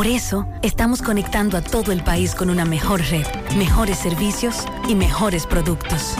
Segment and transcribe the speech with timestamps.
[0.00, 3.26] Por eso, estamos conectando a todo el país con una mejor red,
[3.58, 6.14] mejores servicios y mejores productos.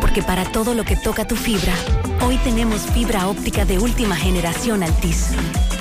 [0.00, 1.74] Porque para todo lo que toca tu fibra,
[2.26, 5.32] hoy tenemos fibra óptica de última generación Altis.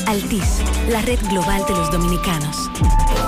[0.06, 2.70] Altis, la red global de los dominicanos.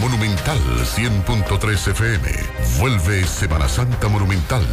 [0.00, 2.28] Monumental 100.3 FM.
[2.78, 4.64] Vuelve Semana Santa Monumental.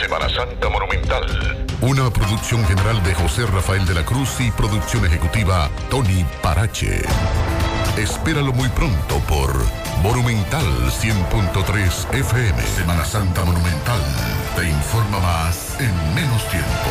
[0.00, 1.66] Semana Santa Monumental.
[1.80, 7.02] Una producción general de José Rafael de la Cruz y producción ejecutiva Tony Parache.
[7.96, 9.52] Espéralo muy pronto por
[10.02, 12.62] Monumental 100.3 FM.
[12.62, 14.00] Semana Santa Monumental.
[14.54, 16.88] Te informa más en menos tiempo.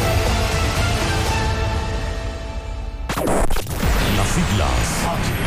[4.18, 5.47] Las siglas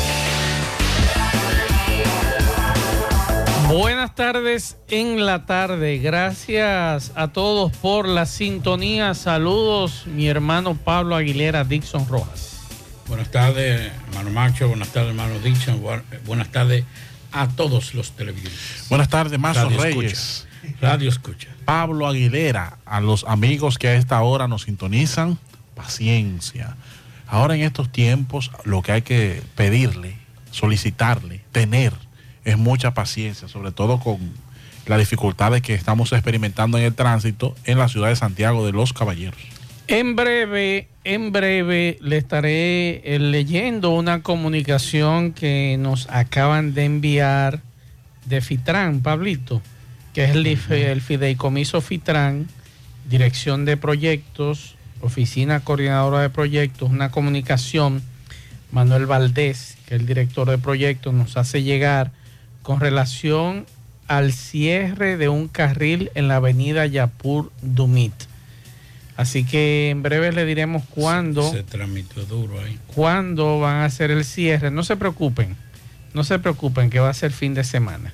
[4.21, 5.97] Tardes en la tarde.
[5.97, 9.15] Gracias a todos por la sintonía.
[9.15, 12.59] Saludos, mi hermano Pablo Aguilera, Dixon Rojas.
[13.07, 14.67] Buenas tardes, hermano Macho.
[14.67, 15.81] Buenas tardes, hermano Dixon.
[16.27, 16.85] Buenas tardes
[17.31, 18.85] a todos los televidentes.
[18.89, 20.47] Buenas tardes, Mazo Radio Reyes.
[20.61, 20.87] Escucha.
[20.87, 21.47] Radio Escucha.
[21.65, 25.39] Pablo Aguilera, a los amigos que a esta hora nos sintonizan,
[25.73, 26.75] paciencia.
[27.25, 30.15] Ahora en estos tiempos lo que hay que pedirle,
[30.51, 32.10] solicitarle, tener
[32.45, 34.17] es mucha paciencia, sobre todo con
[34.87, 38.93] las dificultades que estamos experimentando en el tránsito en la ciudad de Santiago de los
[38.93, 39.39] Caballeros.
[39.87, 47.61] En breve, en breve le estaré eh, leyendo una comunicación que nos acaban de enviar
[48.25, 49.61] de Fitran, Pablito,
[50.13, 52.47] que es el, el fideicomiso Fitran,
[53.09, 58.01] Dirección de Proyectos, Oficina Coordinadora de Proyectos, una comunicación
[58.71, 62.11] Manuel Valdés, que es el director de proyecto, nos hace llegar
[62.61, 63.65] con relación
[64.07, 68.13] al cierre de un carril en la avenida Yapur Dumit.
[69.17, 72.79] Así que en breve le diremos cuándo, Se tramitó duro ahí.
[72.87, 74.71] cuándo van a hacer el cierre.
[74.71, 75.55] No se preocupen,
[76.13, 78.13] no se preocupen que va a ser fin de semana.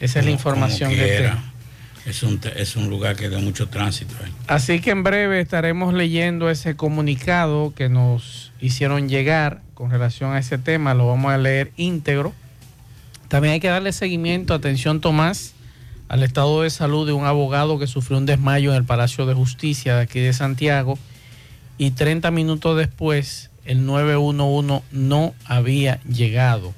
[0.00, 1.40] Esa es la información que tengo.
[2.04, 4.30] Es un, es un lugar que da mucho tránsito ahí.
[4.46, 10.38] Así que en breve estaremos leyendo ese comunicado que nos hicieron llegar con relación a
[10.38, 10.92] ese tema.
[10.92, 12.34] Lo vamos a leer íntegro.
[13.34, 15.54] También hay que darle seguimiento, atención Tomás,
[16.06, 19.34] al estado de salud de un abogado que sufrió un desmayo en el Palacio de
[19.34, 21.00] Justicia de aquí de Santiago
[21.76, 26.74] y 30 minutos después el 911 no había llegado.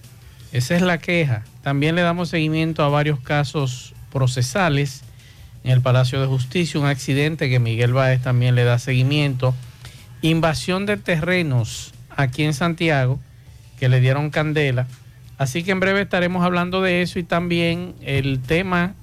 [0.50, 1.44] Esa es la queja.
[1.61, 5.03] También le damos seguimiento a varios casos procesales
[5.62, 9.55] en el Palacio de Justicia, un accidente que Miguel Báez también le da seguimiento,
[10.23, 13.20] invasión de terrenos aquí en Santiago,
[13.79, 14.87] que le dieron candela.
[15.38, 18.94] Así que en breve estaremos hablando de eso y también el tema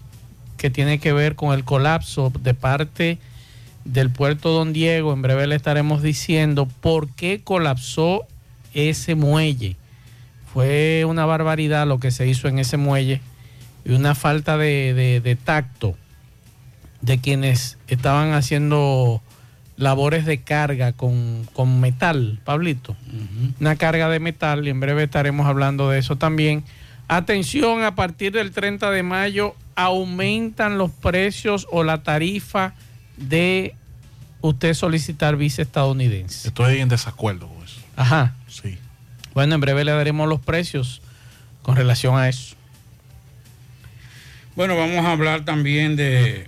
[0.58, 3.20] que tiene que ver con el colapso de parte
[3.86, 5.14] del puerto Don Diego.
[5.14, 8.24] En breve le estaremos diciendo por qué colapsó
[8.74, 9.76] ese muelle.
[10.54, 13.22] Fue una barbaridad lo que se hizo en ese muelle
[13.86, 15.96] y una falta de, de- tacto
[17.02, 19.22] de quienes estaban haciendo
[19.84, 22.96] labores de carga con, con metal, Pablito.
[23.60, 26.64] Una carga de metal y en breve estaremos hablando de eso también.
[27.08, 32.74] Atención, a partir del 30 de mayo aumentan los precios o la tarifa
[33.18, 33.76] de
[34.42, 36.48] usted solicitar visa estadounidense.
[36.48, 37.82] Estoy en desacuerdo con eso.
[37.96, 38.36] Ajá.
[38.48, 38.78] Sí.
[39.34, 41.02] Bueno, en breve le daremos los precios
[41.62, 42.56] con relación a eso.
[44.56, 46.48] Bueno, vamos a hablar también de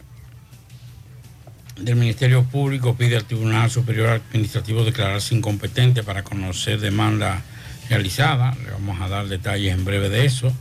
[1.76, 7.42] del Ministerio Público pide al Tribunal Superior Administrativo declararse incompetente para conocer demanda
[7.90, 8.56] realizada.
[8.64, 10.54] Le vamos a dar detalles en breve de eso.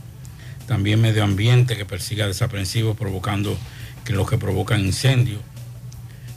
[0.67, 3.57] También medio ambiente que persiga desaprensivos provocando
[4.03, 5.41] que lo que provocan incendios.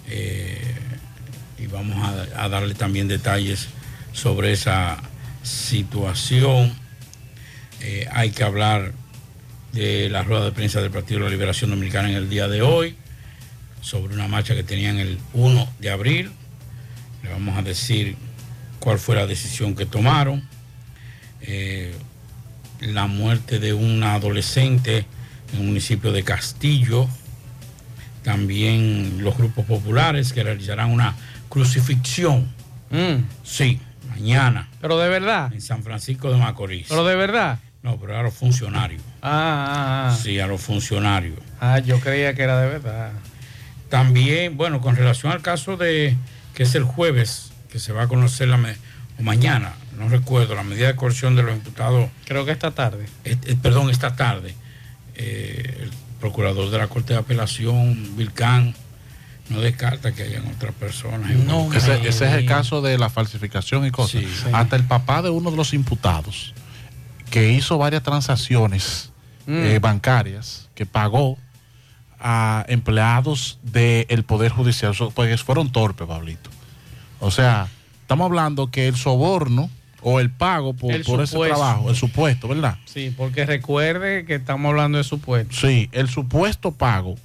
[0.08, 0.74] Eh,
[1.58, 3.68] y vamos a, a darle también detalles
[4.12, 4.98] sobre esa
[5.42, 6.72] situación.
[7.80, 8.92] Eh, hay que hablar
[9.72, 12.62] de la rueda de prensa del Partido de la Liberación Dominicana en el día de
[12.62, 12.96] hoy,
[13.80, 16.30] sobre una marcha que tenían el 1 de abril.
[17.22, 18.16] Le vamos a decir
[18.80, 20.42] cuál fue la decisión que tomaron.
[21.40, 21.94] Eh,
[22.80, 25.06] la muerte de una adolescente
[25.52, 27.08] en el municipio de Castillo.
[28.22, 31.14] También los grupos populares que realizarán una
[31.48, 32.48] crucifixión.
[33.42, 34.68] Sí, mañana.
[34.80, 35.52] Pero de verdad.
[35.52, 36.86] En San Francisco de Macorís.
[36.88, 37.58] Pero de verdad.
[37.82, 39.02] No, pero a los funcionarios.
[39.22, 40.18] Ah, ah, ah.
[40.20, 41.38] Sí, a los funcionarios.
[41.60, 43.12] Ah, yo creía que era de verdad.
[43.88, 46.16] También, bueno, con relación al caso de
[46.54, 48.76] que es el jueves, que se va a conocer la me-
[49.18, 52.08] o mañana, no recuerdo, la medida de coerción de los imputados.
[52.26, 53.06] Creo que esta tarde.
[53.24, 54.54] Este, perdón, esta tarde.
[55.20, 55.90] eh, el
[56.20, 58.74] procurador de la Corte de Apelación, Vilcán,
[59.48, 61.30] no descarta que hayan otras personas.
[61.32, 64.22] No, ese, ese es el caso de la falsificación y cosas.
[64.22, 64.48] Sí.
[64.52, 66.54] Hasta el papá de uno de los imputados,
[67.30, 69.10] que hizo varias transacciones
[69.46, 69.56] Mm.
[69.64, 71.36] eh, bancarias, que pagó
[72.20, 76.50] a empleados del Poder Judicial, pues fueron torpes, Pablito.
[77.20, 77.68] O sea,
[78.02, 79.70] estamos hablando que el soborno
[80.02, 82.78] o el pago por, El por ese trabajo, el supuesto, ¿verdad?
[82.84, 85.54] Sí, porque recuerde que estamos hablando de supuesto.
[85.54, 87.16] Sí, el supuesto pago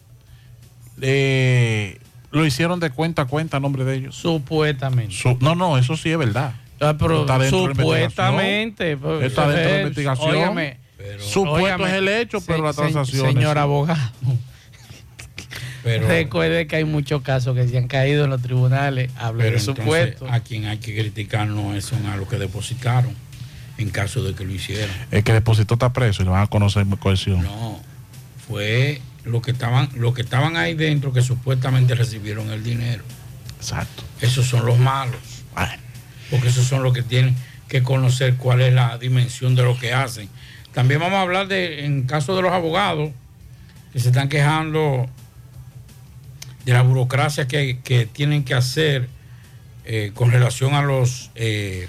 [1.01, 1.99] eh,
[2.31, 4.15] lo hicieron de cuenta a cuenta a nombre de ellos.
[4.15, 5.13] Supuestamente.
[5.13, 6.53] Su- no, no, eso sí es verdad.
[6.79, 8.97] Ah, pero Está dentro de supuestamente.
[8.97, 9.23] pues, investigación.
[9.23, 10.29] Está dentro de la investigación.
[10.35, 10.77] óigame,
[11.19, 13.33] Supuesto óigame, es el hecho, pero se- la transacción.
[13.33, 13.99] Señor abogado.
[15.83, 19.11] Pero- Recuerde que hay muchos casos que se han caído en los tribunales.
[19.17, 20.27] Hablo Pero de supuesto.
[20.31, 23.13] a quien hay que criticar no es son a los que depositaron,
[23.77, 24.95] en caso de que lo hicieran.
[25.11, 27.43] El que depositó está preso y le van a conocer cohesión.
[27.43, 27.81] No,
[28.47, 33.03] fue lo que estaban, lo que estaban ahí dentro que supuestamente recibieron el dinero.
[33.57, 34.03] Exacto.
[34.21, 35.17] Esos son los malos.
[36.29, 37.35] Porque esos son los que tienen
[37.67, 40.29] que conocer cuál es la dimensión de lo que hacen.
[40.73, 43.11] También vamos a hablar de, en caso de los abogados,
[43.91, 45.07] que se están quejando
[46.65, 49.09] de la burocracia que, que tienen que hacer
[49.85, 51.87] eh, con relación a los eh,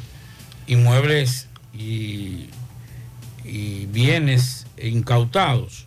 [0.66, 2.48] inmuebles y,
[3.44, 5.86] y bienes incautados.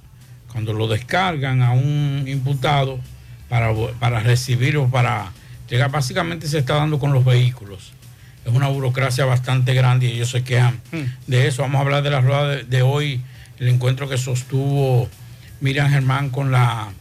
[0.51, 2.99] Cuando lo descargan a un imputado
[3.49, 5.31] para, para recibir o para
[5.69, 7.91] llegar, básicamente se está dando con los vehículos.
[8.45, 10.79] Es una burocracia bastante grande y ellos se quejan
[11.27, 11.63] de eso.
[11.63, 13.21] Vamos a hablar de la rueda de, de hoy,
[13.59, 15.09] el encuentro que sostuvo
[15.59, 16.93] Miriam Germán con la,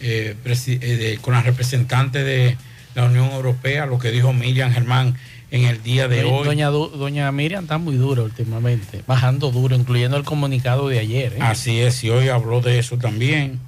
[0.00, 2.56] eh, eh, de- con la representante de
[2.94, 5.16] la Unión Europea, lo que dijo Miriam Germán
[5.50, 6.46] en el día de Doña- hoy.
[6.46, 11.32] Doña, Doña Miriam está muy dura últimamente, bajando duro, incluyendo el comunicado de ayer.
[11.34, 11.38] ¿eh?
[11.40, 13.58] Así es, y hoy habló de eso también.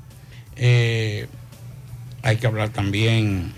[0.56, 1.26] Eh,
[2.22, 3.52] hay que hablar también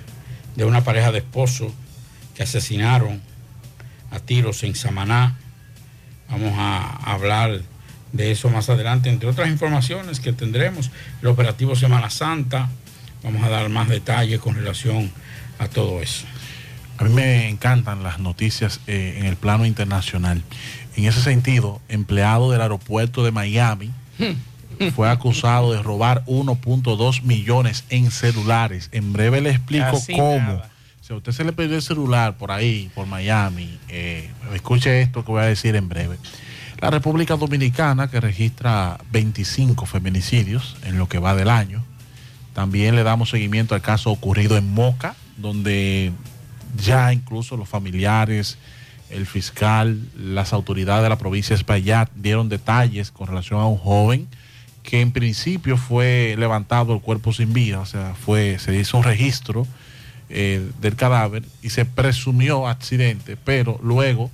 [0.54, 1.72] de una pareja de esposos
[2.36, 3.20] que asesinaron
[4.10, 5.36] a tiros en Samaná.
[6.30, 7.60] Vamos a hablar
[8.12, 10.90] de eso más adelante, entre otras informaciones que tendremos.
[11.20, 12.68] El operativo Semana Santa.
[13.22, 15.10] Vamos a dar más detalles con relación
[15.58, 16.26] a todo eso.
[16.98, 20.42] A mí me encantan las noticias eh, en el plano internacional.
[20.96, 23.90] En ese sentido, empleado del aeropuerto de Miami
[24.94, 28.88] fue acusado de robar 1.2 millones en celulares.
[28.92, 30.38] En breve le explico Casi cómo.
[30.38, 30.70] nada.
[31.00, 35.24] Si a usted se le perdió el celular por ahí, por Miami, eh, escuche esto
[35.24, 36.16] que voy a decir en breve.
[36.82, 41.84] La República Dominicana, que registra 25 feminicidios en lo que va del año,
[42.54, 46.10] también le damos seguimiento al caso ocurrido en Moca, donde
[46.76, 48.58] ya incluso los familiares,
[49.10, 53.78] el fiscal, las autoridades de la provincia de Espaillat dieron detalles con relación a un
[53.78, 54.26] joven
[54.82, 59.04] que en principio fue levantado el cuerpo sin vida, o sea, fue, se hizo un
[59.04, 59.68] registro
[60.30, 64.32] eh, del cadáver y se presumió accidente, pero luego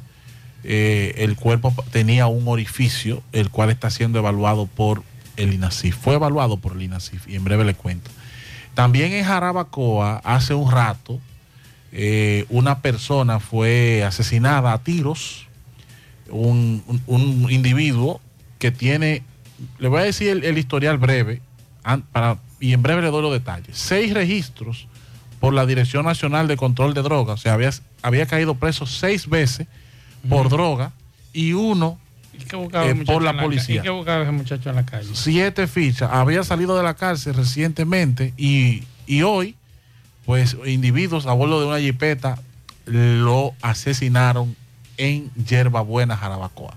[0.64, 5.02] eh, el cuerpo tenía un orificio, el cual está siendo evaluado por
[5.36, 5.96] el INACIF.
[5.96, 8.10] Fue evaluado por el INACIF y en breve le cuento.
[8.74, 11.20] También en Jarabacoa, hace un rato,
[11.92, 15.46] eh, una persona fue asesinada a tiros,
[16.30, 16.82] un,
[17.48, 18.20] individuo
[18.58, 19.22] que tiene,
[19.78, 21.40] le voy a decir el, el historial breve,
[22.12, 23.78] para, y en breve le doy los detalles.
[23.78, 24.86] Seis registros
[25.40, 27.70] por la Dirección Nacional de Control de Drogas, o sea, había,
[28.02, 29.66] había caído preso seis veces
[30.28, 30.92] por droga
[31.32, 31.98] y uno
[32.32, 33.80] ¿Y qué buscaba eh, por la policía.
[33.80, 35.08] ¿Y qué buscaba ese muchacho en la calle?
[35.12, 36.10] siete fichas.
[36.12, 39.56] Había salido de la cárcel recientemente y, y hoy,
[40.24, 42.38] pues individuos a bordo de una jipeta
[42.86, 44.56] lo asesinaron
[44.96, 46.74] en Yerbabuena, Jarabacoa.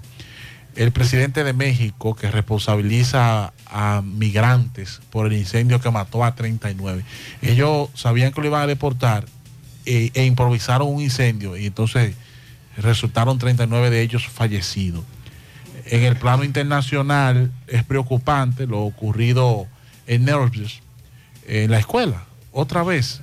[0.75, 7.03] El presidente de México, que responsabiliza a migrantes por el incendio que mató a 39,
[7.41, 9.25] ellos sabían que lo iban a deportar
[9.85, 12.15] eh, e improvisaron un incendio y entonces
[12.77, 15.03] resultaron 39 de ellos fallecidos.
[15.85, 19.67] En el plano internacional es preocupante lo ocurrido
[20.07, 20.81] en Nervios,
[21.47, 23.21] en la escuela, otra vez,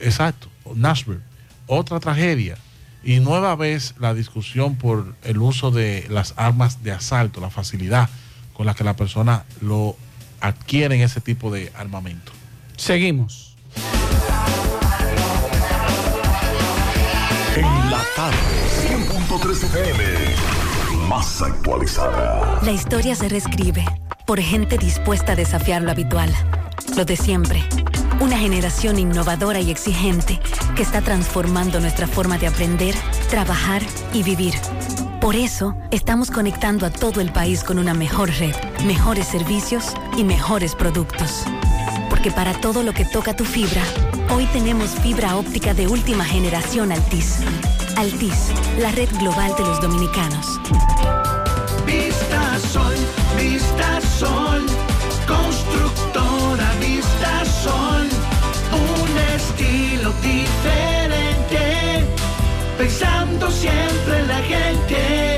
[0.00, 1.20] exacto, Nashville,
[1.66, 2.58] otra tragedia.
[3.04, 8.10] Y nueva vez la discusión por el uso de las armas de asalto, la facilidad
[8.52, 9.96] con la que la persona lo
[10.40, 12.32] adquieren ese tipo de armamento.
[12.76, 13.56] Seguimos.
[17.56, 18.57] En la tarde,
[19.48, 20.04] 100.3 FM.
[21.08, 22.60] Más actualizada.
[22.62, 23.82] La historia se reescribe
[24.26, 26.30] por gente dispuesta a desafiar lo habitual,
[26.96, 27.64] lo de siempre.
[28.20, 30.38] Una generación innovadora y exigente
[30.76, 32.94] que está transformando nuestra forma de aprender,
[33.30, 33.80] trabajar
[34.12, 34.52] y vivir.
[35.18, 40.24] Por eso, estamos conectando a todo el país con una mejor red, mejores servicios y
[40.24, 41.44] mejores productos.
[42.10, 43.82] Porque para todo lo que toca tu fibra,
[44.34, 47.38] hoy tenemos fibra óptica de última generación Altis.
[47.98, 50.60] Altis, la red global de los dominicanos.
[51.84, 52.94] Vista Sol,
[53.36, 54.64] Vista Sol,
[55.26, 58.06] constructora Vista Sol,
[58.70, 62.06] un estilo diferente,
[62.78, 65.37] pensando siempre en la gente,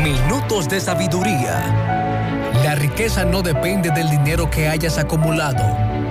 [0.00, 2.50] Minutos de Sabiduría.
[2.64, 5.62] La riqueza no depende del dinero que hayas acumulado.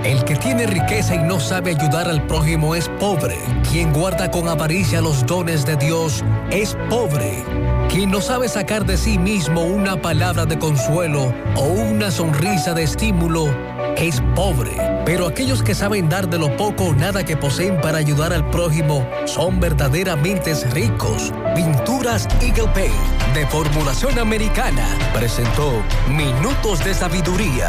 [0.04, 3.36] El que tiene riqueza y no sabe ayudar al prójimo es pobre.
[3.70, 7.44] Quien guarda con avaricia los dones de Dios es pobre.
[7.92, 12.84] Quien no sabe sacar de sí mismo una palabra de consuelo o una sonrisa de
[12.84, 13.54] estímulo
[13.98, 14.70] es pobre.
[15.04, 18.48] Pero aquellos que saben dar de lo poco o nada que poseen para ayudar al
[18.48, 21.34] prójimo son verdaderamente ricos.
[21.54, 22.94] Pinturas Eagle Paint
[23.34, 27.68] de formulación americana presentó Minutos de Sabiduría.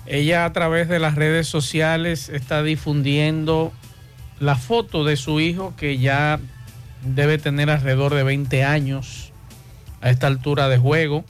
[0.07, 3.73] Ella a través de las redes sociales está difundiendo
[4.39, 6.39] la foto de su hijo que ya
[7.03, 9.33] debe tener alrededor de 20 años
[10.01, 11.25] a esta altura de juego.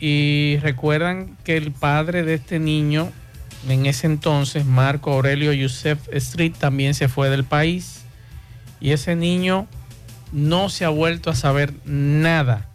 [0.00, 3.12] Y recuerdan que el padre de este niño
[3.68, 8.02] en ese entonces, Marco Aurelio Yusef Street también se fue del país
[8.80, 9.66] y ese niño
[10.32, 12.68] no se ha vuelto a saber nada.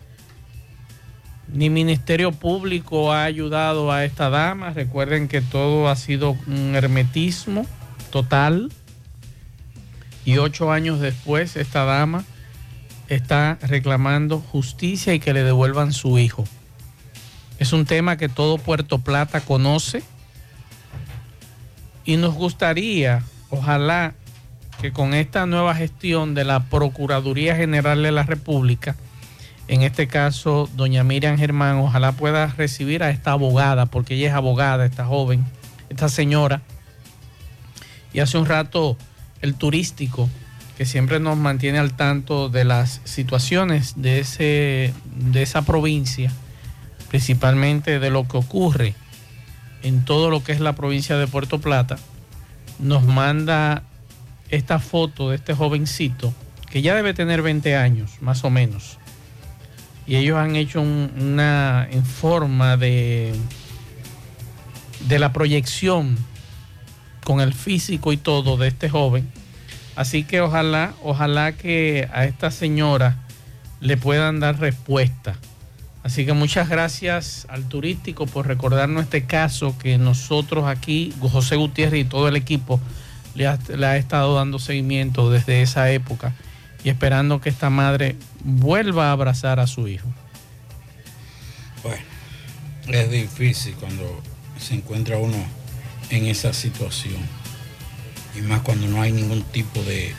[1.52, 4.71] Ni Ministerio Público ha ayudado a esta dama.
[4.71, 7.65] Recuerden que todo ha sido un hermetismo
[8.12, 8.71] total.
[10.25, 12.23] Y ocho años después, esta dama
[13.08, 16.45] está reclamando justicia y que le devuelvan su hijo.
[17.58, 20.04] Es un tema que todo Puerto Plata conoce
[22.10, 24.15] y nos gustaría, ojalá,
[24.82, 28.95] que con esta nueva gestión de la Procuraduría General de la República,
[29.67, 34.34] en este caso, doña Miriam Germán, ojalá pueda recibir a esta abogada, porque ella es
[34.34, 35.45] abogada, esta joven,
[35.89, 36.63] esta señora.
[38.12, 38.98] Y hace un rato
[39.43, 40.28] el turístico,
[40.80, 46.32] que siempre nos mantiene al tanto de las situaciones de, ese, de esa provincia,
[47.10, 48.95] principalmente de lo que ocurre
[49.84, 51.98] en todo lo que es la provincia de Puerto Plata,
[52.80, 53.84] nos manda
[54.50, 56.34] esta foto de este jovencito
[56.70, 58.98] que ya debe tener 20 años, más o menos.
[60.08, 63.34] Y ellos han hecho un- una en forma de,
[65.08, 66.18] de la proyección
[67.24, 69.30] con el físico y todo de este joven.
[69.96, 73.18] Así que ojalá, ojalá que a esta señora
[73.82, 75.36] le puedan dar respuesta.
[76.04, 82.02] Así que muchas gracias al turístico por recordarnos este caso que nosotros aquí, José Gutiérrez
[82.02, 82.80] y todo el equipo,
[83.36, 86.34] le ha, le ha estado dando seguimiento desde esa época
[86.84, 90.08] y esperando que esta madre vuelva a abrazar a su hijo.
[91.84, 92.02] Bueno,
[92.88, 94.22] es difícil cuando
[94.58, 95.38] se encuentra uno
[96.10, 97.18] en esa situación.
[98.38, 100.14] Y más cuando no hay ningún tipo de,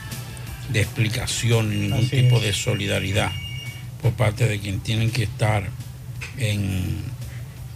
[0.69, 2.43] de explicación ni ningún Así tipo es.
[2.43, 3.31] de solidaridad
[4.01, 5.69] por parte de quien tienen que estar
[6.37, 7.03] en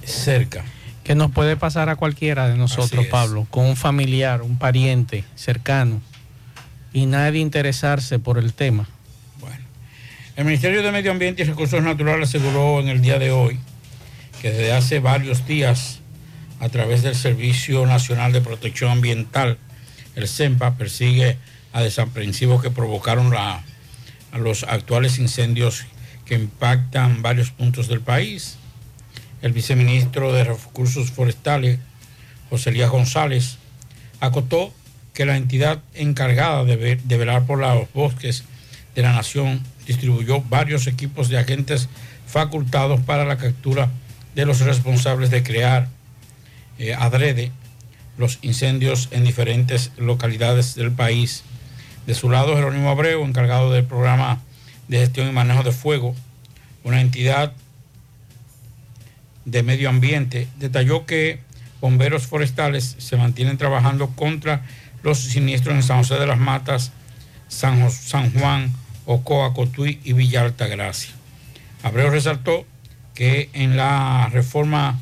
[0.03, 0.63] cerca.
[1.03, 3.05] Que nos puede pasar a cualquiera de nosotros.
[3.07, 6.01] Pablo, con un familiar, un pariente cercano
[6.93, 8.87] y nadie interesarse por el tema.
[10.35, 13.57] El Ministerio de Medio Ambiente y Recursos Naturales aseguró en el día de hoy
[14.41, 15.99] que desde hace varios días,
[16.59, 19.57] a través del Servicio Nacional de Protección Ambiental,
[20.15, 21.37] el CEMPA persigue
[21.71, 23.63] a desaprensivos que provocaron la-
[24.33, 25.85] a los actuales incendios
[26.25, 28.57] que impactan varios puntos del país.
[29.41, 31.79] El viceministro de Recursos Forestales,
[32.49, 33.57] José Elías González,
[34.19, 34.73] acotó
[35.13, 38.43] que la entidad encargada de, ve- de velar por los bosques
[38.95, 41.89] de la nación distribuyó varios equipos de agentes
[42.27, 43.91] facultados para la captura
[44.33, 45.87] de los responsables de crear
[46.79, 47.51] eh, adrede
[48.17, 51.43] los incendios en diferentes localidades del país.
[52.07, 54.41] De su lado, Jerónimo Abreu, encargado del programa
[54.87, 56.15] de gestión y manejo de fuego,
[56.83, 57.53] una entidad
[59.45, 61.39] de medio ambiente, detalló que
[61.81, 64.63] bomberos forestales se mantienen trabajando contra
[65.03, 66.91] los siniestros en San José de las Matas,
[67.47, 67.79] San,
[68.31, 68.73] Juan,
[69.05, 71.13] Ocoa, Cotuí y Villa Altagracia.
[71.83, 72.65] Abreu resaltó
[73.13, 74.99] que en la reforma,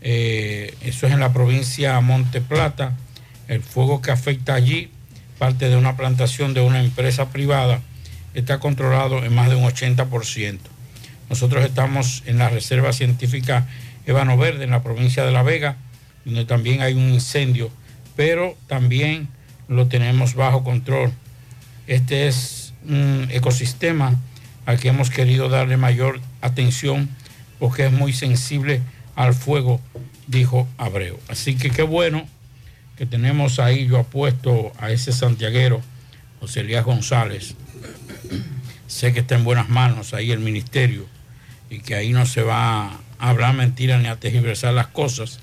[0.00, 2.96] eh, eso es en la provincia Monte Plata,
[3.48, 4.90] el fuego que afecta allí,
[5.38, 7.80] parte de una plantación de una empresa privada,
[8.34, 10.58] está controlado en más de un 80%.
[11.28, 13.66] Nosotros estamos en la Reserva Científica
[14.06, 15.76] Ébano Verde, en la provincia de La Vega,
[16.24, 17.70] donde también hay un incendio,
[18.16, 19.28] pero también
[19.68, 21.12] lo tenemos bajo control.
[21.86, 24.16] Este es un ecosistema
[24.66, 27.08] al que hemos querido darle mayor atención
[27.58, 28.80] porque es muy sensible
[29.14, 29.80] al fuego,
[30.26, 31.18] dijo Abreu.
[31.28, 32.26] Así que qué bueno
[32.96, 35.80] que tenemos ahí, yo apuesto a ese santiaguero,
[36.40, 37.54] José Elías González.
[38.86, 41.06] Sé que está en buenas manos ahí el ministerio
[41.68, 45.38] y que ahí no se va a hablar mentiras ni a tergiversar las cosas,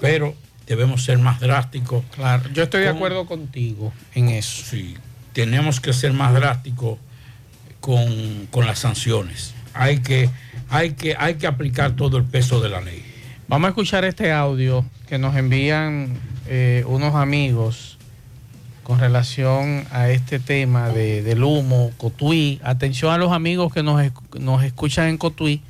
[0.00, 0.34] pero
[0.66, 2.04] debemos ser más drásticos.
[2.14, 4.64] Claro, yo estoy de acuerdo contigo en eso.
[4.64, 4.96] Sí,
[5.32, 6.98] tenemos que ser más drásticos
[7.80, 9.54] con, con las sanciones.
[9.74, 10.30] Hay que,
[10.68, 13.04] hay, que, hay que aplicar todo el peso de la ley.
[13.48, 17.95] Vamos a escuchar este audio que nos envían eh, unos amigos
[18.86, 22.60] con relación a este tema de, del humo, Cotuí.
[22.62, 24.00] Atención a los amigos que nos,
[24.38, 25.60] nos escuchan en Cotuí,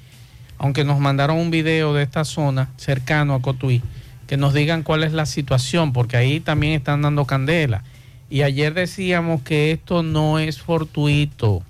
[0.58, 3.80] aunque nos mandaron un video de esta zona cercano a Cotuí,
[4.26, 7.84] que nos digan cuál es la situación, porque ahí también están dando candela.
[8.28, 11.62] Y ayer decíamos que esto no es fortuito.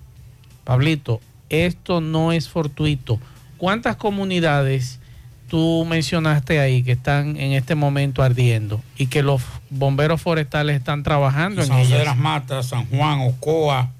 [0.65, 3.21] Pablito, esto no es fortuito.
[3.57, 4.99] ¿Cuántas comunidades
[5.47, 11.03] tú mencionaste ahí que están en este momento ardiendo y que los bomberos forestales están
[11.03, 13.91] trabajando en San José de las Matas, San Juan, Ocoa,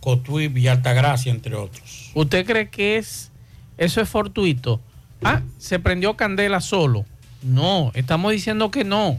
[0.00, 2.10] Cotuí, Villa Altagracia, entre otros.
[2.14, 3.30] ¿Usted cree que es
[3.78, 4.80] eso es fortuito?
[5.22, 7.04] Ah, se prendió candela solo.
[7.42, 9.18] No, estamos diciendo que no.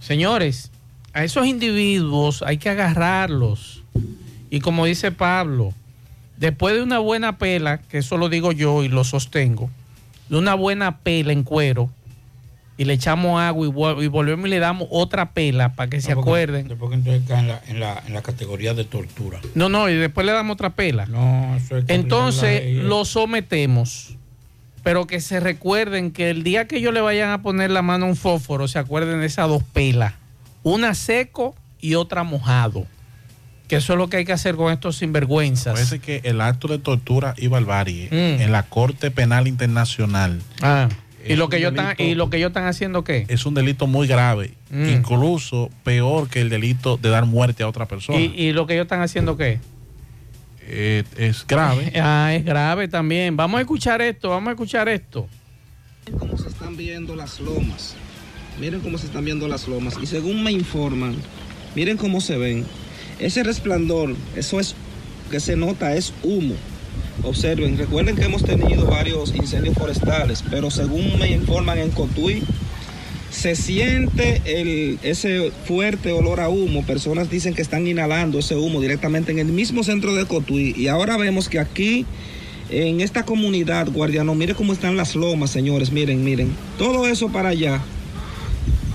[0.00, 0.70] Señores,
[1.12, 3.82] a esos individuos hay que agarrarlos.
[4.50, 5.72] Y como dice Pablo,
[6.36, 9.70] después de una buena pela, que eso lo digo yo y lo sostengo,
[10.28, 11.90] de una buena pela en cuero,
[12.78, 16.00] y le echamos agua y, vol- y volvemos y le damos otra pela para que
[16.00, 16.68] se porque- acuerden.
[16.68, 19.40] Después que entonces cae en la, en, la, en la categoría de tortura.
[19.54, 21.04] No, no, y después le damos otra pela.
[21.06, 24.16] No, eso que Entonces lo sometemos,
[24.82, 28.06] pero que se recuerden que el día que ellos le vayan a poner la mano
[28.06, 30.14] a un fósforo, se acuerden de esas dos pelas,
[30.62, 32.86] una seco y otra mojado.
[33.72, 35.72] Que eso es lo que hay que hacer con estos sinvergüenzas.
[35.72, 38.42] Parece que el acto de tortura y barbarie Mm.
[38.42, 40.90] en la Corte Penal Internacional Ah,
[41.26, 43.24] y lo que ellos están y lo que ellos están haciendo qué?
[43.28, 44.88] es un delito muy grave, Mm.
[44.90, 48.20] incluso peor que el delito de dar muerte a otra persona.
[48.20, 49.58] Y, y lo que ellos están haciendo qué?
[50.68, 51.92] Eh, es grave.
[51.96, 53.38] Ah, es grave también.
[53.38, 55.26] Vamos a escuchar esto, vamos a escuchar esto.
[56.18, 57.94] cómo se están viendo las lomas.
[58.60, 59.96] Miren cómo se están viendo las lomas.
[60.02, 61.16] Y según me informan,
[61.74, 62.66] miren cómo se ven.
[63.22, 64.74] Ese resplandor, eso es
[65.30, 66.54] que se nota, es humo.
[67.22, 72.42] Observen, recuerden que hemos tenido varios incendios forestales, pero según me informan en Cotuí,
[73.30, 74.42] se siente
[75.04, 76.84] ese fuerte olor a humo.
[76.84, 80.74] Personas dicen que están inhalando ese humo directamente en el mismo centro de Cotuí.
[80.76, 82.04] Y ahora vemos que aquí,
[82.70, 85.92] en esta comunidad, Guardiano, mire cómo están las lomas, señores.
[85.92, 86.50] Miren, miren.
[86.76, 87.80] Todo eso para allá.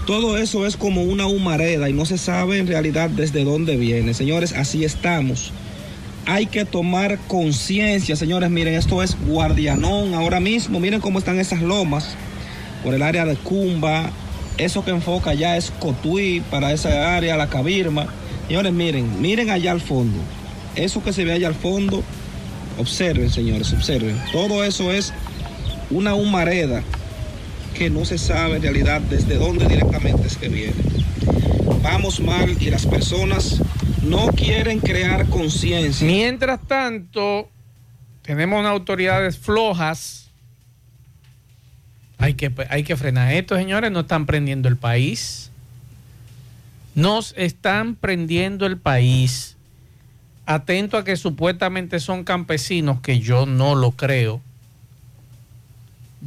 [0.07, 4.13] Todo eso es como una humareda y no se sabe en realidad desde dónde viene.
[4.13, 5.51] Señores, así estamos.
[6.25, 8.49] Hay que tomar conciencia, señores.
[8.49, 10.79] Miren, esto es Guardianón ahora mismo.
[10.79, 12.15] Miren cómo están esas lomas
[12.85, 14.09] por el área de Cumba,
[14.57, 18.07] eso que enfoca ya es Cotuí, para esa área, la Cabirma.
[18.47, 20.19] Señores, miren, miren allá al fondo.
[20.77, 22.01] Eso que se ve allá al fondo,
[22.77, 24.17] observen, señores, observen.
[24.31, 25.11] Todo eso es
[25.89, 26.81] una humareda
[27.77, 30.73] que no se sabe en realidad desde dónde directamente es que viene.
[31.81, 33.61] Vamos mal y las personas
[34.03, 36.05] no quieren crear conciencia.
[36.07, 37.49] Mientras tanto,
[38.23, 40.27] tenemos autoridades flojas
[42.17, 43.91] hay que, hay que frenar esto, señores.
[43.91, 45.51] No están prendiendo el país.
[46.95, 49.55] Nos están prendiendo el país.
[50.45, 54.41] Atento a que supuestamente son campesinos, que yo no lo creo.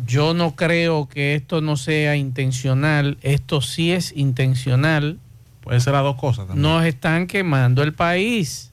[0.06, 3.18] Yo no creo que esto no sea intencional.
[3.22, 5.18] Esto sí es intencional.
[5.60, 6.62] Puede ser las dos cosas también.
[6.62, 8.72] Nos están quemando el país.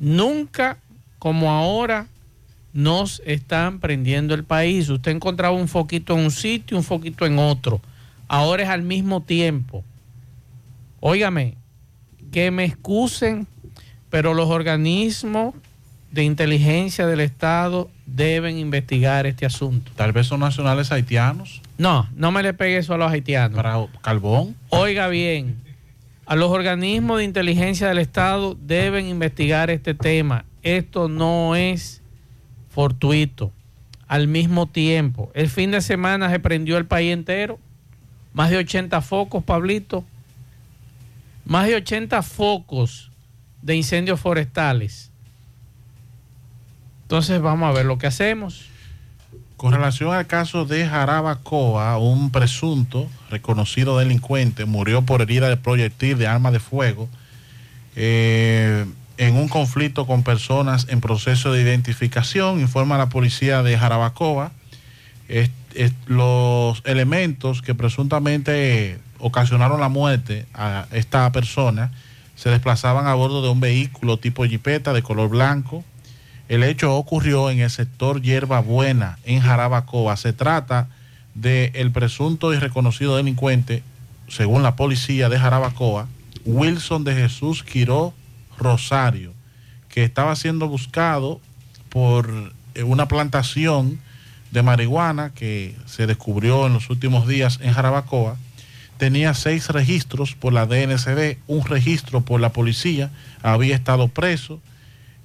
[0.00, 0.78] Nunca
[1.18, 2.06] como ahora
[2.72, 4.88] nos están prendiendo el país.
[4.88, 7.80] Usted encontraba un foquito en un sitio, un foquito en otro.
[8.28, 9.84] Ahora es al mismo tiempo.
[11.00, 11.56] Óigame,
[12.30, 13.46] que me excusen,
[14.10, 15.54] pero los organismos
[16.10, 19.92] de inteligencia del Estado deben investigar este asunto.
[19.96, 21.60] Tal vez son nacionales haitianos.
[21.76, 23.56] No, no me le pegue eso a los haitianos.
[23.56, 24.56] Para carbón.
[24.70, 25.56] Oiga bien,
[26.26, 30.44] a los organismos de inteligencia del Estado deben investigar este tema.
[30.62, 32.02] Esto no es
[32.70, 33.52] fortuito.
[34.06, 37.58] Al mismo tiempo, el fin de semana se prendió el país entero.
[38.32, 40.04] Más de 80 focos, Pablito.
[41.44, 43.10] Más de 80 focos
[43.62, 45.07] de incendios forestales.
[47.08, 48.66] Entonces vamos a ver lo que hacemos.
[49.56, 56.18] Con relación al caso de Jarabacoa, un presunto reconocido delincuente murió por herida de proyectil
[56.18, 57.08] de arma de fuego.
[57.96, 58.84] Eh,
[59.16, 64.52] en un conflicto con personas en proceso de identificación, informa la policía de Jarabacoa.
[66.08, 71.90] los elementos que presuntamente ocasionaron la muerte a esta persona
[72.36, 75.84] se desplazaban a bordo de un vehículo tipo jipeta de color blanco.
[76.48, 80.16] El hecho ocurrió en el sector Hierba Buena, en Jarabacoa.
[80.16, 80.88] Se trata
[81.34, 83.82] del el presunto y reconocido delincuente,
[84.28, 86.08] según la policía de Jarabacoa,
[86.44, 88.14] Wilson de Jesús Quiró
[88.58, 89.34] Rosario,
[89.88, 91.40] que estaba siendo buscado
[91.90, 94.00] por eh, una plantación
[94.50, 98.36] de marihuana que se descubrió en los últimos días en Jarabacoa.
[98.96, 103.10] Tenía seis registros por la DNCD, un registro por la policía,
[103.42, 104.60] había estado preso.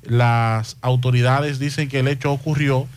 [0.06, 2.88] Las autoridades dicen que el hecho ocurrió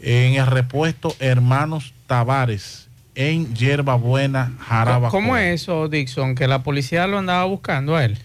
[0.00, 5.10] en el repuesto Hermanos Tavares, en Yerba Buena, Jarabacoa.
[5.10, 6.34] ¿Cómo es eso, Dixon?
[6.34, 8.18] Que la policía lo andaba buscando a él.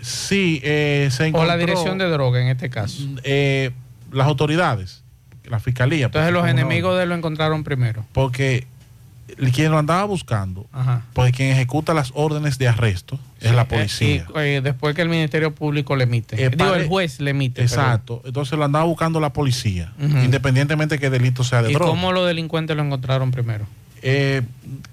[0.00, 1.46] Sí, eh, se encontró...
[1.46, 3.02] O la dirección de droga en este caso.
[3.24, 3.70] Eh,
[4.12, 5.02] las autoridades,
[5.44, 6.06] la fiscalía.
[6.06, 8.04] Entonces los enemigos de él lo encontraron primero.
[8.12, 8.66] Porque
[9.52, 10.66] quien lo andaba buscando,
[11.12, 14.26] porque quien ejecuta las órdenes de arresto es la policía.
[14.36, 16.42] y, después que el Ministerio Público le emite.
[16.42, 17.62] Eh, Digo, el juez le emite.
[17.62, 18.22] Exacto.
[18.24, 21.90] Entonces lo andaba buscando la policía, independientemente que delito sea de ¿Y droga.
[21.90, 23.66] ¿Y cómo los delincuentes lo encontraron primero?
[24.02, 24.42] Eh,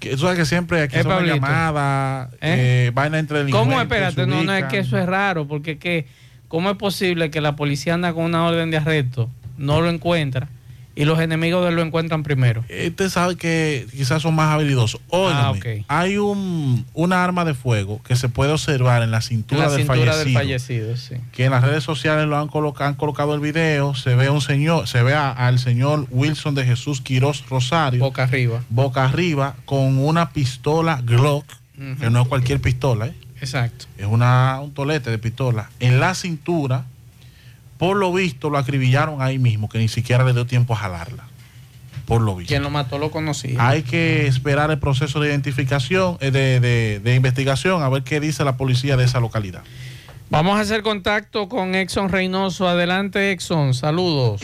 [0.00, 2.88] eso es que siempre aquí son llamadas, ¿Eh?
[2.88, 3.72] eh, vaina entre delincuentes.
[3.74, 3.80] ¿Cómo?
[3.80, 6.06] Espérate, no, no es que eso es raro, porque que,
[6.48, 10.48] ¿cómo es posible que la policía anda con una orden de arresto, no lo encuentra
[10.96, 12.64] y los enemigos de él lo encuentran primero.
[12.88, 15.00] Usted sabe que quizás son más habilidosos.
[15.12, 15.52] ah,
[15.88, 20.94] hay un, una arma de fuego que se puede observar en la cintura, del, fallecido,
[21.32, 23.94] Que en las redes sociales lo han, colocado, han colocado el video.
[23.94, 28.00] Se ve un señor, se ve al señor Wilson de Jesús Quirós Rosario.
[28.00, 28.62] Boca arriba.
[28.70, 31.44] Boca arriba con una pistola Glock,
[32.00, 33.14] que no es cualquier pistola, ¿eh?
[33.38, 33.84] Exacto.
[33.98, 35.68] Es una, un tolete de pistola.
[35.78, 36.86] En la cintura
[37.78, 41.24] por lo visto lo acribillaron ahí mismo, que ni siquiera le dio tiempo a jalarla.
[42.06, 42.48] Por lo visto.
[42.48, 43.68] Quien lo mató lo conocía.
[43.68, 48.56] Hay que esperar el proceso de identificación, eh, de, investigación, a ver qué dice la
[48.56, 49.62] policía de esa localidad.
[50.30, 52.68] Vamos a hacer contacto con Exxon Reynoso.
[52.68, 53.74] Adelante, Exxon.
[53.74, 54.40] Saludos.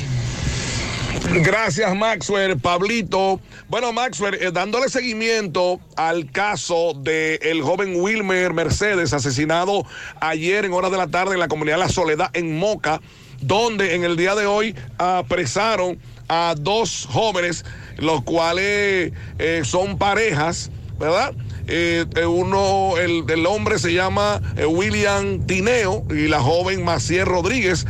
[1.30, 2.58] Gracias, Maxwell.
[2.58, 3.40] Pablito.
[3.68, 9.86] Bueno, Maxwell, eh, dándole seguimiento al caso del el joven Wilmer Mercedes, asesinado
[10.20, 13.00] ayer en horas de la tarde en la comunidad La Soledad, en Moca,
[13.42, 17.64] donde en el día de hoy apresaron a dos jóvenes,
[17.98, 21.34] los cuales eh, son parejas, ¿verdad?
[21.66, 27.86] Eh, eh, uno, el, el hombre se llama William Tineo y la joven Maciel Rodríguez.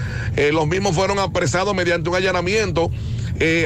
[0.53, 2.91] Los mismos fueron apresados mediante un allanamiento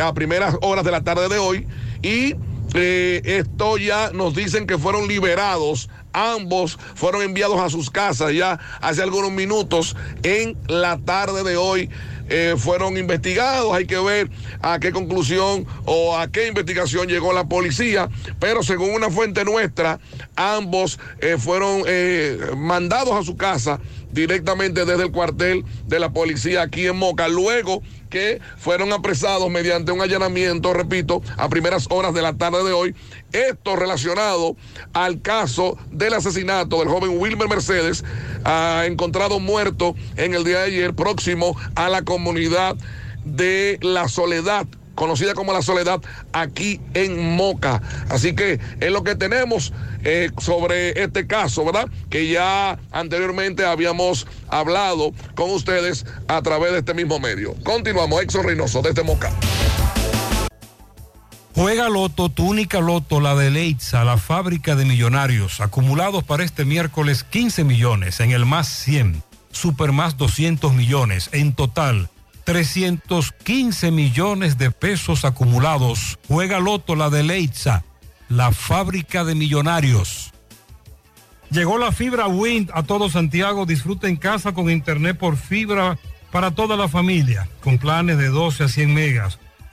[0.02, 1.66] a primeras horas de la tarde de hoy
[2.02, 2.34] y
[2.74, 5.88] esto ya nos dicen que fueron liberados.
[6.16, 11.90] Ambos fueron enviados a sus casas ya hace algunos minutos en la tarde de hoy.
[12.28, 17.48] eh, fueron investigados, hay que ver a qué conclusión o a qué investigación llegó la
[17.48, 18.08] policía,
[18.40, 20.00] pero según una fuente nuestra,
[20.34, 23.78] ambos eh, fueron eh, mandados a su casa
[24.10, 29.92] directamente desde el cuartel de la policía aquí en Moca, luego que fueron apresados mediante
[29.92, 32.94] un allanamiento, repito, a primeras horas de la tarde de hoy.
[33.32, 34.56] Esto relacionado
[34.92, 38.04] al caso del asesinato del joven Wilmer Mercedes,
[38.44, 42.76] ah, encontrado muerto en el día de ayer, próximo a la comunidad
[43.24, 46.00] de La Soledad conocida como La Soledad,
[46.32, 47.80] aquí en Moca.
[48.08, 51.88] Así que es lo que tenemos eh, sobre este caso, ¿verdad?
[52.10, 57.54] Que ya anteriormente habíamos hablado con ustedes a través de este mismo medio.
[57.62, 59.30] Continuamos, Exo Reynoso, desde Moca.
[61.56, 66.66] Juega Loto, tu única Loto, la de Leitza, la fábrica de millonarios, acumulados para este
[66.66, 72.10] miércoles 15 millones, en el más 100, super más 200 millones, en total
[72.44, 76.18] 315 millones de pesos acumulados.
[76.28, 77.84] Juega Loto, la de Leitza,
[78.28, 80.34] la fábrica de millonarios.
[81.50, 83.64] Llegó la fibra Wind a todo Santiago.
[83.64, 85.98] Disfruta en casa con internet por fibra
[86.30, 89.38] para toda la familia, con planes de 12 a 100 megas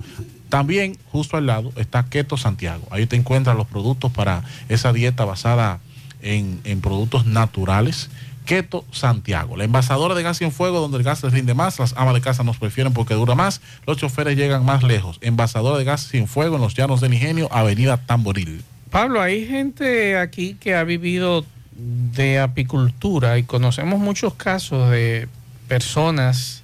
[0.49, 2.85] También justo al lado está Keto Santiago.
[2.91, 5.79] Ahí te encuentras los productos para esa dieta basada
[6.21, 8.09] en, en productos naturales.
[8.49, 11.93] Keto Santiago, la envasadora de gas sin fuego donde el gas les rinde más, las
[11.95, 15.19] amas de casa nos prefieren porque dura más, los choferes llegan más lejos.
[15.21, 18.63] Envasadora de gas sin fuego en los llanos del Ingenio, Avenida Tamboril.
[18.89, 21.45] Pablo, hay gente aquí que ha vivido
[21.75, 25.27] de apicultura y conocemos muchos casos de
[25.67, 26.63] personas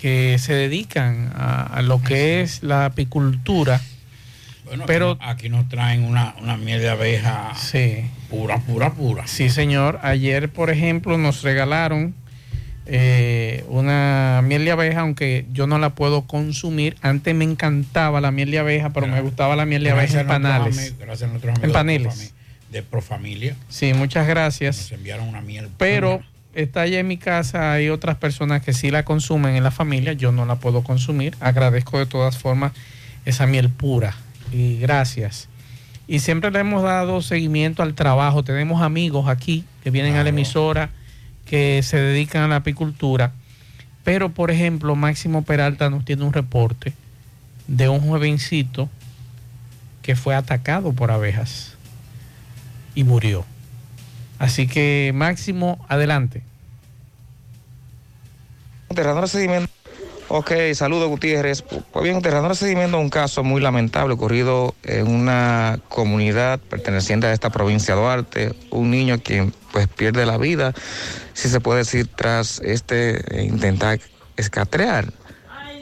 [0.00, 3.80] que se dedican a, a lo que es la apicultura.
[4.76, 8.04] Bueno, pero aquí nos traen una, una miel de abeja sí.
[8.28, 9.26] pura, pura, pura.
[9.26, 10.00] Sí, señor.
[10.02, 12.14] Ayer, por ejemplo, nos regalaron
[12.86, 16.96] eh, una miel de abeja, aunque yo no la puedo consumir.
[17.02, 20.26] Antes me encantaba la miel de abeja, pero me gustaba la miel de abeja en
[20.26, 20.76] panales.
[20.78, 22.34] amigos- Gracias a nuestros amigos En paneles.
[22.70, 23.54] De Profamilia.
[23.68, 24.76] Sí, muchas gracias.
[24.76, 25.68] Nos enviaron una miel.
[25.78, 26.20] Pero
[26.54, 30.12] está allá en mi casa, hay otras personas que sí la consumen en la familia,
[30.12, 31.36] yo no la puedo consumir.
[31.40, 32.72] Agradezco de todas formas
[33.24, 34.14] esa miel pura
[34.52, 35.48] y gracias.
[36.06, 38.44] Y siempre le hemos dado seguimiento al trabajo.
[38.44, 40.90] Tenemos amigos aquí que vienen a la emisora
[41.46, 43.32] que se dedican a la apicultura.
[44.02, 46.92] Pero, por ejemplo, Máximo Peralta nos tiene un reporte
[47.66, 48.90] de un jovencito
[50.02, 51.76] que fue atacado por abejas
[52.94, 53.46] y murió.
[54.38, 56.42] Así que Máximo, adelante.
[58.94, 59.72] Terreno seguimiento.
[60.28, 61.62] Ok, saludos Gutiérrez.
[61.62, 67.32] Pues bien, terreno seguimiento a un caso muy lamentable ocurrido en una comunidad perteneciente a
[67.32, 68.54] esta provincia de Duarte.
[68.70, 70.72] Un niño quien pues pierde la vida,
[71.34, 74.00] si se puede decir, tras este intentar
[74.36, 75.12] escatrear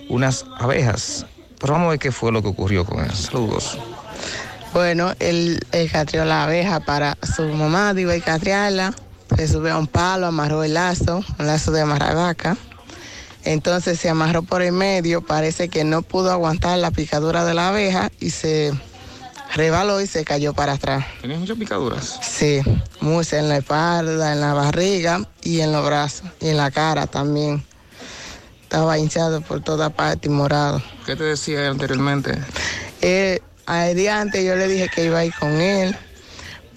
[0.09, 1.26] unas abejas.
[1.61, 3.12] Pero vamos a ver qué fue lo que ocurrió con él.
[3.12, 3.78] Saludos.
[4.72, 5.61] Bueno, él,
[5.93, 8.95] catrió la abeja para su mamá, digo, y catriarla.
[9.36, 12.57] Se subió a un palo, amarró el lazo, un lazo de amarravaca.
[13.45, 17.68] Entonces se amarró por el medio, parece que no pudo aguantar la picadura de la
[17.68, 18.72] abeja y se
[19.55, 21.05] rebaló y se cayó para atrás.
[21.20, 22.20] ¿Tenías muchas picaduras?
[22.22, 22.61] Sí,
[23.01, 27.07] muchas en la espalda, en la barriga y en los brazos y en la cara
[27.07, 27.64] también.
[28.62, 30.82] Estaba hinchado por toda parte y morado.
[31.05, 32.38] ¿Qué te decía él anteriormente?
[33.03, 35.97] Eh, al día antes yo le dije que iba a ir con él,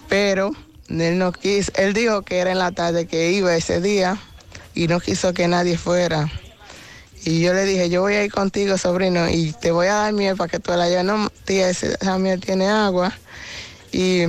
[0.10, 0.52] pero
[0.90, 1.72] él no quiso.
[1.76, 4.18] Él dijo que era en la tarde que iba ese día
[4.74, 6.30] y no quiso que nadie fuera.
[7.26, 10.14] Y yo le dije, yo voy a ir contigo, sobrino, y te voy a dar
[10.14, 11.06] miel para que tú la lleves.
[11.06, 13.12] No, tía, esa miel tiene agua.
[13.92, 14.26] Y,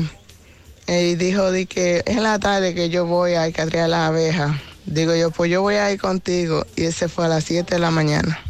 [0.89, 3.91] y dijo, di que es en la tarde que yo voy a ir a traer
[3.91, 4.57] las abejas.
[4.87, 6.65] Digo yo, pues yo voy a ir contigo.
[6.75, 8.41] Y ese fue a las 7 de la mañana.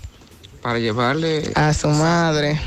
[0.63, 2.61] Para llevarle A su madre.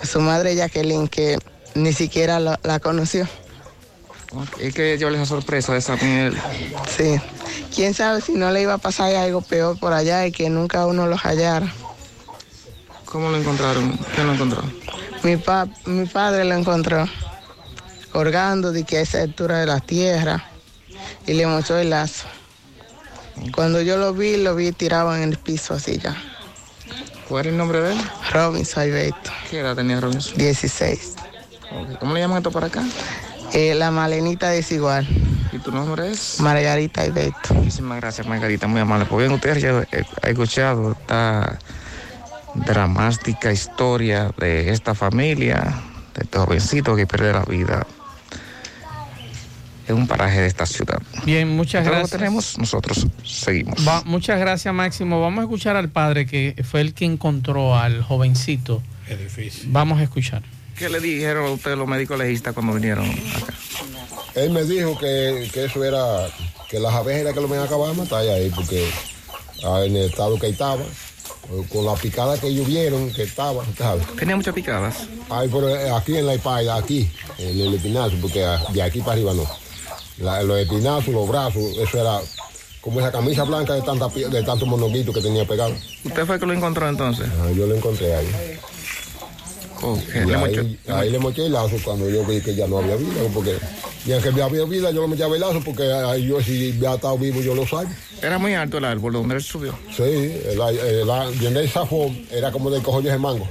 [0.00, 1.38] A su madre Jacqueline, que
[1.74, 3.26] ni siquiera la, la conoció.
[4.58, 6.36] Es que llevarle esa sorpresa esa miel.
[6.96, 7.16] Sí.
[7.74, 10.86] Quién sabe si no le iba a pasar algo peor por allá y que nunca
[10.86, 11.72] uno lo hallara.
[13.04, 13.96] ¿Cómo lo encontraron?
[14.14, 14.62] ¿Quién lo encontró?
[15.22, 17.08] Mi, pa- mi padre lo encontró
[18.12, 20.44] colgando de que a esa altura de la tierra
[21.26, 22.26] y le mostró el lazo.
[23.54, 26.16] Cuando yo lo vi, lo vi tirado en el piso así ya.
[27.28, 27.98] ¿Cuál era el nombre de él?
[28.32, 29.30] Robinson Alberto.
[29.50, 30.36] ¿Qué edad tenía Robinson?
[30.36, 31.14] 16.
[31.72, 32.84] Ok, ¿Cómo le llaman esto para acá?
[33.54, 35.06] Eh, la malenita desigual.
[35.52, 36.40] ¿Y tu nombre es?
[36.40, 37.54] Margarita Alberto.
[37.54, 39.06] Muchísimas gracias, Margarita, muy amable.
[39.06, 41.58] Pues bien, ustedes ya eh, han escuchado esta
[42.54, 45.74] dramática historia de esta familia,
[46.14, 47.86] de este jovencito que pierde la vida
[49.86, 51.00] en un paraje de esta ciudad.
[51.24, 52.10] Bien, muchas lo gracias.
[52.18, 53.86] tenemos, nosotros seguimos.
[53.86, 55.20] Va- muchas gracias, Máximo.
[55.20, 58.82] Vamos a escuchar al padre que fue el que encontró al jovencito.
[59.08, 59.68] Es difícil.
[59.70, 60.42] Vamos a escuchar.
[60.76, 63.54] ¿Qué le dijeron a ustedes los médicos legistas cuando vinieron acá?
[64.34, 66.28] Él me dijo que, que eso era,
[66.68, 68.88] que las abejas era que lo me acababan de matar ahí, porque
[69.64, 70.82] ah, en el estado que estaba,
[71.72, 74.04] con la picada que ellos vieron que estaba, ¿sabes?
[74.16, 74.96] Tenía muchas picadas.
[75.30, 77.08] Ay, pero eh, aquí en la espalda, aquí,
[77.38, 79.44] en el espinazo, porque ah, de aquí para arriba no.
[80.18, 82.18] La- los espinazos, los brazos, eso era
[82.80, 85.74] como esa camisa blanca de, tanta, de tantos monoguitos que tenía pegado.
[86.02, 87.28] ¿Usted fue el que lo encontró entonces?
[87.40, 88.26] Ah, yo lo encontré ahí.
[89.86, 90.34] Ok, Y le
[90.94, 93.54] ahí, le moché el lazo cuando yo vi que ya no había vida, porque
[94.06, 97.18] y aunque había vida, yo le mochaba el lazo, porque ahí yo si había estado
[97.18, 97.94] vivo, yo lo sabía.
[98.22, 99.78] Era muy alto el árbol donde él subió.
[99.94, 103.46] Sí, el, el, el, donde él zafó era como del cojollo de mango,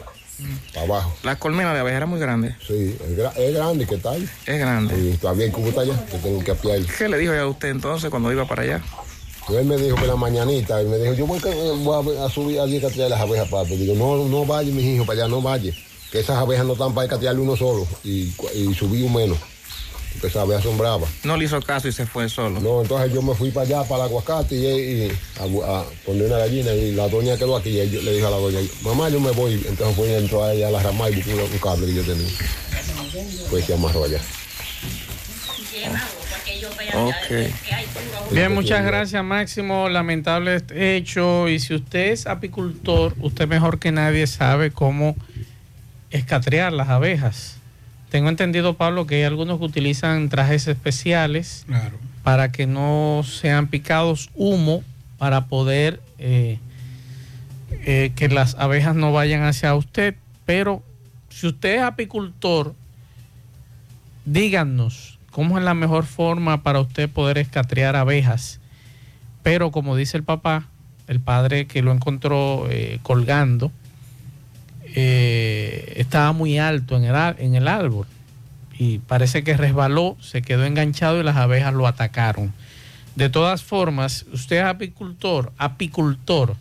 [0.74, 1.16] para abajo.
[1.22, 2.56] La colmena de abeja era muy grande.
[2.68, 4.28] Sí, es, es grande que está ahí.
[4.48, 4.96] Es grande.
[4.98, 6.80] Y todavía el cubo está allá, que tengo que apiar.
[6.98, 8.82] ¿Qué le dijo a usted entonces cuando iba para allá?
[9.50, 11.54] Él me dijo que la mañanita, él me dijo, yo voy, que-
[11.84, 14.86] voy a, a subir allí a traer las abejas para Digo, no, no vaya, mis
[14.86, 15.74] hijos, para allá no vaya.
[16.14, 19.40] Que esas abejas no están para catearle uno solo y, y subí un menos.
[20.14, 21.10] porque esa abeja son bravas.
[21.24, 22.60] No le hizo caso y se fue solo.
[22.60, 26.28] No, entonces yo me fui para allá, para el aguacate, y, y a, a poner
[26.28, 29.10] una gallina, y la doña quedó aquí, y yo le dije a la doña, mamá,
[29.10, 29.54] yo me voy.
[29.68, 32.04] Entonces fue y entró a ella a la rama y buscó un cable que yo
[32.04, 32.30] tenía.
[33.50, 34.20] Pues se amarró allá.
[38.32, 39.90] Bien, muchas gracias Máximo.
[39.90, 41.50] Lamentable este hecho.
[41.50, 45.16] Y si usted es apicultor, usted mejor que nadie sabe cómo
[46.14, 47.58] escatrear las abejas.
[48.10, 51.98] Tengo entendido, Pablo, que hay algunos que utilizan trajes especiales Claro.
[52.24, 54.84] para que no sean picados humo
[55.18, 56.60] para poder eh,
[57.86, 60.16] eh, que las abejas no vayan hacia usted.
[60.46, 60.84] Pero
[61.30, 62.76] si usted es apicultor,
[64.26, 68.60] díganos cómo es la mejor forma para usted poder escatrear abejas.
[69.42, 70.68] Pero como dice el papá,
[71.08, 73.72] el padre que lo encontró eh, colgando,
[74.96, 77.04] eh, estaba muy alto en
[77.56, 78.06] el, árbol
[78.78, 82.54] y parece que resbaló, se quedó enganchado y las abejas lo atacaron.
[83.16, 86.56] De todas formas, usted es apicultor, apicultor,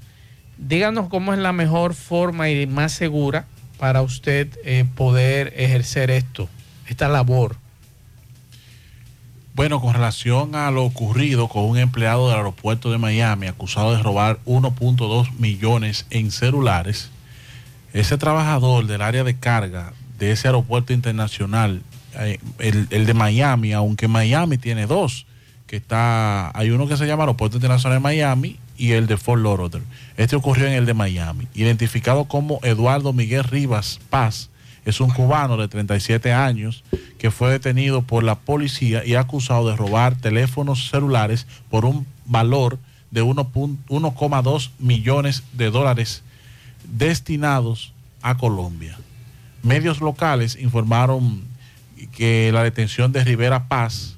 [0.57, 3.47] díganos cómo es la mejor forma y más segura
[3.78, 6.49] para usted eh, poder ejercer esto,
[6.87, 7.57] esta labor.
[9.55, 14.03] Bueno, con relación a lo ocurrido con un empleado del aeropuerto de Miami acusado de
[14.03, 17.11] robar 1.2 millones en celulares,
[17.93, 21.82] ese trabajador del área de carga de ese aeropuerto internacional,
[22.18, 25.26] eh, el, el de Miami, aunque Miami tiene dos,
[25.66, 29.43] que está, hay uno que se llama Aeropuerto Internacional de Miami y el de Fort
[29.43, 29.84] Lauderdale.
[30.16, 34.51] Este ocurrió en el de Miami, identificado como Eduardo Miguel Rivas Paz,
[34.84, 36.82] es un cubano de 37 años
[37.18, 42.78] que fue detenido por la policía y acusado de robar teléfonos celulares por un valor
[43.11, 46.22] de 1.2 millones de dólares
[46.85, 48.99] destinados a Colombia.
[49.62, 51.43] Medios locales informaron
[52.12, 54.16] que la detención de Rivera Paz,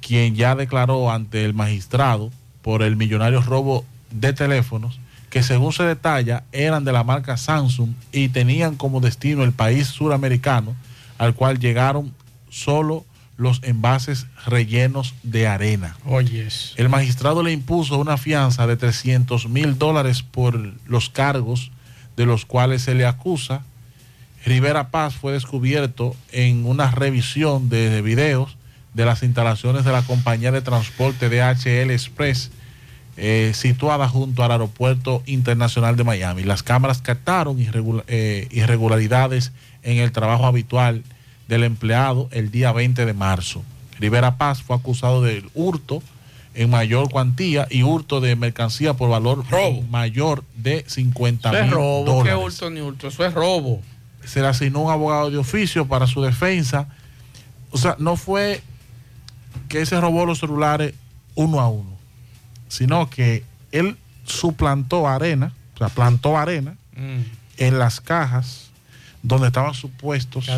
[0.00, 2.30] quien ya declaró ante el magistrado
[2.62, 4.98] por el millonario robo de teléfonos,
[5.30, 9.86] que según se detalla eran de la marca Samsung y tenían como destino el país
[9.86, 10.74] suramericano,
[11.18, 12.12] al cual llegaron
[12.48, 13.04] solo
[13.40, 15.96] los envases rellenos de arena.
[16.04, 16.74] Oyes.
[16.76, 21.70] El magistrado le impuso una fianza de 300 mil dólares por los cargos
[22.18, 23.62] de los cuales se le acusa.
[24.44, 28.58] Rivera Paz fue descubierto en una revisión de videos
[28.92, 32.50] de las instalaciones de la compañía de transporte DHL Express
[33.16, 36.42] eh, situada junto al aeropuerto internacional de Miami.
[36.42, 41.04] Las cámaras captaron eh, irregularidades en el trabajo habitual
[41.50, 43.62] del empleado el día 20 de marzo.
[43.98, 46.02] Rivera Paz fue acusado de hurto
[46.54, 49.44] en mayor cuantía y hurto de mercancía por valor
[49.90, 52.54] mayor de 50 Eso es mil robo, ¿qué dólares.
[52.54, 53.08] hurto ni hurto?
[53.08, 53.82] Eso es robo.
[54.24, 56.88] Se le asignó un abogado de oficio para su defensa.
[57.70, 58.62] O sea, no fue
[59.68, 60.94] que se robó los celulares
[61.34, 61.90] uno a uno,
[62.68, 67.22] sino que él suplantó arena, o sea, plantó arena Mm.
[67.58, 68.69] en las cajas
[69.22, 70.48] donde estaban supuestos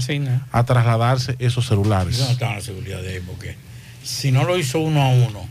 [0.53, 2.19] a trasladarse esos celulares.
[2.19, 3.23] ¿Dónde estaba la seguridad de él?
[3.27, 3.57] Porque
[4.03, 5.47] si no lo hizo uno a uno,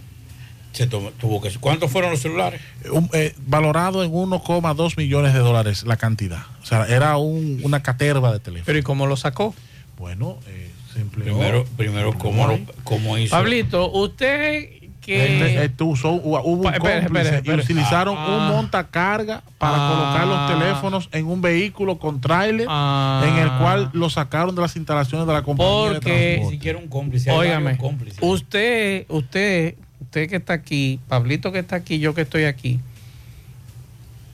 [0.72, 1.50] se tomó- tuvo que.
[1.60, 2.62] ¿Cuántos fueron los celulares?
[2.92, 6.44] Un- eh, valorado en 1,2 millones de dólares la cantidad.
[6.62, 8.66] O sea, era un- una caterva de teléfono.
[8.66, 9.54] Pero ¿y cómo lo sacó?
[9.98, 11.38] Bueno, eh, se empleó.
[11.38, 13.32] Primero, primero ¿cómo, lo, cómo hizo?
[13.36, 15.44] Pablito, usted que...
[15.48, 17.58] Este, este usó, hubo un espere, cómplice espere, espere.
[17.58, 18.28] y utilizaron Ah.
[18.50, 19.90] un montacarga para Ah.
[19.92, 24.76] colocar los teléfonos en un vehículo con tráiler en el cual lo sacaron de las
[24.76, 26.56] instalaciones de la compañía de Porque, transporte.
[26.56, 27.32] siquiera un cómplice.
[27.32, 27.78] óigame,
[28.22, 32.80] usted, usted, usted que está aquí, Pablito que está aquí, yo que estoy aquí,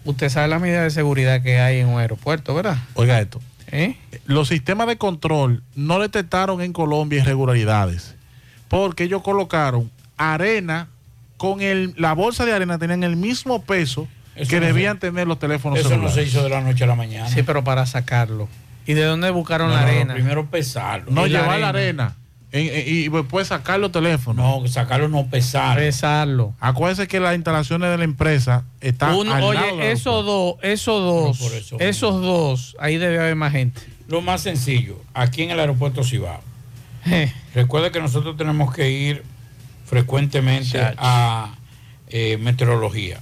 [0.05, 2.77] usted sabe la medida de seguridad que hay en un aeropuerto, ¿verdad?
[2.93, 3.39] Oiga esto.
[3.71, 3.97] ¿Eh?
[4.25, 8.15] Los sistemas de control no detectaron en Colombia irregularidades
[8.69, 10.87] porque ellos colocaron arena
[11.37, 15.27] con el, la bolsa de arena tenían el mismo peso Eso que no debían tener
[15.27, 17.29] los teléfonos Eso no se hizo de la noche a la mañana.
[17.29, 18.47] Sí, pero para sacarlo.
[18.85, 20.13] ¿Y de dónde buscaron No, la no, arena?
[20.13, 21.11] primero pesarlo.
[21.11, 22.05] No llevar la arena.
[22.05, 22.15] arena
[22.53, 24.61] en- en- y después sacar los teléfonos.
[24.63, 25.81] No, sacarlo no pesarlo.
[25.81, 26.53] Pesarlo.
[26.61, 30.55] Acuérdense que las instalaciones de la empresa están Uno- al lado del oye, esos dos,
[30.61, 33.81] esos dos, eso esos dos, ahí debe haber más gente.
[34.07, 36.39] Lo más sencillo, aquí en el aeropuerto Cibao.
[37.05, 37.31] Eh.
[37.53, 39.23] Recuerda que nosotros tenemos que ir
[39.87, 41.55] frecuentemente a
[42.09, 43.17] eh, meteorología.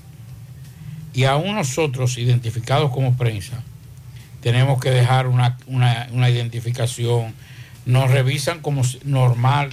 [1.13, 3.61] Y aún nosotros, identificados como prensa,
[4.41, 7.33] tenemos que dejar una, una- una identificación.
[7.85, 9.69] Nos revisan como normal,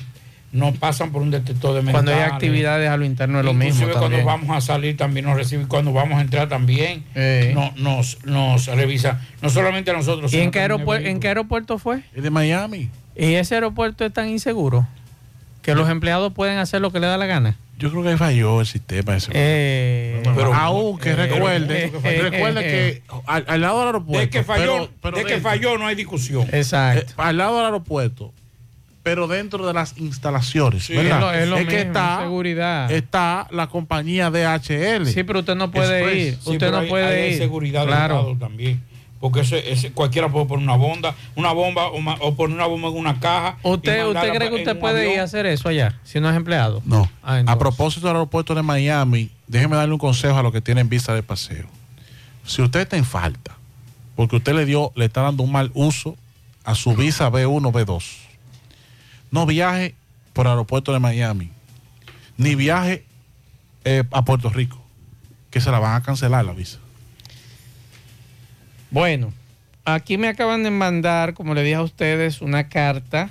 [0.53, 2.35] no pasan por un detector de Cuando hay metales.
[2.35, 4.27] actividades a lo interno es lo mismo Inclusive cuando también.
[4.27, 7.53] vamos a salir también nos reciben, cuando vamos a entrar también Eh.
[7.55, 10.33] no- nos, nos revisa, no solamente a nosotros.
[10.35, 12.03] ¿Y en qué, en qué aeropuerto fue?
[12.15, 12.91] Es de Miami.
[13.17, 14.87] ¿Y ese aeropuerto es tan inseguro
[15.63, 17.57] que los empleados pueden hacer lo que les da la gana?
[17.79, 19.31] Yo creo que ahí falló el sistema ese.
[19.35, 24.21] Eh, pero aunque eh, recuerde, eh, recuerde que al, al lado del aeropuerto.
[24.21, 26.47] De que falló, pero- pero de que falló no hay discusión.
[26.53, 27.11] Exacto.
[27.11, 28.33] eh, al lado del aeropuerto,
[29.03, 30.85] pero dentro de las instalaciones.
[30.85, 31.17] Sí, ¿verdad?
[31.17, 32.93] es lo- es lo que mismo, está, seguridad.
[32.93, 35.07] está la compañía DHL.
[35.07, 36.17] Sí, pero usted no puede Express.
[36.27, 36.33] ir.
[36.35, 37.39] Sí, usted pero no hay- puede hay ir.
[37.39, 38.37] seguridad claro.
[38.39, 38.81] también.
[39.23, 42.67] Porque ese, ese- cualquiera puede poner una bomba, una bomba o, ma- o poner una
[42.67, 43.57] bomba en una caja.
[43.63, 45.15] ¿Usted, ¿Usted cree que usted puede avión.
[45.15, 46.83] ir a hacer eso allá si no es empleado?
[46.85, 47.09] No.
[47.23, 50.89] Ah, a propósito del aeropuerto de Miami, déjeme darle un consejo a los que tienen
[50.89, 51.67] visa de paseo.
[52.45, 53.57] Si usted está en falta,
[54.17, 56.17] porque usted le dio, le está dando un mal uso
[56.65, 58.03] a su visa B1, B2,
[59.31, 59.95] no viaje
[60.33, 61.51] por el aeropuerto de Miami,
[62.37, 63.05] ni viaje
[63.85, 64.83] eh, a Puerto Rico,
[65.51, 66.79] que se la van a cancelar la visa.
[68.93, 69.33] Bueno,
[69.87, 73.31] aquí me acaban de mandar, como le dije a ustedes, una carta.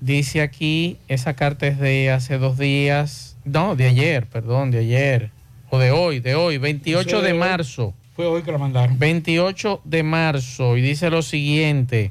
[0.00, 5.30] Dice aquí, esa carta es de hace dos días, no, de ayer, perdón, de ayer,
[5.70, 7.38] o de hoy, de hoy, 28 Eso de de hoy.
[7.38, 7.94] marzo.
[8.16, 8.98] Fue hoy que la mandaron.
[8.98, 12.10] 28 de marzo y dice lo siguiente.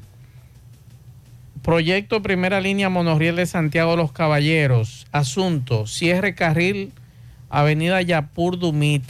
[1.62, 5.06] Proyecto Primera Línea Monorriel de Santiago de los Caballeros.
[5.12, 6.92] Asunto, cierre carril
[7.50, 9.02] Avenida Yapur Dumit.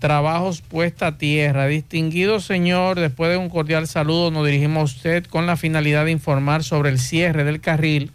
[0.00, 1.66] Trabajos puesta a tierra.
[1.66, 6.10] Distinguido señor, después de un cordial saludo nos dirigimos a usted con la finalidad de
[6.10, 8.10] informar sobre el cierre del carril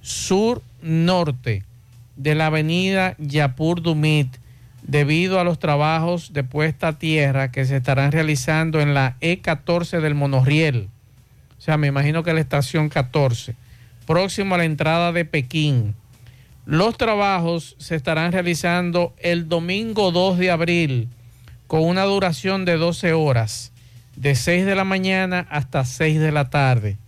[0.00, 1.64] sur-norte
[2.16, 4.36] de la avenida Yapur Dumit
[4.82, 10.00] debido a los trabajos de puesta a tierra que se estarán realizando en la E14
[10.00, 10.88] del Monorriel.
[11.58, 13.56] O sea, me imagino que la estación 14,
[14.06, 15.96] próximo a la entrada de Pekín.
[16.64, 21.08] Los trabajos se estarán realizando el domingo 2 de abril
[21.66, 23.72] con una duración de 12 horas,
[24.14, 26.98] de 6 de la mañana hasta 6 de la tarde.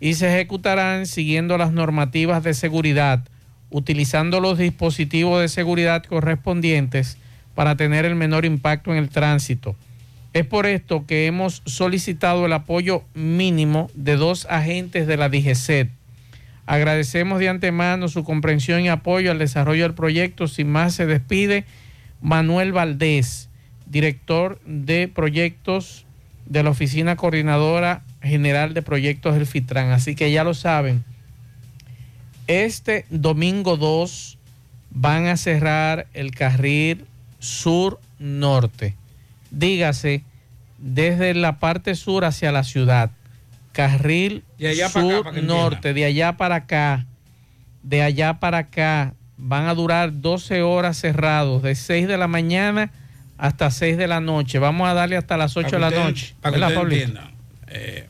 [0.00, 3.22] Y se ejecutarán siguiendo las normativas de seguridad,
[3.70, 7.18] utilizando los dispositivos de seguridad correspondientes
[7.54, 9.76] para tener el menor impacto en el tránsito.
[10.32, 15.97] Es por esto que hemos solicitado el apoyo mínimo de dos agentes de la DGCET.
[16.68, 20.48] Agradecemos de antemano su comprensión y apoyo al desarrollo del proyecto.
[20.48, 21.64] Sin más, se despide
[22.20, 23.48] Manuel Valdés,
[23.86, 26.04] director de proyectos
[26.44, 29.92] de la Oficina Coordinadora General de Proyectos del FITRAN.
[29.92, 31.04] Así que ya lo saben,
[32.48, 34.36] este domingo 2
[34.90, 37.06] van a cerrar el carril
[37.38, 38.94] sur-norte.
[39.50, 40.22] Dígase,
[40.76, 43.10] desde la parte sur hacia la ciudad.
[43.78, 44.42] Carril
[44.90, 47.06] sur-norte, de allá para acá,
[47.84, 49.14] de allá para acá.
[49.36, 52.90] Van a durar 12 horas cerrados, de 6 de la mañana
[53.36, 54.58] hasta 6 de la noche.
[54.58, 56.34] Vamos a darle hasta las 8 de la usted- noche.
[56.40, 57.30] Para que entienda.
[57.68, 58.06] eh,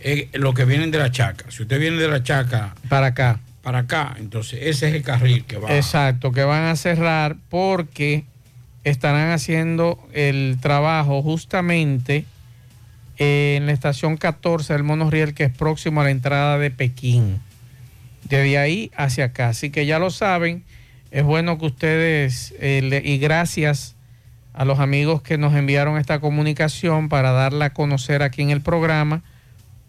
[0.00, 1.46] eh, lo que vienen de la chaca.
[1.50, 2.74] Si usted viene de la chaca.
[2.90, 3.40] Para acá.
[3.62, 4.14] Para acá.
[4.18, 5.74] Entonces, ese es el carril que va.
[5.74, 8.24] Exacto, que van a cerrar porque
[8.84, 12.26] estarán haciendo el trabajo justamente
[13.18, 17.40] en la estación 14 del monorriel que es próximo a la entrada de Pekín.
[18.24, 19.48] Desde ahí hacia acá.
[19.48, 20.62] Así que ya lo saben,
[21.10, 23.94] es bueno que ustedes, eh, le- y gracias
[24.54, 28.60] a los amigos que nos enviaron esta comunicación para darla a conocer aquí en el
[28.60, 29.22] programa,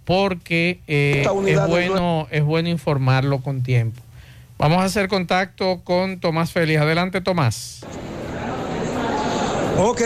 [0.05, 4.01] porque eh, es, bueno, es bueno informarlo con tiempo.
[4.57, 6.81] Vamos a hacer contacto con Tomás Félix.
[6.81, 7.85] Adelante, Tomás.
[9.77, 10.01] Ok.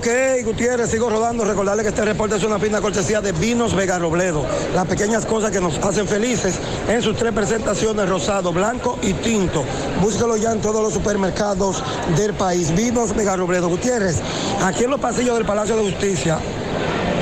[0.00, 0.08] Ok,
[0.46, 1.44] Gutiérrez, sigo rodando.
[1.44, 4.46] Recordarle que este reporte es una fina cortesía de Vinos Vega Robledo.
[4.74, 6.54] Las pequeñas cosas que nos hacen felices
[6.88, 9.62] en sus tres presentaciones, rosado, blanco y tinto.
[10.00, 11.84] Búsquelo ya en todos los supermercados
[12.16, 12.74] del país.
[12.74, 13.68] Vinos Vega Robledo.
[13.68, 14.22] Gutiérrez,
[14.62, 16.38] aquí en los pasillos del Palacio de Justicia,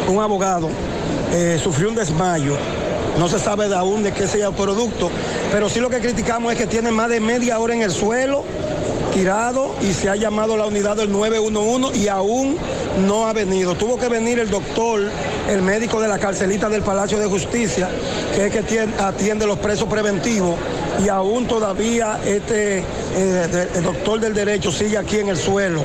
[0.07, 0.69] un abogado
[1.33, 2.55] eh, sufrió un desmayo.
[3.19, 5.11] No se sabe de aún de qué sea el producto,
[5.51, 8.45] pero sí lo que criticamos es que tiene más de media hora en el suelo,
[9.83, 12.57] y se ha llamado la unidad del 911 y aún
[13.05, 13.75] no ha venido.
[13.75, 15.01] Tuvo que venir el doctor,
[15.51, 17.89] el médico de la carcelita del Palacio de Justicia,
[18.37, 20.55] que es que tien- atiende los presos preventivos,
[21.05, 22.79] y aún todavía este
[23.17, 25.83] eh, el doctor del derecho sigue aquí en el suelo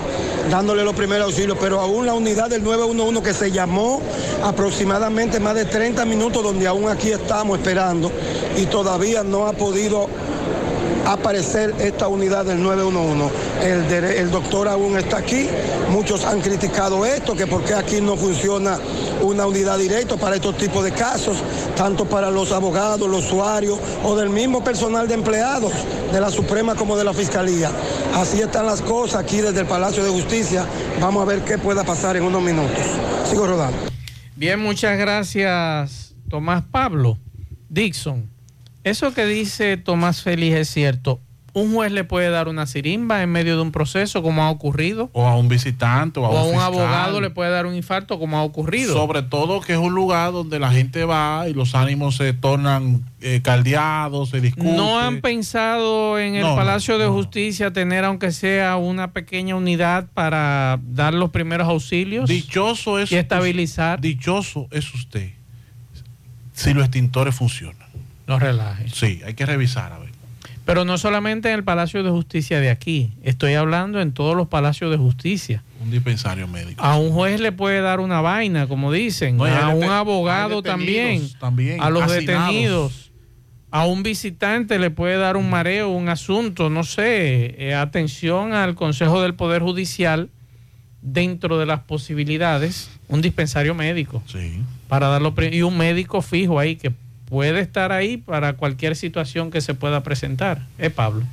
[0.52, 4.02] dándole los primeros auxilios, pero aún la unidad del 911 que se llamó
[4.44, 8.12] aproximadamente más de 30 minutos donde aún aquí estamos esperando
[8.58, 10.08] y todavía no ha podido
[11.06, 14.20] aparecer esta unidad del 911.
[14.20, 15.48] El, doctor aún está aquí,
[15.90, 18.78] muchos han criticado esto, que por qué aquí no funciona
[19.22, 21.38] una unidad directa para estos tipos de casos,
[21.76, 25.74] tanto para los abogados, los usuarios o del mismo personal de empleados
[26.12, 27.72] de la Suprema como de la Fiscalía.
[28.16, 30.66] Así están las cosas aquí desde el Palacio de Justicia.
[31.00, 32.84] Vamos a ver qué pueda pasar en unos minutos.
[33.30, 33.78] Sigo rodando.
[34.36, 37.18] Bien, muchas gracias, Tomás Pablo.
[37.70, 38.30] Dixon,
[38.84, 41.20] eso que dice Tomás Félix es cierto.
[41.56, 45.12] ¿Un juez le puede dar una sirimba en medio de un proceso como ha ocurrido?
[45.14, 46.66] O a un visitante o a, ¿O a un, fiscal.
[46.66, 48.92] abogado le puede dar un infarto como ha ocurrido?
[48.92, 53.04] Sobre todo que es un lugar donde la gente va y los ánimos se tornan
[53.22, 54.76] eh, caldeados, se discuten.
[54.76, 60.08] ¿No han pensado en el No, Palacio de Justicia tener, aunque sea una pequeña unidad
[60.12, 62.28] para dar los primeros auxilios?
[62.28, 64.02] Dichoso es y estabilizar.
[64.02, 65.34] Dichoso es usted
[66.54, 67.83] si los extintores funcionan.
[68.28, 68.90] No relaje.
[68.90, 70.10] Sí, hay que revisar a ver.
[70.66, 74.48] Pero no solamente en el Palacio de Justicia de aquí, estoy hablando en todos los
[74.48, 75.62] palacios de justicia.
[75.82, 76.82] Un dispensario médico.
[76.82, 81.28] A un juez le puede dar una vaina, como dicen, No, a un abogado también,
[81.80, 82.16] a los hacinados.
[82.16, 83.12] detenidos,
[83.72, 88.76] a un visitante le puede dar un mareo, un asunto, no sé, eh, atención al
[88.76, 90.30] Consejo del Poder Judicial
[91.02, 94.24] dentro de las posibilidades, un dispensario médico
[94.88, 96.94] para darlo y un médico fijo ahí que
[97.34, 100.68] puede estar ahí para cualquier situación que se pueda presentar.
[100.78, 101.24] ¿Eh, Pablo?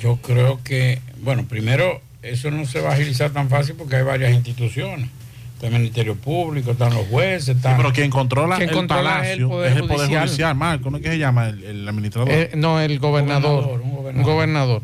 [0.00, 4.02] Yo creo que, bueno, primero, eso no se va a agilizar tan fácil porque hay
[4.02, 5.08] varias instituciones.
[5.54, 7.76] Está el Ministerio Público, están los jueces, están...
[7.76, 10.26] pero quien controla Quien el controla palacio es el Poder es el Poder Judicial.
[10.26, 10.90] Judicial, Marco.
[10.90, 12.28] ¿No es que se llama el, el administrador?
[12.28, 13.62] Eh, no, el gobernador.
[13.66, 14.32] Gobernador, un Un gobernador.
[14.34, 14.82] gobernador.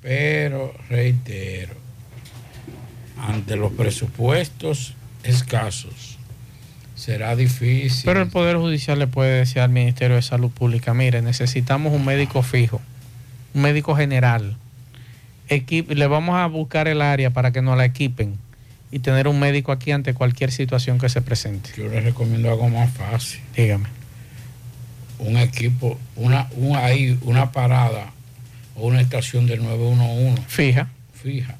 [0.00, 1.74] Pero, reitero,
[3.20, 6.11] ante los presupuestos escasos,
[7.02, 8.02] será difícil.
[8.04, 12.04] Pero el Poder Judicial le puede decir al Ministerio de Salud Pública, mire, necesitamos un
[12.04, 12.80] médico fijo,
[13.54, 14.56] un médico general.
[15.48, 18.36] Equip- le vamos a buscar el área para que nos la equipen
[18.92, 21.70] y tener un médico aquí ante cualquier situación que se presente.
[21.76, 23.40] Yo les recomiendo algo más fácil.
[23.56, 23.88] Dígame.
[25.18, 28.12] Un equipo, una, un, ahí, una parada
[28.76, 30.42] o una estación del 911.
[30.46, 30.88] Fija.
[31.14, 31.56] Fija.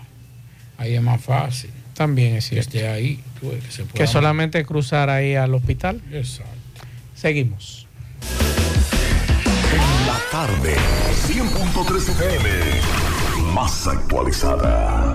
[0.78, 1.70] Ahí es más fácil.
[1.94, 2.68] También es Que cierto.
[2.78, 3.20] esté ahí.
[3.50, 6.00] Que se Que pueda- solamente cruzar ahí al hospital.
[6.12, 6.50] Exacto.
[7.14, 7.86] Seguimos.
[10.06, 10.74] La tarde,
[11.26, 12.48] 100.3 FM,
[13.54, 15.14] más actualizada.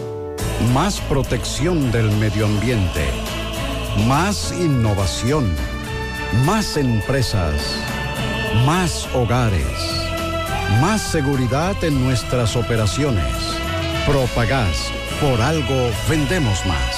[0.69, 3.09] Más protección del medio ambiente.
[4.07, 5.53] Más innovación.
[6.45, 7.75] Más empresas.
[8.65, 9.65] Más hogares.
[10.79, 13.25] Más seguridad en nuestras operaciones.
[14.05, 14.91] Propagás.
[15.19, 16.95] Por algo vendemos más.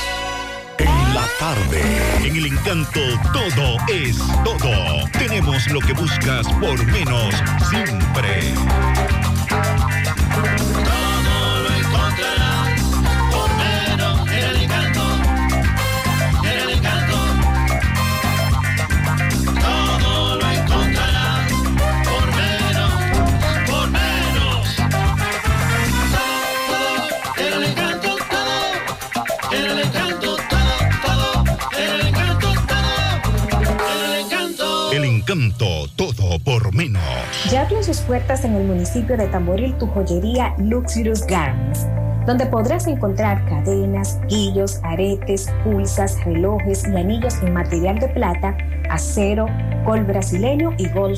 [0.78, 1.82] En la tarde,
[2.28, 3.00] en el encanto
[3.32, 5.10] todo es todo.
[5.18, 7.34] Tenemos lo que buscas por menos
[7.70, 8.54] siempre.
[35.34, 35.88] Encanto.
[35.96, 37.02] Todo por menos.
[37.50, 41.88] Ya abrió sus puertas en el municipio de Tamboril tu joyería Luxurious Garments,
[42.26, 48.56] donde podrás encontrar cadenas, guillos, aretes, pulsas, relojes y anillos en material de plata,
[48.90, 49.48] acero,
[49.86, 51.18] gol brasileño y gold.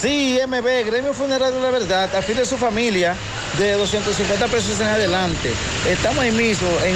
[0.00, 3.16] Sí, MB, Gremio Funerario de la Verdad, afile a su familia
[3.58, 5.52] de 250 pesos en adelante.
[5.88, 6.94] Estamos ahí mismo, en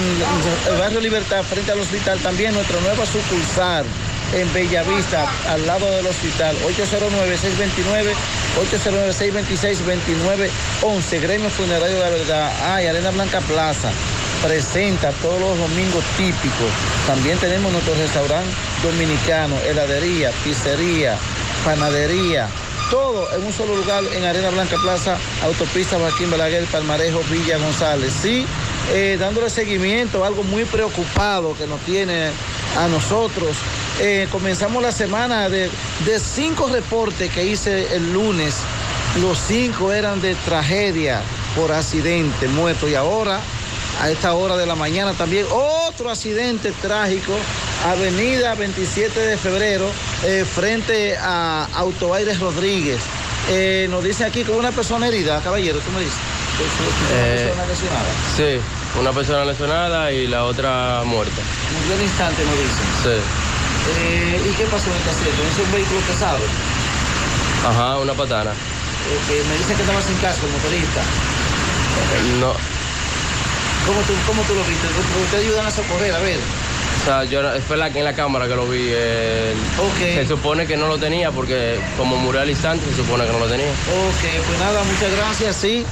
[0.73, 3.85] el barrio Libertad, frente al hospital, también nuestra nueva sucursal
[4.35, 6.57] en Bellavista, al lado del hospital,
[8.63, 11.21] 809-626-2911.
[11.21, 12.53] Gremio Funerario de la Verdad.
[12.73, 13.91] Ay, Arena Blanca Plaza
[14.45, 16.71] presenta todos los domingos típicos.
[17.09, 18.49] También tenemos nuestro restaurante
[18.81, 21.17] dominicano, heladería, pizzería,
[21.65, 22.49] panadería,
[22.93, 28.13] todo en un solo lugar en Arena Blanca Plaza, autopista Joaquín Balaguer, Palmarejo, Villa González.
[28.21, 28.45] Sí,
[28.93, 32.29] eh, dándole seguimiento, algo muy preocupado que nos tiene
[32.79, 33.57] a nosotros.
[33.99, 35.71] Eh, comenzamos la semana de,
[36.05, 38.57] de cinco reportes que hice el lunes.
[39.23, 41.23] Los cinco eran de tragedia
[41.57, 42.89] por accidente, muerto.
[42.89, 43.41] Y ahora
[44.03, 47.33] a esta hora de la mañana también otro accidente trágico,
[47.85, 49.91] Avenida 27 de Febrero,
[50.25, 53.01] eh, frente a Autoaires Rodríguez.
[53.51, 56.15] Eh, nos dice aquí que una persona herida, caballero, tú me dices.
[56.59, 58.11] Una Eh, persona lesionada.
[58.37, 61.41] Sí, una persona lesionada y la otra muerta.
[61.41, 62.87] En un instante nos dicen.
[63.03, 64.49] Sí.
[64.49, 65.43] ¿Y qué pasó en este accidente?
[65.43, 66.39] ¿Es un vehículo pesado?
[67.67, 68.53] Ajá, una patana.
[69.29, 71.03] Me dicen que estaba sin casco, el motorista.
[72.39, 72.55] No,
[73.87, 74.87] ¿Cómo tú, cómo tú lo viste?
[75.25, 76.39] Ustedes ayudan a socorrer, a ver.
[77.01, 78.89] O sea, yo fue la, en la cámara que lo vi.
[78.91, 79.55] eh,
[80.15, 83.39] Se supone que no lo tenía porque como murió al instante se supone que no
[83.41, 83.67] lo tenía.
[83.67, 85.85] Ok, pues nada, muchas gracias, sí.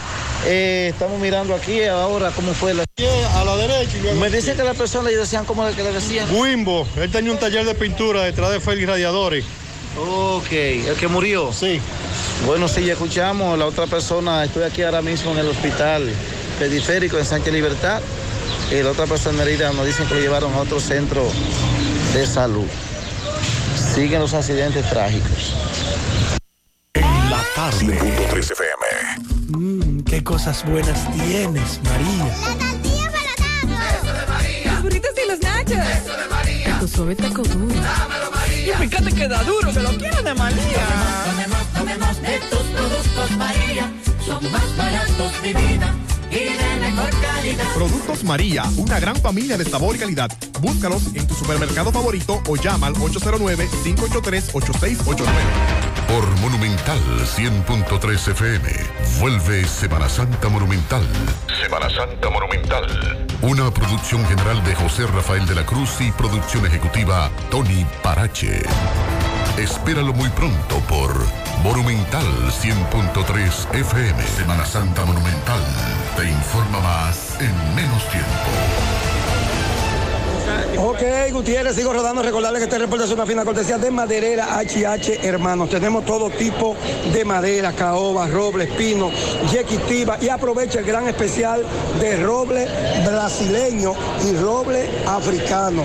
[0.46, 2.84] Eh, estamos mirando aquí ahora cómo fue la...
[3.34, 4.20] A la derecha y luego.
[4.20, 6.26] Me dice que las personas le decían como que le decían.
[6.34, 9.44] Wimbo, él tenía un taller de pintura detrás de Félix Radiadores.
[9.98, 11.52] Ok, el que murió.
[11.52, 11.80] Sí.
[12.46, 13.58] Bueno, sí, ya escuchamos.
[13.58, 16.08] La otra persona, estoy aquí ahora mismo en el hospital
[16.58, 18.00] periférico en Sánchez Libertad.
[18.70, 21.28] Y la otra persona herida nos dicen que lo llevaron a otro centro
[22.14, 22.66] de salud.
[23.94, 25.56] Siguen los accidentes trágicos.
[26.94, 28.28] La tarde.
[28.30, 29.58] 3 FM.
[29.58, 32.36] Mmm, qué cosas buenas tienes, María.
[34.66, 35.76] Los burritos y los nachos.
[35.76, 36.78] Eso de María.
[36.78, 37.74] Tu suave taco duro.
[37.74, 38.74] Dámelo, María.
[38.74, 40.86] Y fíjate que da duro, que lo quiero de María.
[41.26, 43.92] Tomemos, tomemos de tus productos María.
[44.24, 45.92] Son más baratos de vida
[46.30, 47.66] y de mejor calidad.
[47.74, 50.30] Productos María, una gran familia de sabor y calidad.
[50.60, 55.26] Búscalos en tu supermercado favorito o llama al 809-583-8689.
[56.06, 57.00] Por Monumental
[57.36, 58.68] 100.3 FM.
[59.20, 61.06] Vuelve Semana Santa Monumental.
[61.62, 63.28] Semana Santa Monumental.
[63.42, 68.62] Una producción general de José Rafael de la Cruz y producción ejecutiva Tony Parache.
[69.56, 71.14] Espéralo muy pronto por
[71.62, 74.22] Monumental 100.3 FM.
[74.22, 75.60] Semana Santa Monumental.
[76.20, 79.09] Te informa más en menos tiempo.
[80.78, 81.02] Ok,
[81.32, 82.22] Gutiérrez, sigo rodando.
[82.22, 85.68] Recordarle que este reporte es una fina cortesía de Maderera HH Hermanos.
[85.68, 86.76] Tenemos todo tipo
[87.12, 89.10] de madera, caoba, roble, espino,
[89.52, 91.64] yequitiva y aprovecha el gran especial
[92.00, 92.68] de roble
[93.04, 93.94] brasileño
[94.28, 95.82] y roble africano.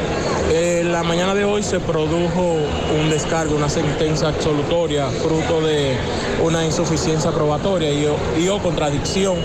[0.67, 2.55] Eh, la mañana de hoy se produjo
[2.99, 5.95] un descargo, una sentencia absolutoria, fruto de
[6.43, 9.35] una insuficiencia probatoria y o, y o contradicción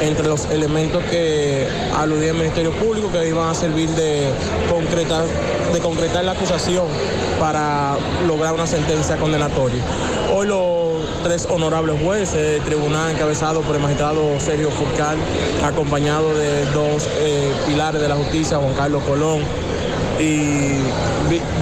[0.00, 4.30] entre los elementos que aludía el Ministerio Público que iban a servir de
[4.68, 5.22] concretar,
[5.72, 6.86] de concretar la acusación
[7.38, 7.94] para
[8.26, 9.80] lograr una sentencia condenatoria.
[10.34, 15.18] Hoy los tres honorables jueces del tribunal encabezado por el magistrado Sergio Furcal,
[15.64, 19.42] acompañado de dos eh, pilares de la justicia, Juan Carlos Colón,
[20.20, 20.76] y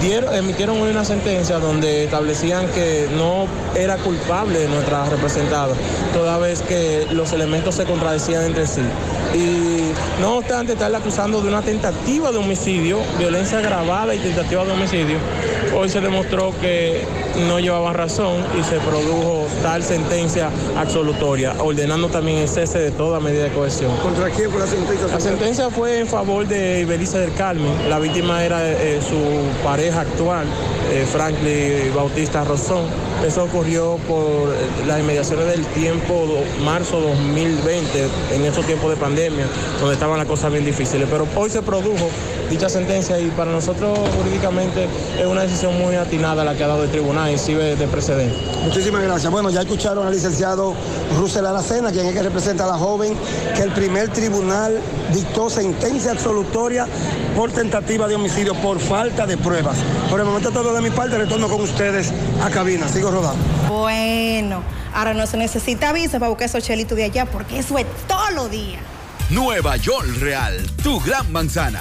[0.01, 5.75] dieron- emitieron una sentencia donde establecían que no era culpable nuestra representada,
[6.13, 8.83] toda vez que los elementos se contradecían entre sí.
[9.35, 14.73] Y no obstante estarla acusando de una tentativa de homicidio, violencia agravada y tentativa de
[14.73, 15.17] homicidio,
[15.75, 17.05] hoy se demostró que
[17.49, 23.21] no llevaban razón y se produjo tal sentencia absolutoria, ordenando también el cese de toda
[23.21, 23.97] medida de cohesión.
[23.99, 25.07] ¿Contra quién fue la sentencia?
[25.09, 27.73] La sentencia fue en favor de Ibelice del Carmen.
[27.89, 30.47] La víctima era eh, su pareja actual,
[30.91, 32.85] eh, Franklin Bautista Rosón.
[33.27, 38.97] Eso ocurrió por eh, las inmediaciones del tiempo do- marzo 2020, en esos tiempos de
[38.97, 39.47] pandemia,
[39.81, 41.09] donde estaban las cosas bien difíciles.
[41.11, 42.09] Pero hoy se produjo
[42.53, 44.87] dicha sentencia y para nosotros jurídicamente
[45.19, 48.37] es una decisión muy atinada la que ha dado el tribunal y sirve de precedente.
[48.63, 49.33] Muchísimas gracias.
[49.33, 50.75] Bueno, ya escucharon al licenciado
[51.17, 53.17] Russell Aracena, quien es que representa a la joven,
[53.57, 54.79] que el primer tribunal
[55.15, 56.87] dictó sentencia absolutoria
[57.35, 59.79] por tentativa de homicidio por falta de pruebas.
[60.11, 62.13] Por el momento todo de mi parte, retorno con ustedes
[62.45, 62.87] a cabina.
[62.87, 63.43] Sigo rodando.
[63.67, 64.63] Bueno,
[64.95, 68.31] ahora no se necesita visa para buscar esos chelitos de allá porque eso es todo
[68.33, 68.79] lo día.
[69.31, 71.81] Nueva York Real, tu gran manzana.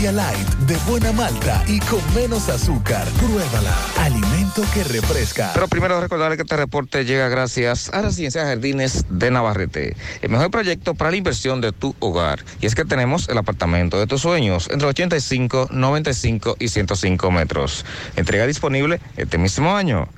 [0.00, 3.06] Light de buena malta y con menos azúcar.
[3.18, 3.76] Pruébala.
[3.98, 5.50] Alimento que refresca.
[5.52, 10.50] Pero primero recordarle que este reporte llega gracias a Residencia Jardines de Navarrete, el mejor
[10.50, 12.42] proyecto para la inversión de tu hogar.
[12.62, 17.84] Y es que tenemos el apartamento de tus sueños entre 85, 95 y 105 metros.
[18.16, 20.08] Entrega disponible este mismo año.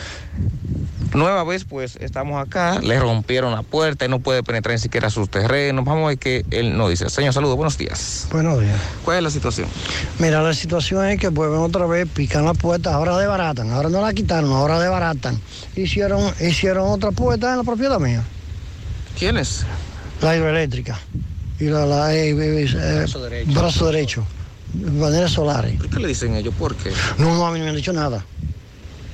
[1.18, 5.10] Nueva vez, pues estamos acá, le rompieron la puerta y no puede penetrar ni siquiera
[5.10, 5.84] sus terrenos.
[5.84, 7.10] Vamos a ver qué él nos dice.
[7.10, 8.28] Señor, saludos, buenos días.
[8.32, 8.80] Buenos días.
[9.04, 9.68] ¿Cuál es la situación?
[10.20, 14.00] Mira, la situación es que vuelven otra vez, pican la puerta, ahora desbaratan, ahora no
[14.02, 15.42] la quitaron, ahora desbaratan.
[15.76, 18.24] Hicieron, hicieron otra puerta en la propiedad mía.
[19.18, 19.66] ¿Quiénes?
[20.22, 21.00] La hidroeléctrica
[21.60, 23.52] y la, la eh, eh, eh, Brazo derecho.
[23.54, 24.28] brazo derecho,
[25.30, 25.78] solares.
[25.78, 26.54] ¿Por qué le dicen ellos?
[26.54, 26.92] ¿Por qué?
[27.18, 28.24] No, no, a mí no me han dicho nada.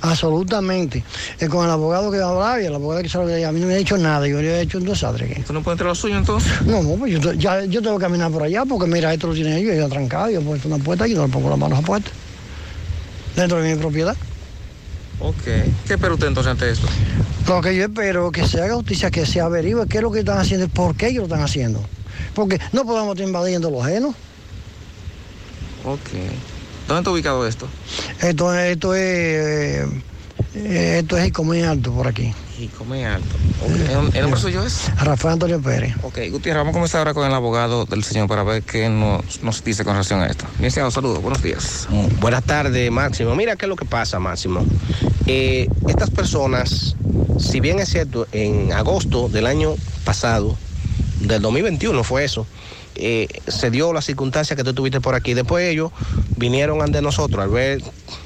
[0.03, 1.01] Absolutamente.
[1.39, 3.75] Eh, con el abogado que hablaba y el abogado que sabe, a mí no me
[3.75, 4.27] ha dicho nada.
[4.27, 5.33] Yo le he hecho un desastre.
[5.39, 6.51] ¿Usted no puede entrar lo suyo entonces?
[6.65, 9.33] No, no, pues yo, ya, yo tengo que caminar por allá porque mira, esto lo
[9.33, 11.79] tienen ellos, yo trancado, yo he puesto una puerta y no le pongo las manos
[11.79, 12.11] a puerta.
[13.33, 14.17] Dentro de mi propiedad.
[15.21, 15.43] Ok.
[15.87, 16.87] ¿Qué espera usted entonces ante esto?
[17.47, 20.11] Lo que yo espero es que se haga justicia, que se averigüe qué es lo
[20.11, 21.81] que están haciendo y por qué ellos lo están haciendo.
[22.33, 24.15] Porque no podemos estar invadiendo los ajenos.
[25.85, 26.09] Ok.
[26.87, 27.67] ¿Dónde está ubicado esto?
[28.21, 29.87] Esto, es- esto es
[30.55, 32.33] eh, esto es Jicomí Alto por aquí.
[32.59, 33.35] Y come alto.
[33.63, 34.13] Ok.
[34.13, 34.91] ¿El nombre suyo es?
[34.97, 35.95] Rafael Antonio Pérez.
[36.03, 39.41] Ok, Gutiérrez, vamos a comenzar ahora con el abogado del señor para ver qué nos,
[39.41, 40.45] nos dice con relación a esto.
[40.57, 41.87] Licenciado, saludos, buenos días.
[42.19, 43.35] Buenas tardes, Máximo.
[43.35, 44.63] Mira qué es lo que pasa, Máximo.
[45.25, 46.95] Eh, estas personas,
[47.39, 49.73] si bien es cierto, en agosto del año
[50.05, 50.55] pasado,
[51.21, 52.45] del 2021 fue eso,
[52.95, 55.33] eh, se dio la circunstancia que tú tuviste por aquí.
[55.33, 55.91] Después ellos
[56.37, 57.81] vinieron ante nosotros al ver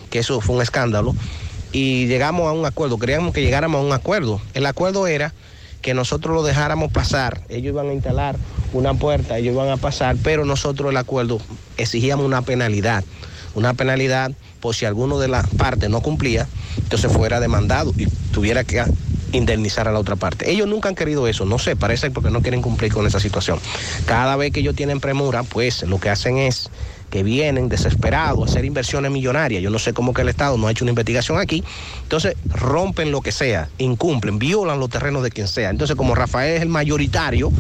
[0.10, 1.16] que eso fue un escándalo
[1.72, 2.98] y llegamos a un acuerdo.
[2.98, 4.42] Queríamos que llegáramos a un acuerdo.
[4.54, 5.34] El acuerdo era
[5.82, 7.42] que nosotros lo dejáramos pasar.
[7.50, 8.36] Ellos iban a instalar
[8.74, 11.40] una puerta, ellos iban a pasar, pero nosotros el acuerdo
[11.78, 13.04] exigíamos una penalidad.
[13.56, 16.48] Una penalidad por si alguno de las partes no cumplía,
[16.78, 18.84] entonces fuera demandado y tuviera que
[19.32, 20.50] indemnizar a la otra parte.
[20.50, 23.60] Ellos nunca han querido eso, no sé, parece porque no quieren cumplir con esa situación.
[24.06, 26.70] Cada vez que ellos tienen premura, pues lo que hacen es
[27.10, 29.62] que vienen desesperados a hacer inversiones millonarias.
[29.64, 31.64] Yo no sé cómo que el Estado no ha hecho una investigación aquí.
[32.04, 35.70] Entonces rompen lo que sea, incumplen, violan los terrenos de quien sea.
[35.70, 37.52] Entonces como Rafael es el mayoritario,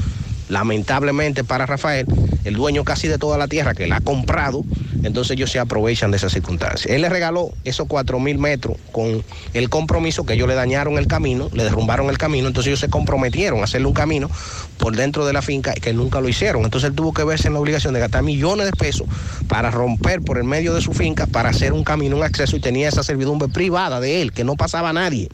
[0.49, 2.05] lamentablemente para Rafael,
[2.47, 4.63] el dueño casi de toda la tierra que la ha comprado,
[5.03, 6.93] entonces ellos se aprovechan de esa circunstancia.
[6.93, 9.23] Él le regaló esos cuatro mil metros con
[9.53, 12.89] el compromiso que ellos le dañaron el camino, le derrumbaron el camino, entonces ellos se
[12.89, 14.29] comprometieron a hacerle un camino
[14.77, 16.63] por dentro de la finca que nunca lo hicieron.
[16.63, 19.07] Entonces él tuvo que verse en la obligación de gastar millones de pesos
[19.47, 22.59] para romper por el medio de su finca, para hacer un camino, un acceso y
[22.59, 25.29] tenía esa servidumbre privada de él, que no pasaba a nadie.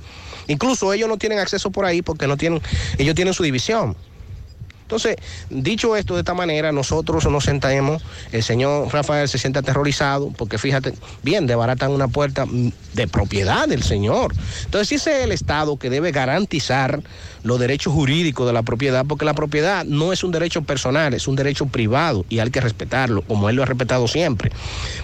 [0.48, 2.62] Incluso ellos no tienen acceso por ahí porque no tienen,
[2.98, 3.96] ellos tienen su división.
[4.94, 5.16] Entonces,
[5.50, 10.60] dicho esto de esta manera, nosotros nos sentamos, el señor Rafael se siente aterrorizado, porque
[10.60, 12.46] fíjate, bien, debaratan una puerta
[12.94, 14.36] de propiedad del señor.
[14.66, 17.02] Entonces, ese es el Estado que debe garantizar
[17.42, 21.28] los derechos jurídicos de la propiedad, porque la propiedad no es un derecho personal, es
[21.28, 24.52] un derecho privado y hay que respetarlo, como él lo ha respetado siempre.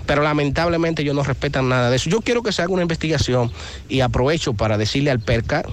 [0.05, 2.11] Pero lamentablemente ellos no respetan nada de eso.
[2.11, 3.51] Yo quiero que se haga una investigación
[3.89, 5.63] y aprovecho para decirle al PERCA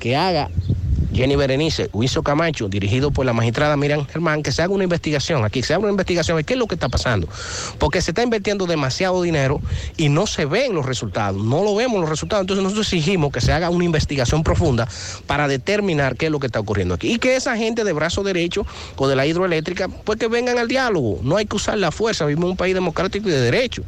[0.00, 0.48] que haga
[1.12, 5.44] Jenny Berenice, Huizo Camacho, dirigido por la magistrada Miriam Germán, que se haga una investigación
[5.44, 7.28] aquí, se haga una investigación de qué es lo que está pasando.
[7.78, 9.60] Porque se está invirtiendo demasiado dinero
[9.96, 12.42] y no se ven los resultados, no lo vemos los resultados.
[12.42, 14.88] Entonces nosotros exigimos que se haga una investigación profunda
[15.26, 17.12] para determinar qué es lo que está ocurriendo aquí.
[17.12, 18.66] Y que esa gente de brazo derecho
[18.96, 21.20] o de la hidroeléctrica, pues que vengan al diálogo.
[21.22, 23.82] No hay que usar la fuerza, vivimos en un país democrático y de derecho.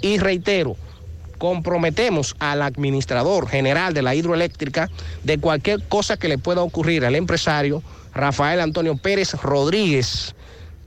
[0.00, 0.76] Y reitero,
[1.44, 4.88] comprometemos al administrador general de la hidroeléctrica
[5.24, 7.82] de cualquier cosa que le pueda ocurrir al empresario
[8.14, 10.34] Rafael Antonio Pérez Rodríguez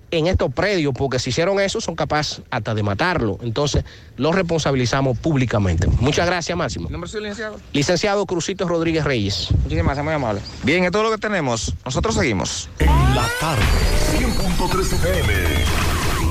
[0.09, 3.37] en estos predios, porque si hicieron eso son capaces hasta de matarlo.
[3.43, 3.85] Entonces,
[4.15, 5.85] lo responsabilizamos públicamente.
[5.99, 6.89] Muchas gracias, Máximo.
[6.89, 7.59] ¿Nombre suyo, licenciado?
[7.71, 9.49] Licenciado Crucito Rodríguez Reyes.
[9.51, 10.41] Muchísimas gracias, muy amable.
[10.63, 11.71] Bien, es todo lo que tenemos.
[11.85, 12.67] Nosotros seguimos.
[12.79, 13.61] En la tarde,
[14.17, 15.86] 100.3 FM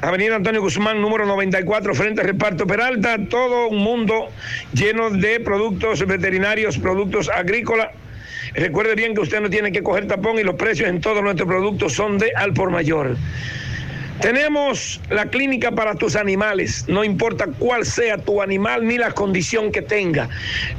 [0.00, 4.28] Avenida Antonio Guzmán, número 94, frente al reparto Peralta, todo un mundo
[4.72, 7.88] lleno de productos veterinarios, productos agrícolas.
[8.54, 11.48] Recuerde bien que usted no tiene que coger tapón y los precios en todos nuestros
[11.48, 13.16] productos son de al por mayor.
[14.20, 19.70] Tenemos la clínica para tus animales, no importa cuál sea tu animal ni la condición
[19.70, 20.28] que tenga.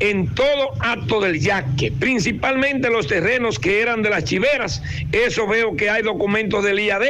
[0.00, 4.82] en todo acto del yaque, principalmente los terrenos que eran de las chiveras.
[5.12, 7.04] Eso veo que hay documentos del IAD.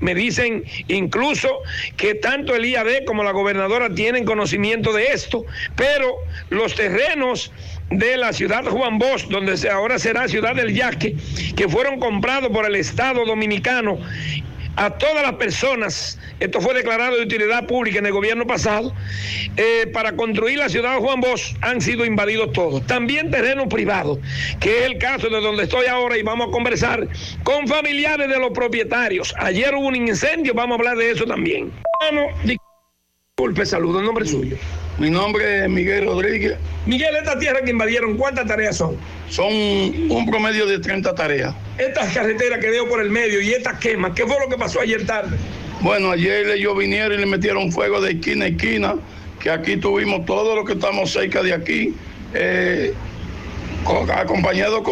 [0.00, 1.60] Me dicen incluso
[1.96, 5.44] que tanto el IAD como la gobernadora tienen conocimiento de esto,
[5.76, 6.16] pero
[6.48, 7.52] los terrenos
[7.90, 11.16] de la ciudad Juan Bosch, donde ahora será ciudad del Yaque,
[11.56, 13.98] que fueron comprados por el Estado dominicano
[14.76, 18.94] a todas las personas, esto fue declarado de utilidad pública en el gobierno pasado,
[19.56, 22.86] eh, para construir la ciudad de Juan Bosch han sido invadidos todos.
[22.86, 24.18] También terreno privado,
[24.60, 27.06] que es el caso de donde estoy ahora y vamos a conversar
[27.42, 29.34] con familiares de los propietarios.
[29.38, 31.70] Ayer hubo un incendio, vamos a hablar de eso también.
[33.36, 34.56] Disculpe, saludo, nombre suyo.
[35.00, 36.58] Mi nombre es Miguel Rodríguez.
[36.84, 38.96] Miguel, esta tierra que invadieron, ¿cuántas tareas son?
[39.30, 41.54] Son un promedio de 30 tareas.
[41.78, 44.78] Estas carreteras que veo por el medio y estas quemas, ¿qué fue lo que pasó
[44.82, 45.38] ayer tarde?
[45.80, 48.94] Bueno, ayer ellos vinieron y le metieron fuego de esquina a esquina,
[49.42, 51.94] que aquí tuvimos todo lo que estamos cerca de aquí,
[52.34, 52.92] eh,
[53.84, 54.82] con- acompañado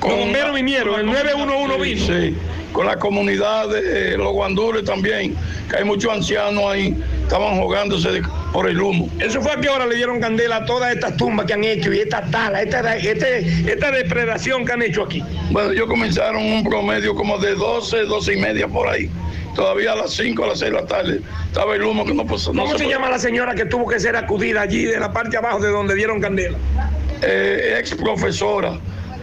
[0.00, 0.10] con...
[0.10, 2.06] Los bomberos vinieron, el 911 vino.
[2.06, 2.36] Sí,
[2.72, 5.34] con la comunidad de eh, los guandules también,
[5.68, 8.22] que hay muchos ancianos ahí, estaban jugándose de-
[8.52, 9.08] por el humo.
[9.20, 11.92] ¿Eso fue a qué hora le dieron candela a todas estas tumbas que han hecho
[11.92, 15.22] y esta tala, esta, este- esta depredación que han hecho aquí?
[15.50, 19.08] Bueno, ellos comenzaron un promedio como de 12, 12 y media por ahí.
[19.54, 22.24] todavía a las 5 a las 6 de la tarde estaba el humo que no
[22.24, 22.50] pasó.
[22.52, 25.58] ¿Cómo se llama la señora que tuvo que ser acudida allí de la parte abajo
[25.58, 26.56] de donde dieron candela?
[27.20, 28.78] Eh, ex profesora,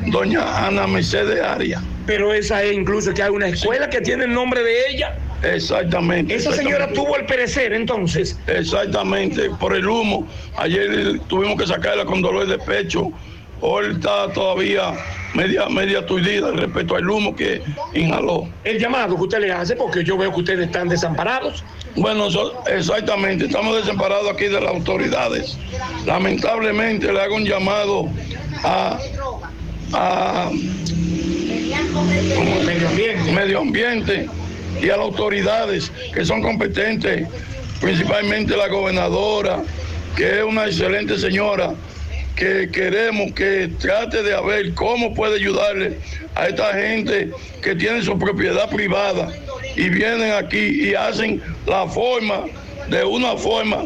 [0.05, 1.81] doña Ana Mercedes Arias.
[2.05, 5.15] Pero esa es incluso que hay una escuela que tiene el nombre de ella.
[5.43, 6.33] Exactamente.
[6.33, 7.01] Esa señora exactamente.
[7.01, 8.39] tuvo el perecer entonces.
[8.47, 10.27] Exactamente, por el humo.
[10.57, 13.11] Ayer tuvimos que sacarla con dolor de pecho.
[13.59, 14.93] Hoy está todavía
[15.33, 17.61] media, media aturdida respecto al humo que
[17.93, 18.47] inhaló.
[18.63, 21.63] El llamado que usted le hace, porque yo veo que ustedes están desamparados.
[21.95, 25.57] Bueno, so- exactamente, estamos desamparados aquí de las autoridades.
[26.05, 28.07] Lamentablemente le hago un llamado
[28.63, 28.99] a,
[29.93, 30.51] a
[32.05, 33.31] medio ambiente.
[33.31, 34.29] medio ambiente
[34.81, 37.27] y a las autoridades que son competentes,
[37.81, 39.63] principalmente la gobernadora,
[40.15, 41.73] que es una excelente señora,
[42.35, 45.97] que queremos que trate de ver cómo puede ayudarle
[46.35, 47.31] a esta gente
[47.63, 49.29] que tiene su propiedad privada
[49.75, 52.45] y vienen aquí y hacen la forma,
[52.89, 53.85] de una forma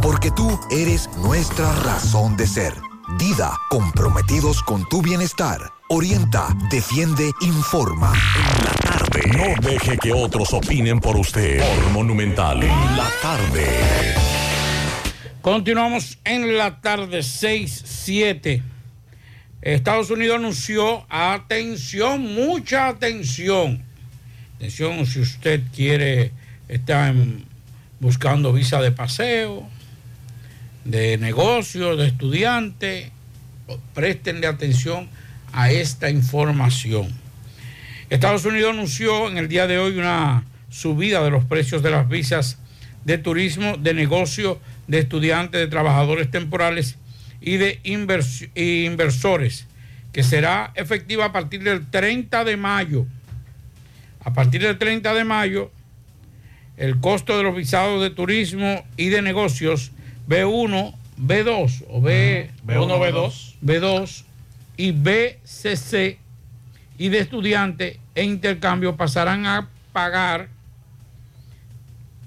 [0.00, 2.72] porque tú eres nuestra razón de ser.
[3.18, 5.60] Dida, comprometidos con tu bienestar.
[5.90, 8.14] Orienta, defiende, informa.
[9.36, 11.58] No deje que otros opinen por usted.
[11.60, 12.62] Por Monumental.
[12.62, 13.66] En la tarde.
[15.42, 18.62] Continuamos en la tarde 6-7.
[19.60, 23.82] Estados Unidos anunció, atención, mucha atención.
[24.56, 26.32] Atención si usted quiere,
[26.68, 27.51] está en-
[28.02, 29.62] buscando visa de paseo,
[30.84, 33.12] de negocio, de estudiante,
[33.94, 35.08] prestenle atención
[35.52, 37.08] a esta información.
[38.10, 42.08] Estados Unidos anunció en el día de hoy una subida de los precios de las
[42.08, 42.58] visas
[43.04, 44.58] de turismo, de negocio,
[44.88, 46.96] de estudiantes, de trabajadores temporales
[47.40, 49.68] y de inversores,
[50.12, 53.06] que será efectiva a partir del 30 de mayo.
[54.24, 55.70] A partir del 30 de mayo,
[56.76, 59.92] el costo de los visados de turismo y de negocios
[60.28, 63.54] B1, B2 o B, B1, B2.
[63.64, 64.24] B2
[64.76, 66.18] y BCC
[66.98, 70.48] y de estudiante e intercambio pasarán a pagar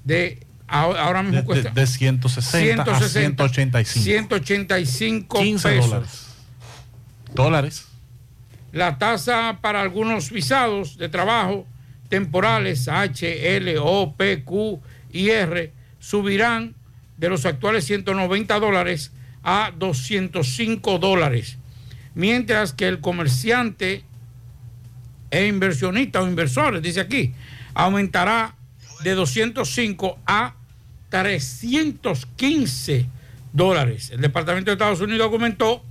[0.03, 4.03] de ahora mismo De, de- cuesta de 160, a 185.
[4.03, 5.89] 185 15 pesos.
[5.89, 6.25] dólares.
[7.33, 7.85] Dólares.
[8.71, 11.65] La tasa para algunos visados de trabajo
[12.15, 14.79] temporales H, L, O, P, Q
[15.11, 16.73] y R subirán
[17.17, 19.11] de los actuales 190 dólares
[19.43, 21.57] a 205 dólares,
[22.13, 24.05] mientras que el comerciante
[25.29, 27.33] e inversionista o inversores, dice aquí,
[27.73, 28.55] aumentará
[29.03, 30.55] de 205 a
[31.09, 33.09] 315
[33.51, 34.11] dólares.
[34.11, 35.83] El Departamento de Estados Unidos comentó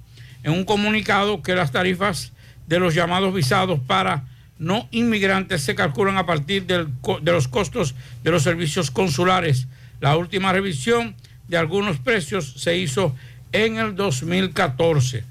[0.43, 2.33] en un comunicado que las tarifas
[2.67, 4.25] de los llamados visados para
[4.59, 6.89] no inmigrantes se calculan a partir del
[7.23, 9.67] de los costos de los servicios consulares.
[10.01, 11.15] La última revisión
[11.49, 13.15] de algunos precios se hizo
[13.53, 15.25] en el 2014.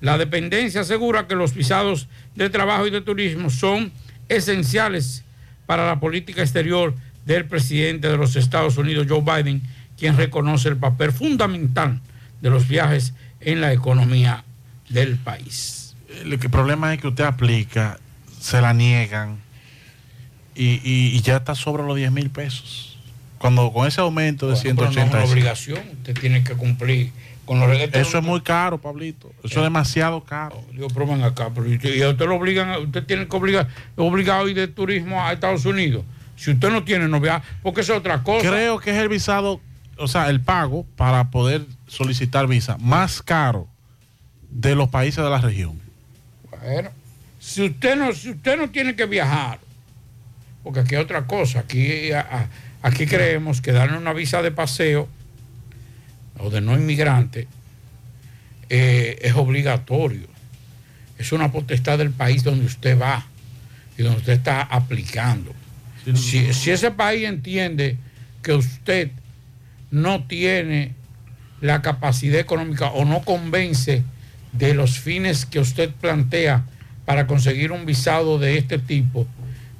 [0.00, 3.92] La dependencia asegura que los visados de trabajo y de turismo son
[4.28, 5.24] esenciales
[5.66, 6.94] para la política exterior
[7.24, 9.62] del presidente de los Estados Unidos, Joe Biden,
[9.98, 12.00] quien reconoce el papel fundamental
[12.40, 14.44] de los viajes en la economía
[14.88, 15.96] del país.
[16.22, 17.98] El problema es que usted aplica,
[18.46, 19.38] se la niegan
[20.54, 22.98] y, y- y ya está sobre los 10 mil pesos.
[23.38, 25.16] Cuando con ese aumento de Bueno, pero no es 180.
[25.24, 27.12] una obligación, usted tiene que cumplir
[27.44, 27.68] con los.
[27.92, 29.30] Eso es muy caro, Pablito.
[29.44, 30.62] Eso es demasiado caro.
[30.72, 33.68] Digo, pero ven acá, pero usted, y a usted lo obligan, usted tiene que obligar,
[33.96, 36.04] obligado a ir de turismo a Estados Unidos.
[36.36, 38.48] Si usted no tiene, no viaja, porque eso es otra cosa.
[38.48, 39.60] Creo que es el visado,
[39.98, 43.68] o sea, el pago para poder solicitar visa más caro
[44.50, 45.78] de los países de la región.
[46.62, 46.90] Bueno,
[47.46, 49.60] si usted no, si usted no tiene que viajar,
[50.64, 52.48] porque aquí hay otra cosa, aquí, a-
[52.82, 55.08] aquí creemos que darle una visa de paseo
[56.38, 57.46] o de no inmigrante
[58.68, 60.26] eh, es obligatorio.
[61.18, 63.24] Es una potestad del país donde usted va
[63.96, 65.54] y donde usted está aplicando.
[66.16, 67.96] Si, si ese país entiende
[68.42, 69.10] que usted
[69.92, 70.94] no tiene
[71.60, 74.02] la capacidad económica o no convence
[74.52, 76.64] de los fines que usted plantea
[77.06, 79.26] para conseguir un visado de este tipo,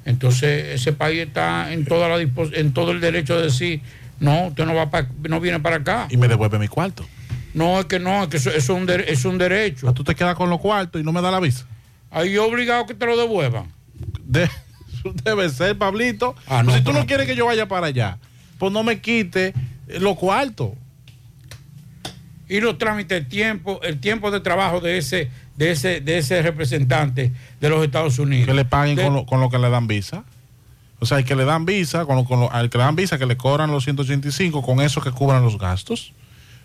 [0.05, 3.81] Entonces ese país está en toda la en todo el derecho de decir,
[4.19, 6.07] no, usted no va pa- no viene para acá.
[6.09, 7.05] Y me devuelve mi cuarto.
[7.53, 9.91] No, es que no, es que eso, eso es, un es un derecho.
[9.93, 11.65] Tú te quedas con los cuartos y no me da la visa.
[12.09, 13.65] Ahí obligado que te lo devuelvan.
[14.23, 14.49] De-
[15.25, 16.35] debe ser, Pablito.
[16.47, 18.17] Ah, no, Pues si tú no quieres que yo vaya para allá,
[18.59, 19.53] pues no me quite
[19.99, 20.69] los cuartos.
[22.49, 26.41] y los trámites, el tiempo, el tiempo de trabajo de ese, de ese, de ese
[26.41, 28.47] representante de los Estados Unidos.
[28.47, 30.23] Que le paguen De- con, lo, con lo que le dan visa.
[30.99, 32.95] O sea, el que le dan visa, con lo- con lo- al que le dan
[32.95, 36.13] visa, que le cobran los 185, con eso que cubran los gastos.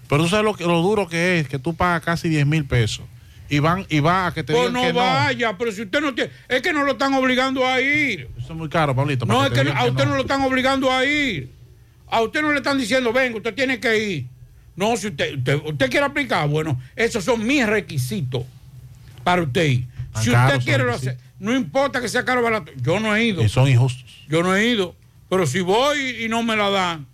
[0.09, 2.64] Pero tú sabes lo, que- lo duro que es, que tú pagas casi 10 mil
[2.66, 3.05] pesos.
[3.48, 6.01] Y van y va a que te Pues digan no que vaya, pero si usted
[6.01, 8.28] no tiene, es que no lo están obligando a ir.
[8.36, 8.43] no.
[8.43, 9.27] Eso es muy caro, Pablito.
[9.27, 10.14] No, es que digan a usted no.
[10.14, 11.51] lo están obligando a ir.
[12.09, 14.27] A usted no le están diciendo, venga, usted tiene que ir.
[14.77, 18.44] No, si usted, usted, usted quiere aplicar, bueno, esos son mis requisitos
[19.22, 19.86] para usted ir.
[20.12, 21.16] Tan Si caros usted quiere lo requisitos.
[21.16, 22.70] hace, no importa que sea caro o barato.
[22.76, 23.42] Yo no he ido.
[23.42, 24.04] Y son injustos.
[24.28, 24.94] Yo no he ido.
[25.28, 27.06] Pero si voy y no me la dan,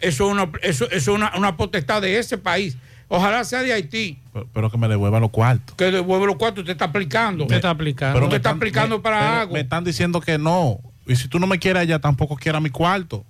[0.00, 2.76] eso es una, eso, eso es una, una potestad de ese país.
[3.10, 5.74] Ojalá sea de Haití, Pero, pero que me devuelvan los cuartos.
[5.76, 6.60] que devuelve los cuartos.
[6.62, 7.44] Usted está aplicando.
[7.44, 8.14] Usted está aplicando.
[8.14, 9.54] Pero Usted me está están- aplicando me- para algo.
[9.54, 10.78] Me están diciendo que no.
[11.06, 13.24] Y si tú no me quieres allá, tampoco quieras mi cuarto.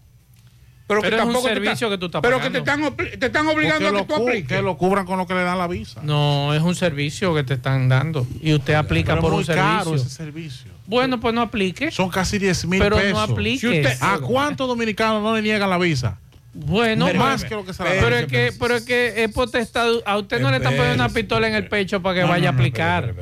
[0.89, 3.89] Pero, Pero es un servicio que tú estás Pero que te están, te están obligando
[3.89, 4.49] a que tú apliques.
[4.49, 6.01] que lo cubran con lo que le dan la visa.
[6.03, 9.55] No, es un servicio que te están dando y usted aplica Pero por es un
[9.55, 10.07] muy caro servicio.
[10.07, 10.71] ese servicio.
[10.87, 11.91] Bueno, pues no aplique.
[11.91, 13.13] Son casi 10 mil Pero pesos.
[13.13, 13.95] no aplique.
[13.95, 16.19] Si ¿A cuántos dominicanos no le niegan la visa?
[16.55, 19.31] Bueno, Pero- más que lo que se la pero es que, pero es que es
[19.31, 19.87] potestad.
[20.07, 22.45] A usted no le están poniendo una pistola en el pecho para que No, vaya
[22.45, 23.15] no, a no, aplicar.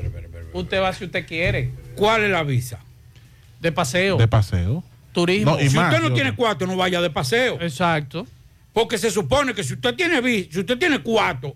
[0.52, 1.72] Usted va si usted quiere.
[1.96, 2.78] ¿Cuál es la visa?
[3.60, 4.16] De paseo.
[4.18, 4.84] De paseo.
[5.16, 5.52] Turismo.
[5.52, 7.58] No, si más, usted no yo- tiene cuarto, no vaya de paseo.
[7.60, 8.26] Exacto.
[8.74, 10.20] Porque se supone que si usted tiene
[10.50, 11.54] si usted tiene cuarto,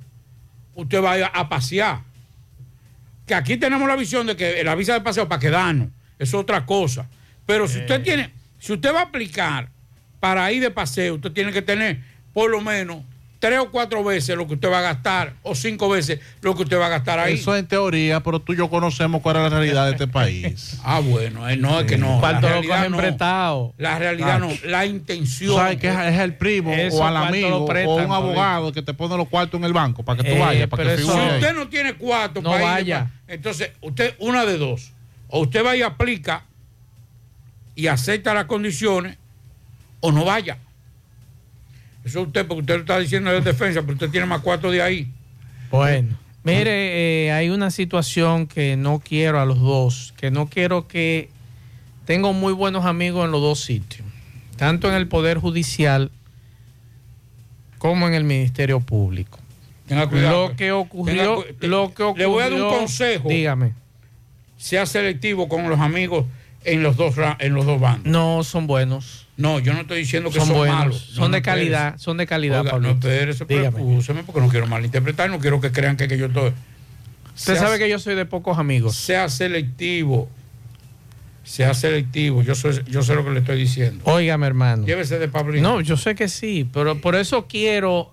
[0.74, 2.00] usted vaya a pasear.
[3.26, 5.88] Que aquí tenemos la visión de que la visa de paseo para quedarnos,
[6.18, 7.08] es otra cosa.
[7.46, 7.80] Pero si Eh.
[7.82, 9.68] usted tiene, si usted va a aplicar
[10.20, 12.00] para ir de paseo, usted tiene que tener
[12.32, 13.04] por lo menos
[13.40, 16.62] tres o cuatro veces lo que usted va a gastar, o cinco veces lo que
[16.62, 17.34] usted va a gastar ahí.
[17.34, 20.78] Eso en teoría, pero tú y yo conocemos cuál es la realidad de este país.
[20.84, 22.16] Ah, bueno, eh, no es que no.
[22.16, 22.96] La ¿Cuánto lo realidad cogen no.
[22.98, 23.74] prestado?
[23.78, 25.56] La realidad no, la intención.
[25.56, 28.72] sabes que es, es el primo Eso, o al ¿cuánto amigo prestan, o un abogado
[28.72, 30.96] que te pone los cuartos en el banco para que tú Eh, vayas, para pero
[30.96, 33.10] que eso- Si usted no tiene cuarto No para ir, vaya.
[33.26, 34.92] entonces usted, una de dos,
[35.28, 36.44] o usted va y aplica
[37.74, 39.16] y acepta las condiciones,
[40.00, 40.58] o no vaya.
[42.04, 44.82] Eso usted, porque usted lo está diciendo de defensa, pero usted tiene más cuarto de
[44.82, 45.10] ahí.
[45.70, 50.88] Bueno, mire, eh, hay una situación que no quiero a los dos, que no quiero
[50.88, 51.28] que
[52.06, 54.06] tengo muy buenos amigos en los dos sitios,
[54.56, 56.10] tanto en el Poder Judicial
[57.78, 59.38] como en el Ministerio Público.
[59.86, 60.48] Tenga cuidado.
[60.48, 63.28] Lo que ocurrió, Tenga lo que ocurrió, Le voy a dar un consejo.
[63.28, 63.72] Dígame.
[64.56, 66.26] Sea selectivo con los amigos
[66.64, 68.06] en los dos, en los dos bandos.
[68.06, 69.26] No son buenos.
[69.40, 70.98] No, yo no estoy diciendo que Son son, buenos, malos.
[71.14, 73.66] son de no, calidad, son de calidad, Oiga, no, Dígame.
[73.68, 76.52] excúseme porque no quiero malinterpretar, no quiero que crean que, que yo estoy.
[77.34, 78.96] Usted Sea- sabe que yo soy de pocos amigos.
[78.96, 80.28] Sea selectivo.
[81.42, 82.42] Sea selectivo.
[82.42, 84.04] Yo, soy, yo sé lo que le estoy diciendo.
[84.04, 84.84] Óigame, hermano.
[84.86, 85.62] Llévese de Pablito.
[85.62, 88.12] No, yo sé que sí, pero por eso quiero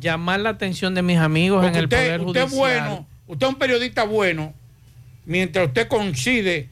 [0.00, 2.80] llamar la atención de mis amigos Porque en el usted, Poder usted es Judicial.
[2.88, 4.52] bueno, usted es un periodista bueno,
[5.24, 6.68] mientras usted coincide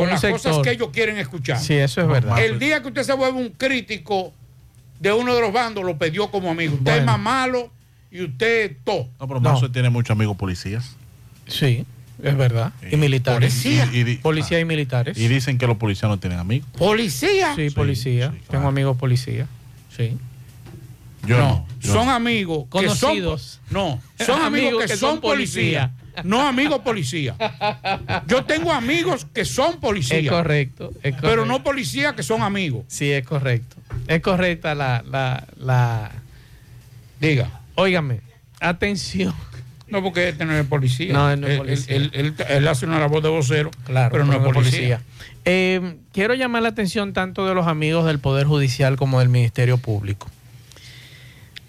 [0.00, 0.40] Con las sector.
[0.40, 1.58] cosas que ellos quieren escuchar.
[1.60, 2.42] Sí, eso es verdad.
[2.44, 4.32] El día que usted se vuelve un crítico
[4.98, 6.72] de uno de los bandos, lo perdió como amigo.
[6.74, 7.00] Usted Bueno.
[7.00, 7.70] es más malo
[8.10, 9.08] y usted es todo.
[9.20, 9.52] No, pero No.
[9.52, 10.96] Mazo tiene muchos amigos policías.
[11.46, 11.84] Sí,
[12.22, 12.72] es verdad.
[12.90, 13.52] Y militares.
[13.52, 13.88] Policía.
[13.92, 15.16] Y, y- Policía y militares.
[15.16, 16.68] y dicen que los policías no tienen amigos.
[16.76, 17.54] Policía.
[17.54, 18.30] Sí, policía.
[18.32, 18.50] sí, claro.
[18.50, 19.46] Tengo amigos policía.
[19.96, 20.16] Sí.
[21.26, 21.48] Yo no.
[21.48, 22.12] no, yo son no.
[22.12, 23.60] amigos que Conocidos.
[23.70, 25.90] son no, son amigos que, son policías,
[26.22, 27.36] no amigos policías.
[28.26, 31.20] Yo tengo amigos que son policías, Es correcto, es correcto.
[31.22, 32.84] pero no policías que son amigos.
[32.88, 33.76] Sí, es correcto.
[34.06, 36.12] Es correcta la, la, la...
[37.20, 37.60] Diga.
[37.74, 38.20] Óigame,
[38.60, 39.34] atención.
[39.88, 41.12] No, porque este no es policía.
[41.12, 41.96] No, él no es policía.
[41.96, 45.00] Él, él- él hace una labor de vocero, Claro, pero no es policía.
[45.44, 49.76] Eh, quiero llamar la atención tanto de los amigos del Poder Judicial como del Ministerio
[49.78, 50.28] Público.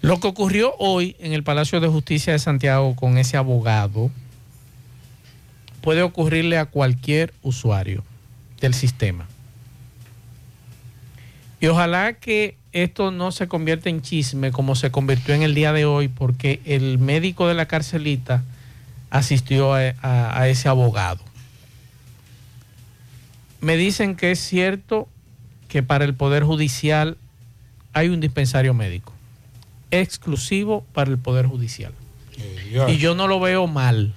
[0.00, 4.10] Lo que ocurrió hoy en el Palacio de Justicia de Santiago con ese abogado
[5.86, 8.02] puede ocurrirle a cualquier usuario
[8.60, 9.28] del sistema.
[11.60, 15.72] Y ojalá que esto no se convierta en chisme como se convirtió en el día
[15.72, 18.42] de hoy, porque el médico de la carcelita
[19.10, 21.20] asistió a, a- a ese abogado.
[23.60, 25.06] Me dicen que es cierto
[25.68, 27.16] que para el Poder Judicial
[27.92, 29.12] hay un dispensario médico,
[29.92, 31.92] exclusivo para el Poder Judicial.
[32.88, 34.14] Y yo no lo veo mal.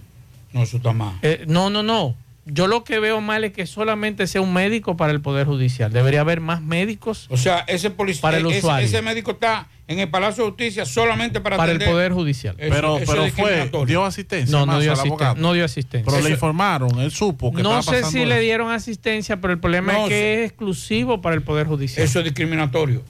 [0.54, 1.18] No, eso está mal.
[1.22, 2.16] Eh, no, no, no.
[2.46, 5.94] Yo lo que veo mal es que solamente sea un médico para el Poder Judicial.
[5.94, 8.88] Debería haber más médicos O sea, ese policía, Para el ese, usuario.
[8.88, 12.56] ese médico está en el Palacio de Justicia solamente para, para el Poder Judicial.
[12.58, 14.52] Eso- pero eso pero fue, dio asistencia.
[14.58, 15.36] No, no dio, al asisten- abogado.
[15.36, 16.12] no dio asistencia.
[16.12, 19.60] Pero le informaron, él supo que no estaba sé si le dieron asistencia, pero el
[19.60, 22.04] problema No, es que es exclusivo para el Poder Judicial.
[22.04, 23.04] Eso es discriminatorio.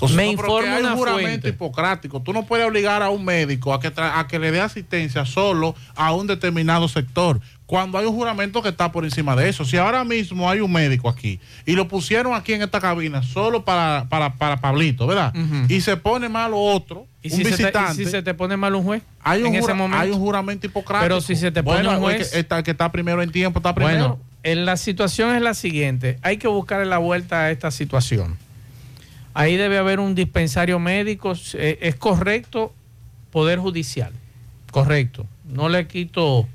[0.00, 1.48] O sea, Me no, informa un juramento fuente.
[1.48, 2.20] hipocrático.
[2.20, 5.74] Tú no puedes obligar a un médico a que, a que le dé asistencia solo
[5.94, 7.40] a un determinado sector.
[7.64, 9.64] Cuando hay un juramento que está por encima de eso.
[9.64, 13.64] Si ahora mismo hay un médico aquí y lo pusieron aquí en esta cabina solo
[13.64, 15.32] para, para, para Pablito, ¿verdad?
[15.68, 18.04] Y se pone malo otro, ¿Y un si, se te, y visitante.
[18.04, 19.02] si se te pone mal un juez?
[19.20, 19.98] hay, un en ese jura- momento.
[20.02, 21.04] hay un juramento hipocrático.
[21.04, 23.20] Pero si se te pone Bueno, un el juez- que, está, el que está primero
[23.22, 23.98] en tiempo está primero.
[23.98, 26.18] Bueno, en la situación es la siguiente.
[26.22, 28.36] Hay que buscarle la vuelta a esta situación.
[29.38, 31.34] Ahí debe haber un dispensario médico.
[31.52, 32.72] eh, es correcto
[33.30, 34.10] poder judicial.
[34.70, 35.26] Correcto.
[35.44, 36.48] No le quito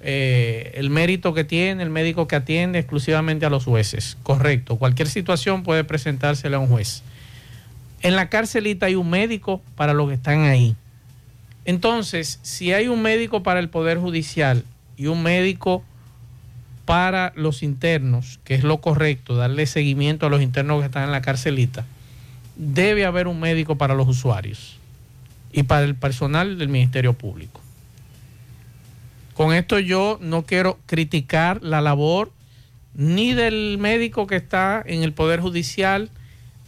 [0.00, 4.16] eh, el mérito que tiene el médico que atiende exclusivamente a los jueces.
[4.22, 4.76] Correcto.
[4.76, 7.02] Cualquier situación puede presentársela a un juez.
[8.00, 10.74] En la carcelita hay un médico para los que están ahí.
[11.66, 14.64] Entonces, si hay un médico para el Poder Judicial
[14.96, 15.84] y un médico
[16.86, 21.12] para los internos, que es lo correcto, darle seguimiento a los internos que están en
[21.12, 21.84] la carcelita,
[22.56, 24.78] debe haber un médico para los usuarios
[25.52, 27.60] y para el personal del Ministerio Público.
[29.34, 32.32] Con esto yo no quiero criticar la labor
[32.94, 36.10] ni del médico que está en el Poder Judicial,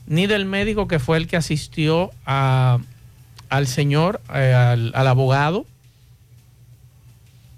[0.06, 5.65] ni del médico que fue el que asistió al señor, eh, al abogado.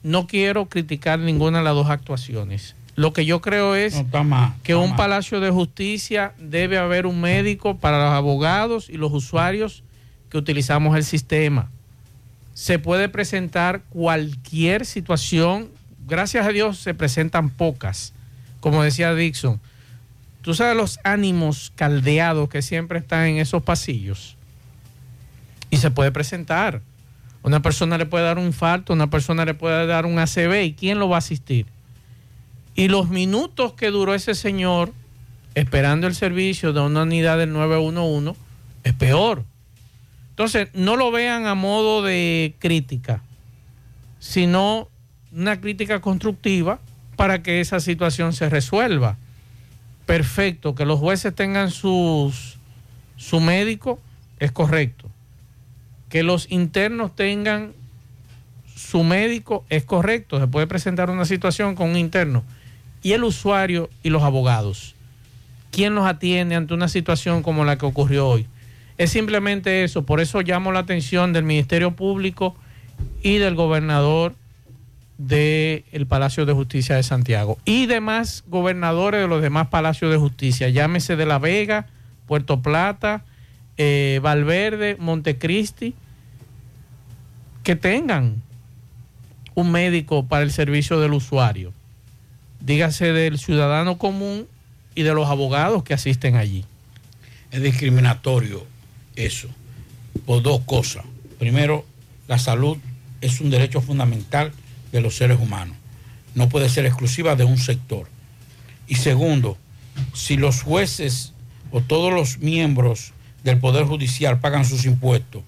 [0.05, 2.77] No quiero criticar ninguna de las dos actuaciones.
[3.01, 4.97] Lo que yo creo es No, está mal, que un mal.
[4.99, 9.83] palacio de justicia debe haber un médico para los abogados y los usuarios
[10.29, 11.71] que utilizamos el sistema.
[12.53, 15.71] Se puede presentar cualquier situación,
[16.07, 18.13] gracias a Dios se presentan pocas,
[18.61, 19.63] como decía Dixon.
[20.43, 24.37] Tú sabes los ánimos caldeados que siempre están en esos pasillos.
[25.71, 26.83] Y se puede presentar.
[27.43, 30.75] Una persona le puede dar un infarto, una persona le puede dar un ACV y
[30.75, 31.65] ¿quién lo va a asistir?
[32.81, 34.91] Y los minutos que duró ese señor
[35.55, 38.41] esperando el servicio de una unidad del 911
[38.85, 39.45] es peor.
[40.31, 43.23] Entonces, no lo vean a modo de crítica,
[44.19, 44.89] sino
[45.31, 46.81] una crítica constructiva
[47.17, 49.19] para que esa situación se resuelva.
[50.07, 52.57] Perfecto, que los jueces tengan sus,
[53.19, 54.01] su médico
[54.39, 55.07] es correcto.
[56.09, 57.75] Que los internos tengan
[58.75, 60.41] su médico es correcto.
[60.41, 62.43] Se puede presentar una situación con un interno.
[63.03, 64.95] Y el usuario y los abogados.
[65.71, 68.47] ¿Quién los atiende ante una situación como la que ocurrió hoy?
[68.99, 70.05] Es simplemente eso.
[70.05, 72.55] Por eso llamo la atención del Ministerio Público
[73.23, 74.35] y del gobernador
[75.21, 80.71] del Palacio de Justicia de Santiago y demás gobernadores de los demás palacios de justicia,
[80.71, 81.89] llámese de La Vega,
[82.27, 83.25] Puerto Plata,
[83.77, 85.95] eh, Valverde, Montecristi,
[87.63, 88.43] que tengan
[89.55, 91.75] un médico para el servicio del usuario,
[92.61, 94.47] dígase del ciudadano común
[94.95, 96.65] y de los abogados que asisten allí.
[97.51, 98.67] Es discriminatorio
[99.17, 99.49] eso,
[100.27, 101.05] por dos cosas.
[101.39, 101.85] Primero,
[102.29, 102.79] la salud
[103.21, 104.53] es un derecho fundamental
[104.93, 105.77] de los seres humanos.
[106.35, 108.09] No puede ser exclusiva de un sector.
[108.87, 109.57] Y segundo,
[110.15, 111.33] si los jueces
[111.71, 113.13] o todos los miembros
[113.45, 115.43] del Poder Judicial pagan sus impuestos,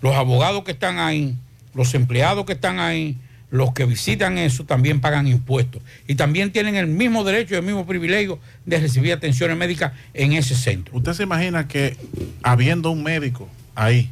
[0.00, 1.34] los abogados que están ahí,
[1.74, 3.16] los empleados que están ahí,
[3.50, 5.80] los que visitan eso también pagan impuestos.
[6.06, 10.32] Y también tienen el mismo derecho y el mismo privilegio de recibir atenciones médicas en
[10.34, 10.96] ese centro.
[10.96, 11.96] ¿Usted se imagina que
[12.42, 14.10] habiendo un médico ahí,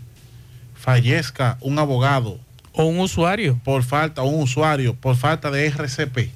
[0.74, 2.38] fallezca un abogado
[2.72, 6.30] o un usuario por falta, o un usuario por falta de RCP,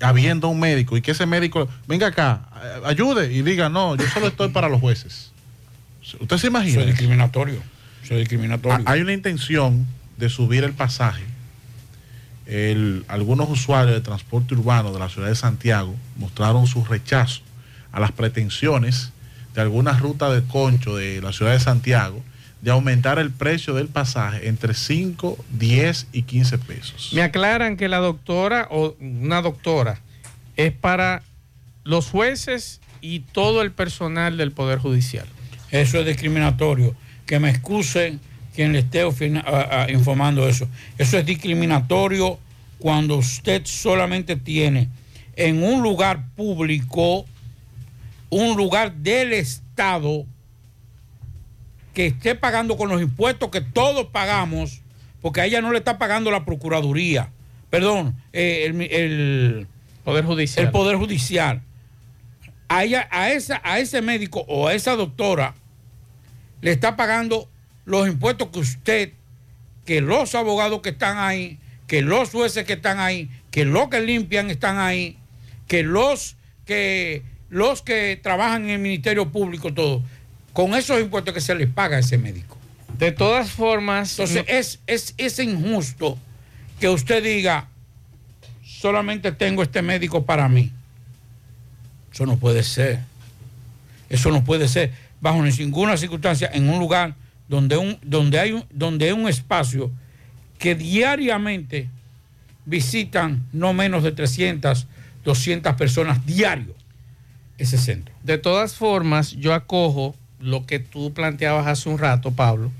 [0.00, 2.48] habiendo un médico y que ese médico venga acá,
[2.84, 5.32] ayude y diga, no, yo solo estoy para los jueces?
[6.18, 6.72] ¿Usted se imagina?
[6.72, 7.62] Eso es discriminatorio.
[8.02, 8.82] Eso es discriminatorio.
[8.86, 9.86] Ha- Hay una intención
[10.16, 11.22] de subir el pasaje.
[12.50, 17.42] El- algunos usuarios de transporte urbano de la ciudad de Santiago mostraron su rechazo
[17.92, 19.12] a las pretensiones
[19.54, 22.22] de algunas rutas de concho de la ciudad de Santiago
[22.60, 27.10] de aumentar el precio del pasaje entre 5, 10 y 15 pesos.
[27.14, 30.00] Me aclaran que la doctora o una doctora
[30.56, 31.22] es para
[31.84, 35.26] los jueces y todo el personal del Poder Judicial.
[35.70, 36.94] Eso es discriminatorio.
[37.26, 38.18] Que me excuse
[38.54, 39.02] quien le esté
[39.88, 40.68] informando eso.
[40.98, 42.38] Eso es discriminatorio
[42.78, 44.88] cuando usted solamente tiene
[45.36, 47.24] en un lugar público,
[48.28, 50.24] un lugar del Estado,
[51.94, 54.82] que esté pagando con los impuestos que todos pagamos,
[55.20, 57.30] porque a ella no le está pagando la Procuraduría,
[57.68, 59.66] perdón, eh, el, el
[60.04, 60.66] Poder Judicial.
[60.66, 61.62] el Poder Judicial,
[62.68, 65.54] a, ella, a, esa, a ese médico o a esa doctora
[66.60, 67.48] le está pagando
[67.90, 69.12] los impuestos que usted,
[69.84, 71.58] que los abogados que están ahí,
[71.88, 75.18] que los jueces que están ahí, que los que limpian están ahí,
[75.66, 76.36] que los
[76.66, 80.04] que los que trabajan en el Ministerio Público, todo,
[80.52, 82.56] con esos impuestos que se les paga a ese médico.
[82.96, 84.12] De todas formas.
[84.12, 86.16] Entonces, es, es, es injusto
[86.78, 87.66] que usted diga,
[88.62, 90.70] solamente tengo este médico para mí.
[92.12, 93.00] Eso no puede ser.
[94.08, 97.16] Eso no puede ser bajo ninguna circunstancia en un lugar
[97.50, 99.90] donde, un, donde, hay, un, donde un espacio
[100.58, 101.88] que diariamente
[102.64, 104.86] visitan no menos de 300,
[105.24, 106.74] 200 personas diario
[107.58, 108.14] ese centro.
[108.22, 112.70] De todas formas, yo acojo lo que tú planteabas hace un rato, Pablo.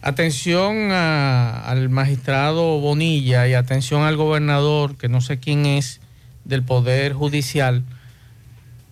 [0.00, 6.00] Atención a- al magistrado Bonilla y atención al gobernador, que no sé quién es,
[6.44, 7.82] del Poder Judicial.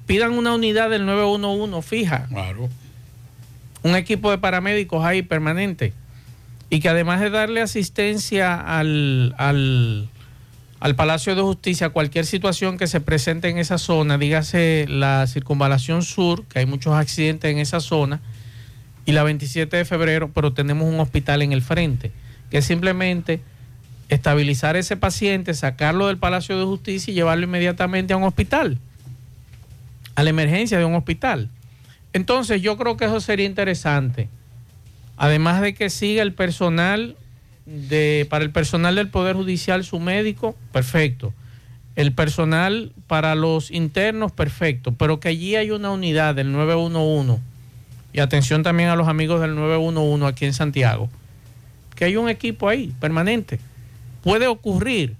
[0.06, 2.26] Pidan una unidad del 911 fija.
[2.28, 2.68] Claro.
[3.86, 5.92] Un equipo de paramédicos ahí permanente.
[6.70, 10.08] Y que además de darle asistencia al, al,
[10.80, 16.02] al Palacio de Justicia, cualquier situación que se presente en esa zona, dígase la circunvalación
[16.02, 18.20] sur, que hay muchos accidentes en esa zona,
[19.04, 22.10] y la 27 de febrero, pero tenemos un hospital en el frente,
[22.50, 23.40] que es simplemente
[24.08, 28.78] estabilizar ese paciente, sacarlo del Palacio de Justicia y llevarlo inmediatamente a un hospital,
[30.16, 31.50] a la emergencia de un hospital.
[32.16, 34.30] Entonces yo creo que eso sería interesante.
[35.18, 37.14] Además de que siga el personal
[37.66, 41.34] de, para el personal del Poder Judicial, su médico, perfecto.
[41.94, 44.92] El personal para los internos, perfecto.
[44.92, 47.38] Pero que allí hay una unidad del 911.
[48.14, 51.10] Y atención también a los amigos del 911 aquí en Santiago.
[51.96, 53.60] Que hay un equipo ahí, permanente.
[54.22, 55.14] Puede ocurrir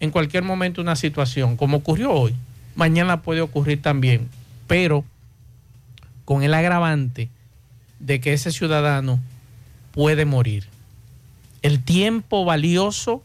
[0.00, 2.34] en cualquier momento una situación, como ocurrió hoy.
[2.74, 4.28] Mañana puede ocurrir también.
[4.66, 5.04] Pero
[6.30, 7.28] con el agravante
[7.98, 9.18] de que ese ciudadano
[9.90, 10.68] puede morir.
[11.60, 13.24] El tiempo valioso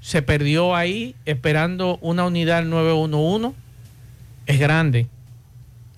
[0.00, 3.54] se perdió ahí esperando una unidad 911.
[4.46, 5.08] Es grande.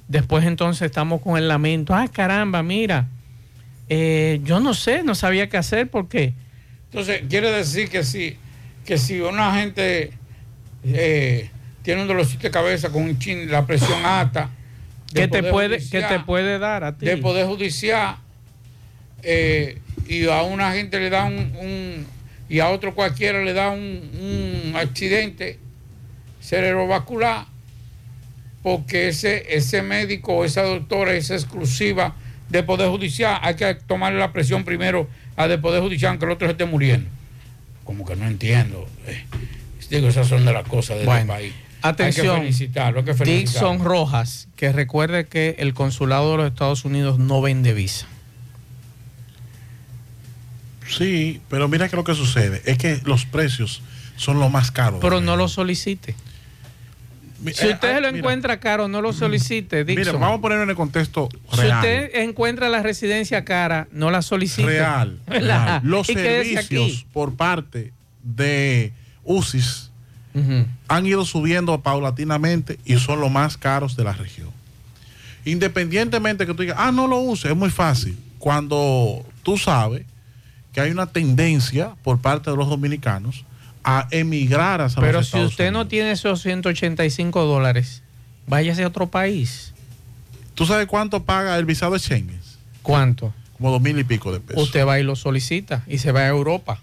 [0.08, 1.94] Después entonces estamos con el lamento.
[1.94, 3.06] Ah, caramba, mira.
[3.88, 6.34] eh, yo no sé, no sabía qué hacer porque...
[6.86, 8.36] Entonces, quiere decir que si,
[8.84, 10.10] que si una gente
[10.82, 11.48] eh,
[11.82, 14.50] tiene un dolorcito de cabeza con un chin, la presión alta,
[15.22, 17.06] ¿Qué te, Poder puede, ¿Qué Judicial, te puede dar a ti?
[17.06, 18.16] del Poder Judicial
[19.22, 22.06] eh, y a una gente le da un, un-
[22.48, 23.80] y a otro cualquiera le da un,
[24.70, 25.58] un accidente
[26.40, 27.46] cerebrovascular
[28.62, 32.14] porque ese, ese médico o esa doctora es exclusiva
[32.48, 33.38] del Poder Judicial.
[33.42, 36.64] Hay que tomarle la presión primero a del Poder Judicial, aunque el otro se esté
[36.64, 37.08] muriendo.
[37.84, 38.88] Como que no entiendo.
[39.06, 39.24] Eh,
[39.90, 41.52] digo, esas son de las cosas del Bueno, país.
[41.84, 43.70] Atención, Hay que felicitarlo, hay que felicitarlo.
[43.70, 48.06] Dixon Rojas, que recuerde que el consulado de los Estados Unidos no vende visa.
[50.88, 53.82] Sí, pero mira que lo que sucede es que los precios
[54.16, 54.98] son lo más caros.
[55.02, 56.14] Pero no lo solicite.
[57.52, 58.18] Si eh, usted ah, lo mira.
[58.18, 60.06] encuentra caro, no lo solicite, Dixon.
[60.06, 61.80] Mira, vamos a ponerlo en el contexto si real.
[61.80, 64.66] usted encuentra la residencia cara, no la solicite.
[64.66, 65.20] real.
[65.82, 67.92] Los servicios por parte
[68.22, 68.94] de
[69.24, 69.90] UCIS
[70.88, 74.50] han ido subiendo paulatinamente y son los más caros de la región.
[75.44, 78.18] Independientemente que tú digas, ah, no lo use, es muy fácil.
[78.38, 80.04] Cuando tú sabes
[80.72, 83.44] que hay una tendencia por parte de los dominicanos
[83.84, 88.02] a emigrar hacia Pero los si Estados usted no tiene esos 185 dólares,
[88.46, 89.72] váyase a otro país.
[90.54, 92.40] ¿Tú sabes cuánto paga el visado de Schengen?
[92.82, 93.32] ¿Cuánto?
[93.56, 94.62] Como dos mil y pico de pesos.
[94.62, 96.80] Usted va y lo solicita y se va a Europa.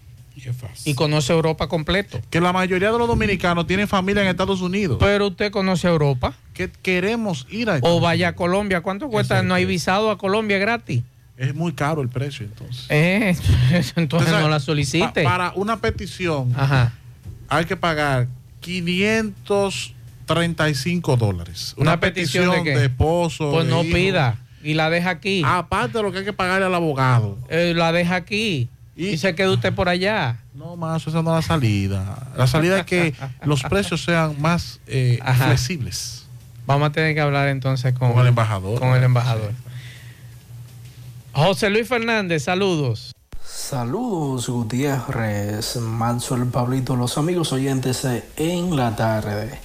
[0.85, 2.19] Y conoce Europa completo.
[2.29, 4.97] Que la mayoría de los dominicanos tienen familia en Estados Unidos.
[4.99, 6.33] Pero usted conoce Europa.
[6.53, 8.81] Que queremos ir a O vaya a Colombia.
[8.81, 9.43] ¿Cuánto cuesta?
[9.43, 11.03] No hay visado a Colombia gratis.
[11.37, 12.85] Es muy caro el precio entonces.
[12.89, 13.35] Eh,
[13.95, 15.23] entonces no la solicite.
[15.23, 16.93] pa- para una petición Ajá.
[17.49, 18.27] hay que pagar
[18.59, 21.73] 535 dólares.
[21.77, 23.51] Una, ¿Una petición petición, de esposo.
[23.51, 23.93] Pues de no hijo.
[23.95, 25.41] pida y la deja aquí.
[25.45, 27.37] Aparte de lo que hay que pagarle al abogado.
[27.49, 28.69] Eh, la deja aquí
[29.09, 30.39] y, se queda usted por allá.
[30.53, 32.27] No más, esa no es la salida.
[32.37, 33.13] La salida es que
[33.45, 36.25] los precios sean más eh, flexibles.
[36.65, 38.79] Vamos a tener que hablar entonces con, Con el embajador.
[38.79, 39.51] Con el embajador.
[41.33, 43.13] José Luis Fernández, saludos.
[43.43, 49.59] Saludos Gutiérrez, Maxwell, Pablito, los amigos oyentes de En la Tarde.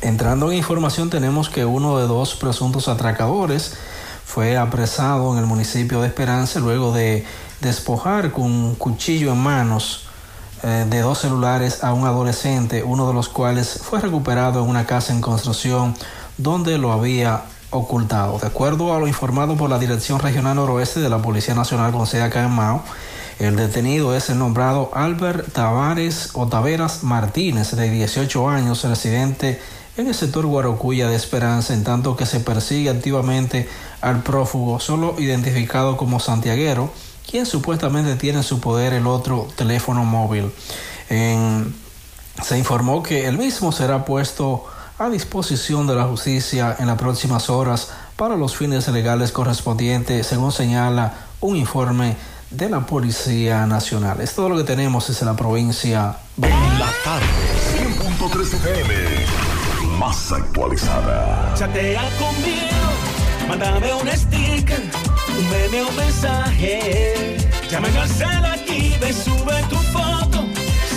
[0.00, 3.74] Entrando en información tenemos que uno de dos presuntos atracadores
[4.24, 7.24] fue apresado en el municipio de Esperanza luego de
[7.60, 10.06] despojar con un cuchillo en manos
[10.62, 14.86] eh, de dos celulares a un adolescente, uno de los cuales fue recuperado en una
[14.86, 15.94] casa en construcción
[16.38, 18.38] donde lo había ocultado.
[18.38, 22.06] De acuerdo a lo informado por la Dirección Regional Noroeste de la Policía Nacional con
[22.06, 22.82] sede acá en Mao,
[23.38, 29.60] el detenido es el nombrado Albert Tavares o Taveras Martínez, de 18 años, residente
[29.96, 33.68] en el sector Guarocuya de Esperanza, en tanto que se persigue activamente
[34.00, 36.90] al prófugo, solo identificado como Santiaguero,
[37.30, 40.52] quien supuestamente tiene en su poder el otro teléfono móvil.
[41.08, 44.66] Se informó que el mismo será puesto
[44.98, 50.52] a disposición de la justicia en las próximas horas para los fines legales correspondientes, según
[50.52, 52.16] señala un informe
[52.50, 54.20] de la Policía Nacional.
[54.20, 56.16] Es todo lo que tenemos desde la provincia.
[56.36, 57.26] La tarde,
[57.76, 58.94] 100.3 FM,
[59.84, 61.54] más actualizada.
[61.56, 64.82] Chatea conmigo, mándame un sticker,
[65.38, 67.36] un meme o un mensaje.
[67.70, 70.44] Llamen al cel aquí, ve, sube tu foto.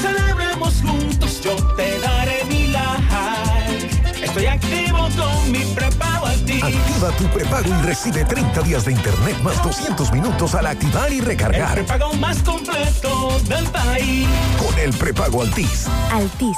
[0.01, 4.23] Celebremos juntos, yo te daré mi like.
[4.23, 6.64] Estoy activo con mi prepago Altis.
[6.64, 11.19] Activa tu prepago y recibe 30 días de internet más 200 minutos al activar y
[11.19, 11.73] El recargar.
[11.73, 14.27] prepago más completo del país.
[14.64, 15.88] Con el prepago Altis.
[16.11, 16.57] Altis,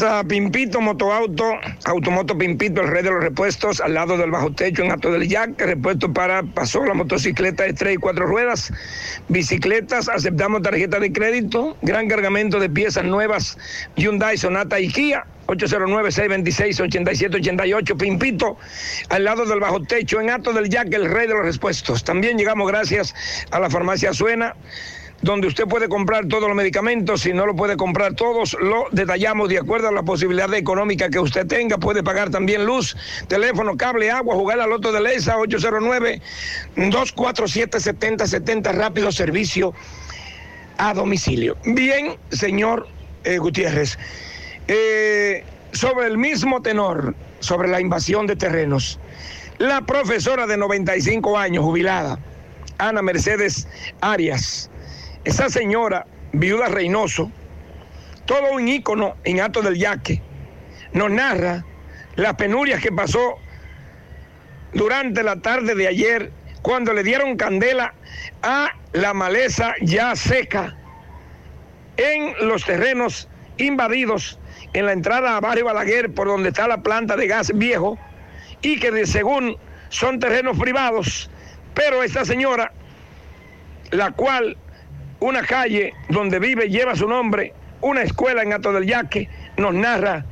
[0.00, 4.84] A Pimpito Motoauto, Automoto Pimpito, el rey de los repuestos, al lado del bajo techo
[4.84, 8.72] en Alto del Yaque, repuesto para pasola, motocicleta de tres y cuatro ruedas,
[9.26, 13.58] bicicletas, aceptamos tarjeta de crédito, gran cargamento de piezas nuevas,
[13.96, 18.56] Hyundai, Sonata y Kia, 809-626-8788, Pimpito,
[19.08, 22.04] al lado del bajo techo en Alto del Yaque, el rey de los repuestos.
[22.04, 23.16] También llegamos gracias
[23.50, 24.54] a la farmacia Suena
[25.22, 29.48] donde usted puede comprar todos los medicamentos, si no lo puede comprar todos, lo detallamos
[29.48, 32.96] de acuerdo a la posibilidad económica que usted tenga, puede pagar también luz,
[33.26, 35.36] teléfono, cable, agua, jugar al loto de Lesa,
[36.76, 39.74] 809-247-7070, rápido servicio
[40.76, 41.56] a domicilio.
[41.64, 42.86] Bien, señor
[43.24, 43.98] eh, Gutiérrez,
[44.68, 49.00] eh, sobre el mismo tenor, sobre la invasión de terrenos,
[49.58, 52.20] la profesora de 95 años, jubilada,
[52.78, 53.66] Ana Mercedes
[54.00, 54.70] Arias,
[55.28, 57.30] esa señora, viuda Reynoso,
[58.24, 60.22] todo un ícono en Alto del Yaque,
[60.94, 61.66] nos narra
[62.16, 63.36] las penurias que pasó
[64.72, 66.32] durante la tarde de ayer
[66.62, 67.92] cuando le dieron candela
[68.42, 70.74] a la maleza ya seca
[71.98, 73.28] en los terrenos
[73.58, 74.38] invadidos
[74.72, 77.98] en la entrada a Barrio Balaguer por donde está la planta de gas viejo
[78.62, 79.58] y que según
[79.90, 81.30] son terrenos privados,
[81.74, 82.72] pero esta señora,
[83.90, 84.56] la cual
[85.20, 90.24] una calle donde vive lleva su nombre, una escuela en Ato del Yaque, nos narra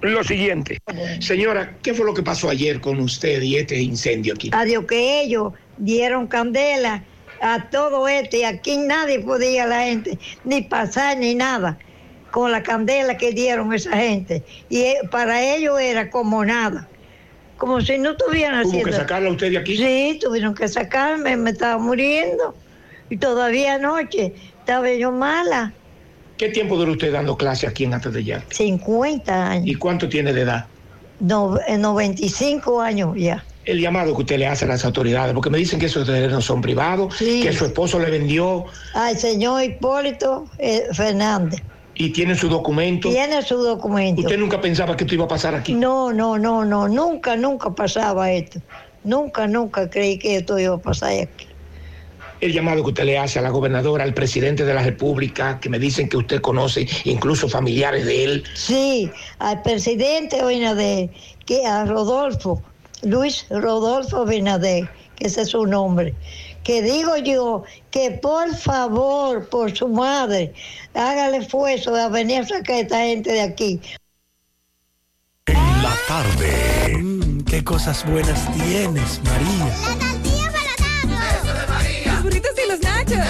[0.00, 0.80] lo siguiente.
[1.20, 4.50] Señora, ¿qué fue lo que pasó ayer con usted y este incendio aquí?
[4.52, 7.02] Adiós que ellos dieron candela
[7.40, 11.78] a todo esto y aquí nadie podía la gente ni pasar ni nada
[12.30, 14.42] con la candela que dieron esa gente.
[14.68, 16.88] Y eh, para ellos era como nada.
[17.56, 18.90] Como si no estuvieran ¿Hubo haciendo.
[18.90, 19.76] que sacarla usted de aquí?
[19.76, 22.54] Sí, tuvieron que sacarme, me estaba muriendo.
[23.10, 25.72] Y todavía anoche estaba yo mala,
[26.36, 28.54] ¿Qué tiempo dura usted dando clase aquí en Atas de Yaque?
[28.54, 30.66] 50 años, ¿Y cuánto tiene de edad?
[31.20, 33.44] no, eh, 95 años ya.
[33.64, 36.44] El llamado que usted le hace a las autoridades, porque me dicen que esos terrenos
[36.44, 41.62] son privados, que su esposo le vendió Al señor Hipólito eh, Fernández.
[41.94, 43.08] y tiene su documento.
[43.08, 44.22] Tiene su documento.
[44.22, 45.72] ¿Usted nunca pensaba que esto iba a pasar aquí?
[45.72, 48.60] No, no, no, no, nunca, nunca pasaba esto.
[49.04, 51.43] Nunca, nunca creí que esto iba a pasar aquí.
[52.40, 55.68] El llamado que usted le hace a la gobernadora, al presidente de la República, que
[55.68, 58.44] me dicen que usted conoce, incluso familiares de él.
[58.54, 61.10] Sí, al presidente Abinader,
[61.46, 62.62] que a Rodolfo,
[63.02, 66.14] Luis Rodolfo Abinader, que ese es su nombre,
[66.64, 70.52] que digo yo que por favor, por su madre,
[70.94, 73.80] haga el esfuerzo de venir a sacar a esta gente de aquí.
[75.46, 76.96] La tarde.
[76.96, 80.13] Mm, qué cosas buenas tienes, María.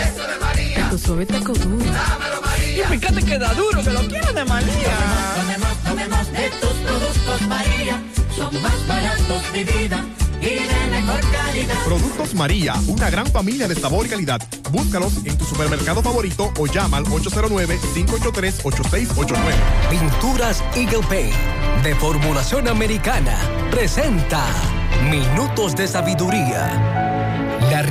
[0.03, 0.91] Eso de María.
[0.91, 1.85] Tu suave taco duro.
[1.85, 2.85] Dámelo, María.
[2.85, 4.97] Y fíjate que da duro, que lo quiero de María.
[5.37, 8.03] Tomemos, tomemos de tus productos, María.
[8.37, 10.05] Son más baratos de vida
[10.41, 11.75] y de mejor calidad.
[11.85, 14.41] Productos María, una gran familia de sabor y calidad.
[14.71, 19.37] Búscalos en tu supermercado favorito o llama al 809-583-8689.
[19.91, 21.35] Pinturas Eagle Paint
[21.83, 23.39] de formulación americana
[23.71, 24.45] presenta
[25.11, 27.14] Minutos de Sabiduría.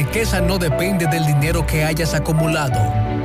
[0.05, 2.77] Riqueza no depende del dinero que hayas acumulado.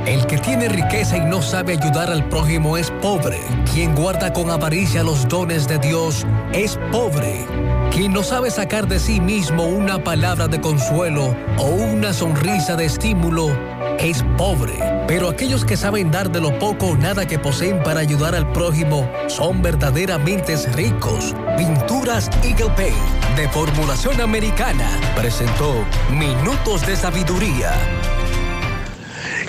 [0.05, 3.37] El que tiene riqueza y no sabe ayudar al prójimo es pobre.
[3.73, 7.45] Quien guarda con avaricia los dones de Dios es pobre.
[7.91, 12.85] Quien no sabe sacar de sí mismo una palabra de consuelo o una sonrisa de
[12.85, 13.51] estímulo
[13.99, 14.73] es pobre.
[15.07, 18.51] Pero aquellos que saben dar de lo poco o nada que poseen para ayudar al
[18.51, 21.35] prójimo son verdaderamente ricos.
[21.57, 22.95] Pinturas Eagle Paint
[23.35, 27.73] de formulación americana presentó Minutos de Sabiduría.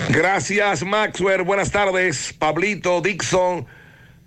[0.09, 1.43] Gracias, Maxwell.
[1.43, 3.65] Buenas tardes, Pablito, Dixon.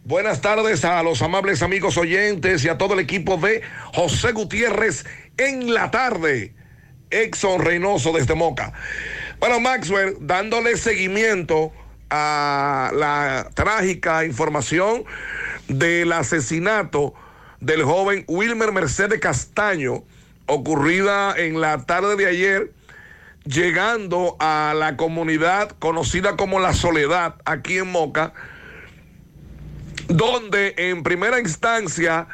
[0.04, 3.62] Buenas tardes a los amables amigos oyentes y a todo el equipo de
[3.94, 5.04] José Gutiérrez
[5.36, 6.54] en la tarde.
[7.10, 8.72] Exxon Reynoso desde Moca.
[9.46, 11.70] Bueno, Maxwell, dándole seguimiento
[12.08, 15.04] a la trágica información
[15.68, 17.12] del asesinato
[17.60, 20.02] del joven Wilmer Mercedes Castaño,
[20.46, 22.72] ocurrida en la tarde de ayer,
[23.44, 28.32] llegando a la comunidad conocida como La Soledad, aquí en Moca,
[30.08, 32.28] donde en primera instancia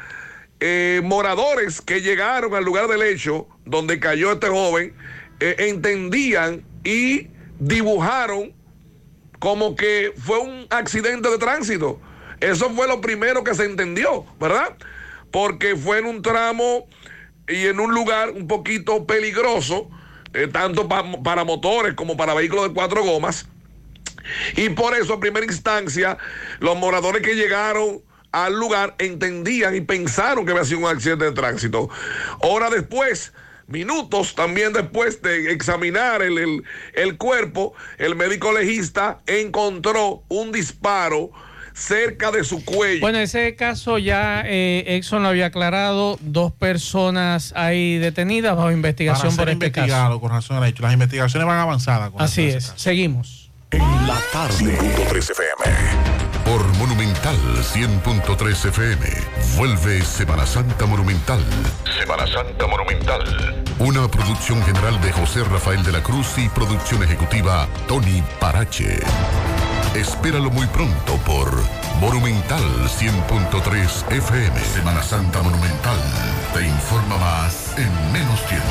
[0.61, 4.93] eh, moradores que llegaron al lugar del hecho donde cayó este joven
[5.41, 7.27] eh, entendían y
[7.59, 8.53] dibujaron
[9.39, 11.99] como que fue un accidente de tránsito.
[12.39, 14.75] Eso fue lo primero que se entendió, ¿verdad?
[15.31, 16.87] Porque fue en un tramo
[17.47, 19.89] y en un lugar un poquito peligroso,
[20.33, 23.47] eh, tanto pa- para motores como para vehículos de cuatro gomas.
[24.55, 26.17] Y por eso, en primera instancia,
[26.59, 28.01] los moradores que llegaron
[28.31, 31.89] al lugar entendían y pensaron que había sido un accidente de tránsito.
[32.39, 33.33] Hora después,
[33.71, 41.31] minutos también después de examinar el, el- el cuerpo, el médico legista encontró un disparo
[41.73, 42.99] cerca de su cuello.
[42.99, 46.17] Bueno, ese caso ya eh, Exxon lo había aclarado.
[46.21, 50.19] Dos personas ahí detenidas bajo investigación Para por este investigado caso.
[50.21, 50.83] con razón al hecho.
[50.83, 52.09] Las investigaciones van avanzadas.
[52.11, 52.65] Con Así es.
[52.67, 52.73] caso.
[52.77, 53.49] Seguimos.
[53.71, 54.55] La tarde.
[54.77, 56.41] 5.3 FM.
[56.43, 59.05] Por Monumental 100.3 FM.
[59.57, 61.43] Vuelve Semana Santa Monumental.
[61.99, 63.63] Semana Santa Monumental.
[63.79, 68.99] Una producción general de José Rafael de la Cruz y producción ejecutiva Tony Parache.
[69.95, 71.51] Espéralo muy pronto por
[71.99, 74.59] Monumental 100.3 FM.
[74.59, 75.97] Semana Santa Monumental.
[76.53, 78.67] Te informa más en menos tiempo.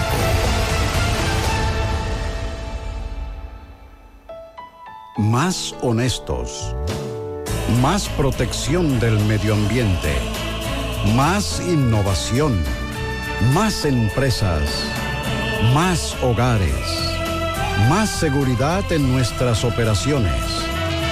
[5.16, 6.76] Más honestos.
[7.78, 10.12] Más protección del medio ambiente.
[11.14, 12.60] Más innovación.
[13.54, 14.84] Más empresas.
[15.72, 16.74] Más hogares.
[17.88, 20.34] Más seguridad en nuestras operaciones.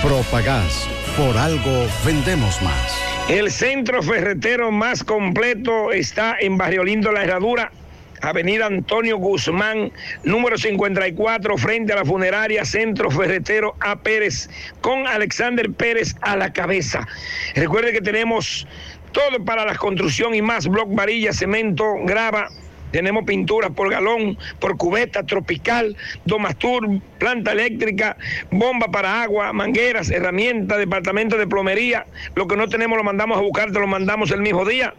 [0.02, 0.86] Propagás.
[1.16, 2.93] Por algo vendemos más.
[3.28, 7.70] El centro ferretero más completo está en Barrio Lindo La Herradura,
[8.23, 9.93] Avenida Antonio Guzmán,
[10.24, 13.97] número 54, frente a la funeraria Centro Ferretero A.
[13.97, 14.49] Pérez,
[14.81, 17.07] con Alexander Pérez a la cabeza.
[17.55, 18.66] Recuerde que tenemos
[19.12, 22.49] todo para la construcción y más, bloc, varilla, cemento, grava,
[22.90, 28.16] Tenemos pinturas por galón, por cubeta, tropical, Domastur, planta eléctrica,
[28.51, 32.06] bomba para agua, mangueras, herramientas, departamento de plomería.
[32.35, 34.94] Lo que no tenemos lo mandamos a buscar, te lo mandamos el mismo día.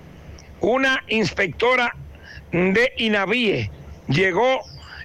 [0.60, 1.94] una inspectora
[2.52, 3.70] de INAVIE
[4.08, 4.60] llegó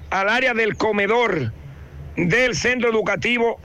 [0.10, 1.52] al área del comedor
[2.16, 3.60] del centro educativo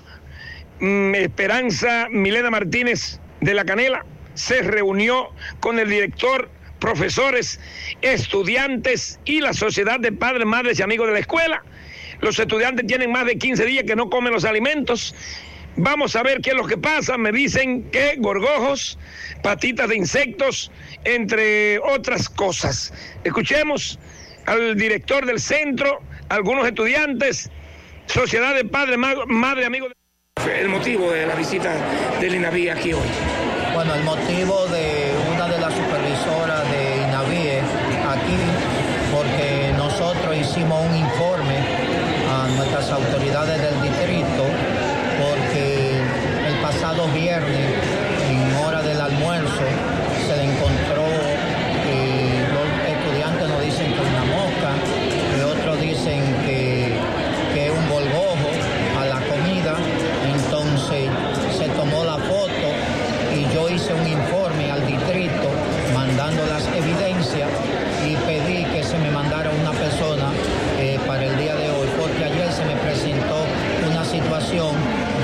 [0.81, 4.05] mm, Esperanza Milena Martínez de la Canela.
[4.35, 5.31] Se reunió
[5.61, 7.61] con el director, profesores,
[8.03, 11.63] estudiantes y la sociedad de padres, madres y amigos de la escuela.
[12.21, 15.15] Los estudiantes tienen más de 15 días que no comen los alimentos.
[15.81, 17.17] Vamos a ver qué es lo que pasa.
[17.17, 18.99] Me dicen que gorgojos,
[19.43, 20.73] patitas de insectos,
[21.05, 22.93] entre otras cosas.
[23.23, 23.99] Escuchemos
[24.47, 27.51] al director del centro, algunos estudiantes,
[28.07, 29.93] sociedad de padres, ma- madre, amigos.
[30.61, 31.73] El motivo de la visita
[32.21, 33.09] del INAVI aquí hoy.
[33.75, 38.39] Bueno, el motivo de una de las supervisoras de INAVIE aquí,
[39.15, 40.97] porque nosotros hicimos un
[47.15, 47.73] viernes,
[48.31, 49.63] en hora del almuerzo,
[50.27, 51.07] se le encontró,
[51.91, 54.71] eh, los estudiantes nos dicen que es una mosca,
[55.37, 56.93] y otros dicen que,
[57.55, 58.51] que es un bolgojo
[59.01, 59.77] a la comida,
[60.35, 61.09] entonces
[61.57, 62.69] se tomó la foto
[63.35, 65.49] y yo hice un informe al distrito
[65.95, 67.49] mandando las evidencias
[68.07, 70.31] y pedí que se me mandara una persona
[70.79, 73.45] eh, para el día de hoy, porque ayer se me presentó
[73.91, 74.75] una situación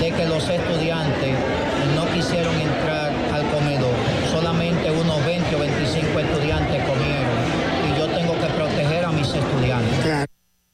[0.00, 1.34] de que los estudiantes
[1.96, 3.94] no quisieron entrar al comedor,
[4.30, 7.34] solamente unos 20 o 25 estudiantes comieron
[7.88, 10.26] y yo tengo que proteger a mis estudiantes.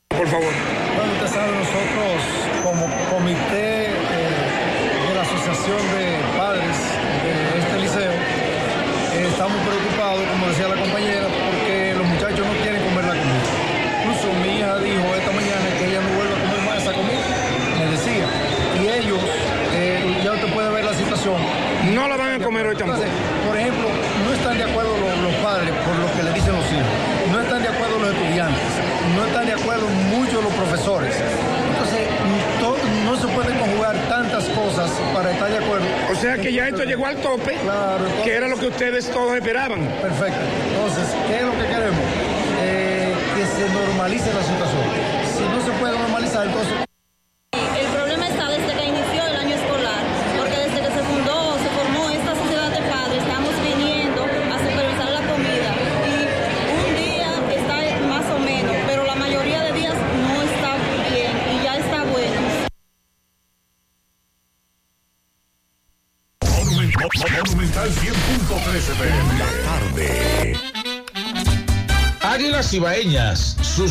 [0.08, 0.52] Por favor.
[0.96, 2.18] Bueno, usted sabe, nosotros
[2.64, 6.76] como comité eh, de la Asociación de Padres
[7.24, 12.80] de este liceo, eh, estamos preocupados, como decía la compañera, porque los muchachos no quieren
[12.84, 13.44] comer la comida.
[14.04, 17.24] Incluso mi hija dijo esta mañana que ella no vuelve a comer más esa comida,
[17.80, 18.26] me decía.
[18.80, 19.20] Y ellos,
[19.74, 21.36] eh, ya usted puede ver la situación.
[21.94, 23.00] No la van a comer hoy tampoco.
[23.00, 26.52] Entonces, por ejemplo, no están de acuerdo los, los padres por lo que le dicen
[26.52, 26.92] los hijos,
[27.32, 28.68] no están de acuerdo los estudiantes,
[29.16, 31.14] no están de acuerdo muchos los profesores.
[31.16, 32.04] Entonces,
[32.60, 35.86] to- no se pueden conjugar tantas cosas para estar de acuerdo.
[36.12, 37.56] O sea que ya esto llegó al tope,
[38.24, 39.86] que era lo que ustedes todos esperaban.
[40.02, 40.40] Perfecto.
[40.68, 42.00] Entonces, ¿qué es lo que queremos?
[42.62, 44.82] Eh, que se normalice la situación.
[45.36, 46.89] Si no se puede normalizar, entonces...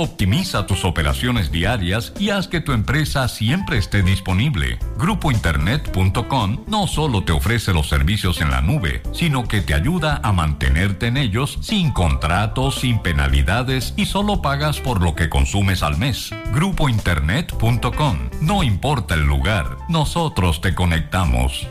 [0.00, 4.78] Optimiza tus operaciones diarias y haz que tu empresa siempre esté disponible.
[4.96, 10.32] Grupointernet.com no solo te ofrece los servicios en la nube, sino que te ayuda a
[10.32, 15.98] mantenerte en ellos sin contratos, sin penalidades y solo pagas por lo que consumes al
[15.98, 16.30] mes.
[16.52, 18.30] Grupointernet.com.
[18.40, 21.66] No importa el lugar, nosotros te conectamos.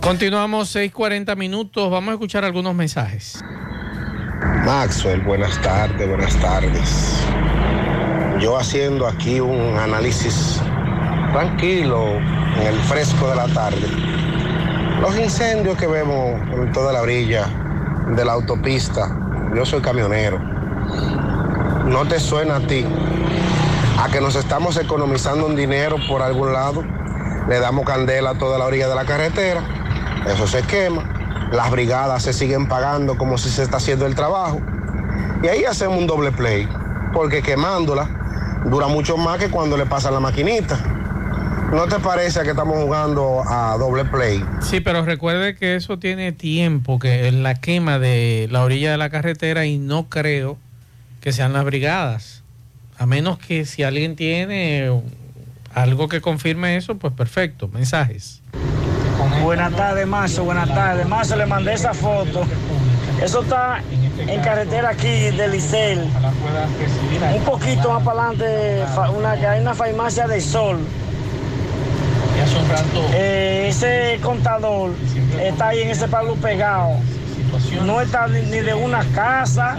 [0.00, 1.90] Continuamos 6:40 minutos.
[1.90, 3.44] Vamos a escuchar algunos mensajes.
[4.44, 7.24] Maxwell, buenas tardes, buenas tardes.
[8.40, 10.60] Yo haciendo aquí un análisis
[11.32, 12.16] tranquilo
[12.60, 13.86] en el fresco de la tarde.
[15.00, 17.46] Los incendios que vemos en toda la orilla
[18.14, 19.08] de la autopista,
[19.54, 20.38] yo soy camionero,
[21.86, 22.84] ¿no te suena a ti
[24.02, 26.84] a que nos estamos economizando un dinero por algún lado?
[27.48, 29.62] Le damos candela a toda la orilla de la carretera,
[30.26, 31.13] eso se quema,
[31.52, 34.60] las brigadas se siguen pagando como si se está haciendo el trabajo
[35.42, 36.66] y ahí hacemos un doble play,
[37.12, 38.08] porque quemándola
[38.64, 40.78] dura mucho más que cuando le pasan la maquinita.
[41.70, 44.44] ¿No te parece que estamos jugando a doble play?
[44.60, 48.96] Sí, pero recuerde que eso tiene tiempo, que es la quema de la orilla de
[48.96, 50.56] la carretera y no creo
[51.20, 52.42] que sean las brigadas.
[52.96, 54.88] A menos que si alguien tiene
[55.74, 57.68] algo que confirme eso, pues perfecto.
[57.68, 58.40] Mensajes.
[59.44, 60.42] Buenas tardes, Mazo.
[60.44, 61.06] Buenas tardes.
[61.06, 62.46] Mazo, le mandé esa foto.
[63.22, 63.82] Eso está
[64.16, 66.08] en carretera aquí de Licel.
[67.36, 68.84] Un poquito más para adelante,
[69.14, 70.78] una, hay una farmacia del sol.
[73.12, 74.92] Eh, ese contador
[75.38, 76.94] está ahí en ese palo pegado.
[77.84, 79.76] No está ni, ni de una casa,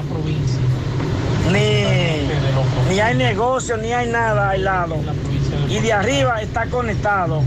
[1.52, 4.98] ni, ni hay negocio, ni hay nada al lado.
[5.68, 7.42] Y de arriba está conectado.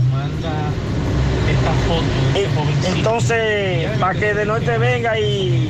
[2.35, 2.47] Eh,
[2.95, 5.69] Entonces, para que de norte venga y,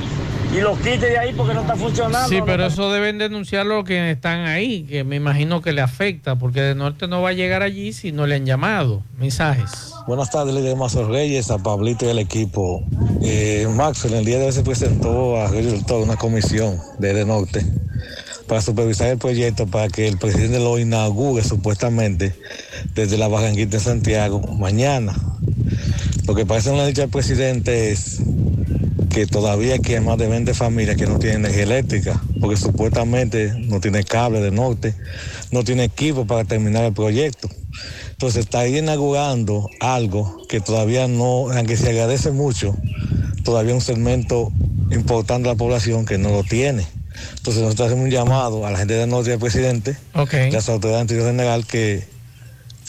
[0.53, 2.27] y lo quite de ahí porque no está funcionando.
[2.27, 2.45] Sí, ¿no?
[2.45, 6.75] pero eso deben denunciarlo quienes están ahí, que me imagino que le afecta, porque de
[6.75, 9.03] norte no va a llegar allí si no le han llamado.
[9.17, 9.93] Mensajes.
[10.07, 12.83] Buenas tardes, líder Mazo Reyes, a Pablito y al equipo.
[13.21, 15.51] Eh, Maxwell, el día de hoy se presentó a
[15.85, 17.65] Toro una comisión de De Norte
[18.49, 22.35] para supervisar el proyecto para que el presidente lo inaugure supuestamente
[22.95, 25.13] desde la Barranquita en Santiago mañana.
[26.29, 28.19] Lo que parece una dicha del presidente es
[29.09, 33.79] que todavía hay más de 20 familias que no tienen energía eléctrica, porque supuestamente no
[33.79, 34.93] tiene cable de norte,
[35.49, 37.49] no tiene equipo para terminar el proyecto.
[38.11, 42.77] Entonces está ahí inaugurando algo que todavía no, aunque se agradece mucho,
[43.43, 44.51] todavía un segmento
[44.91, 46.85] importante de la población que no lo tiene.
[47.37, 50.33] Entonces nosotros hacemos un llamado a la gente del norte y al presidente, Ok.
[50.33, 52.18] y a las autoridades general que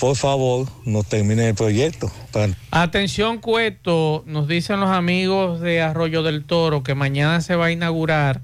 [0.01, 2.11] por favor nos terminen el proyecto.
[2.33, 7.67] Para Atención, Cueto, nos dicen los amigos de Arroyo del Toro que mañana se va
[7.67, 8.41] a inaugurar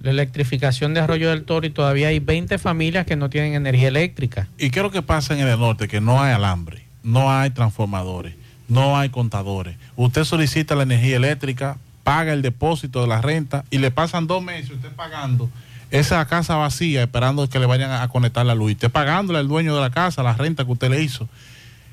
[0.00, 3.88] la electrificación de Arroyo del Toro y todavía hay 20 familias que no tienen energía
[3.88, 4.48] eléctrica.
[4.58, 5.88] ¿Y qué es lo que pasa en el norte?
[5.88, 8.34] Que no hay alambre, no hay transformadores,
[8.68, 9.76] no hay contadores.
[9.96, 14.42] Usted solicita la energía eléctrica, paga el depósito de la renta y le pasan dos
[14.42, 15.48] meses usted pagando
[15.90, 18.72] esa casa vacía esperando que le vayan a conectar la luz.
[18.72, 21.28] Usted pagándole al dueño de la casa la renta que usted le hizo.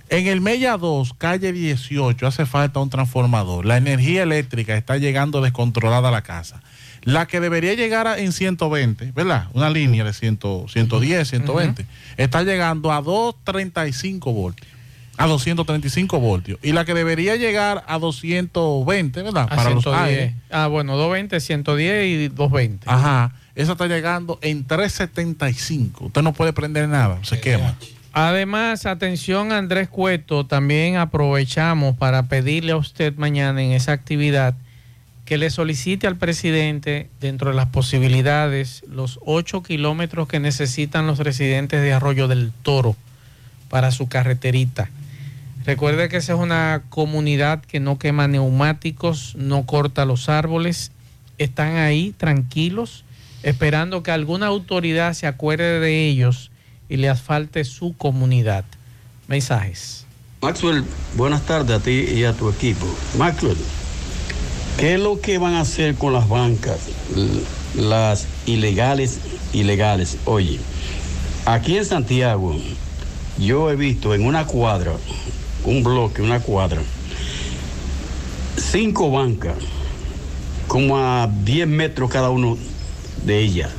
[0.09, 3.65] En el Mella 2, calle 18, hace falta un transformador.
[3.65, 6.61] La energía eléctrica está llegando descontrolada a la casa.
[7.03, 9.47] La que debería llegar a- en 120, ¿verdad?
[9.53, 11.85] Una línea de 100, 110, 120,
[12.17, 14.71] está llegando a 235 voltios.
[15.18, 16.60] A 235 voltios.
[16.61, 19.48] Y la que debería llegar a 220, ¿verdad?
[19.49, 19.98] A Para los 110.
[20.02, 20.34] aires.
[20.52, 22.85] Ah, bueno, 220, 110 y 220.
[22.89, 23.34] Ajá.
[23.56, 26.06] Esa está llegando en 375.
[26.06, 27.76] Usted no puede prender nada, se quema.
[28.14, 34.56] Además, atención Andrés Cueto, también aprovechamos para pedirle a usted mañana en esa actividad
[35.26, 41.19] que le solicite al presidente, dentro de las posibilidades, los 8 kilómetros que necesitan los
[41.19, 42.95] residentes de Arroyo del Toro
[43.69, 44.89] para su carreterita.
[45.68, 50.94] Recuerde que esa es una comunidad que no quema neumáticos, no corta los árboles,
[51.39, 53.03] están ahí tranquilos,
[53.44, 56.52] esperando que alguna autoridad se acuerde de ellos
[56.88, 58.64] y le asfalte su comunidad.
[59.27, 60.06] Mensajes.
[60.41, 60.85] Maxwell,
[61.18, 62.85] buenas tardes a ti y a tu equipo.
[63.18, 63.57] Maxwell,
[64.77, 66.80] ¿qué es lo que van a hacer con las bancas,
[67.76, 69.19] las ilegales,
[69.52, 70.18] ilegales?
[70.23, 70.61] Oye,
[71.45, 72.56] aquí en Santiago,
[73.38, 74.94] yo he visto en una cuadra,
[75.68, 76.81] un bloque, una cuadra,
[78.56, 79.56] cinco bancas,
[80.68, 82.57] como a 10 metros cada uno
[83.26, 83.69] de ellas.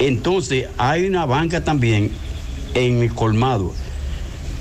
[0.00, 2.10] Entonces, hay una banca también
[2.74, 3.72] en el colmado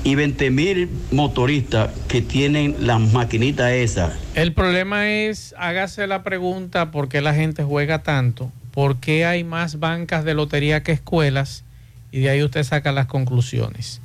[0.03, 4.13] y 20 mil motoristas que tienen las maquinitas esas.
[4.35, 9.43] El problema es, hágase la pregunta por qué la gente juega tanto, por qué hay
[9.43, 11.63] más bancas de lotería que escuelas
[12.11, 13.99] y de ahí usted saca las conclusiones.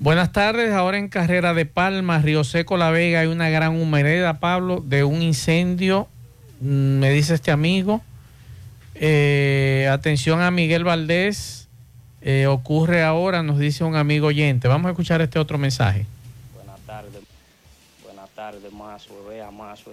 [0.00, 4.40] Buenas tardes, ahora en Carrera de Palma, Río Seco, La Vega, hay una gran humareda,
[4.40, 6.08] Pablo, de un incendio,
[6.62, 8.00] mm, me dice este amigo.
[8.94, 11.68] Eh, atención a Miguel Valdés,
[12.22, 14.68] eh, ocurre ahora, nos dice un amigo oyente.
[14.68, 16.06] Vamos a escuchar este otro mensaje.
[16.54, 17.20] Buenas tardes,
[18.02, 19.92] buenas tardes, Mazo, vea Mazo.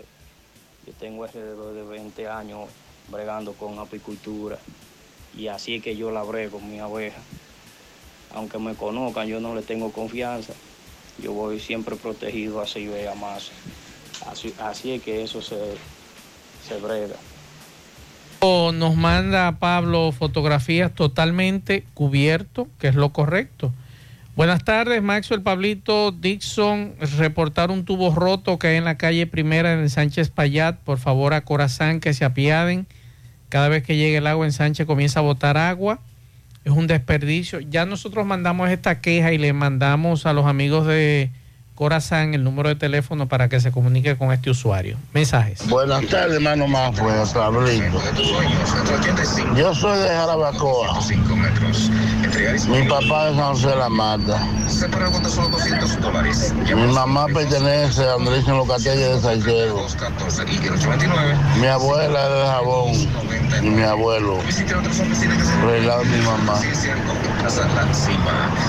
[0.86, 2.70] Yo tengo alrededor de 20 años
[3.12, 4.58] bregando con apicultura
[5.38, 7.20] y así es que yo la brego mi abeja.
[8.34, 10.54] Aunque me conozcan, yo no le tengo confianza.
[11.22, 13.52] Yo voy siempre protegido así, vea Mazo.
[14.60, 15.58] Así, es que eso se,
[16.68, 17.16] se brega.
[18.42, 23.74] Nos manda Pablo fotografías totalmente cubierto, que es lo correcto.
[24.36, 26.94] Buenas tardes, Maxwell Pablito Dixon.
[27.18, 30.78] Reportar un tubo roto que hay en la calle primera en Sánchez Payat.
[30.78, 32.86] Por favor, a Corazán que se apiaden.
[33.50, 36.00] Cada vez que llegue el agua en Sánchez comienza a botar agua.
[36.68, 37.62] Es un desperdicio.
[37.62, 41.32] Ya nosotros mandamos esta queja y le mandamos a los amigos de
[41.78, 44.98] Corazán el número de teléfono para que se comunique con este usuario.
[45.14, 45.70] Mensajes.
[45.70, 48.02] Buenas tardes, hermano buenas Pablito.
[49.56, 51.00] Yo soy de Jarabacoa.
[52.68, 54.48] Mi papá es San José de la Mata.
[56.66, 59.86] Mi mamá pertenece a Andrés en los de Salcedo.
[61.60, 62.94] Mi abuela es de Jabón
[63.62, 64.40] y mi abuelo.
[65.62, 66.60] Por el lado de mi mamá.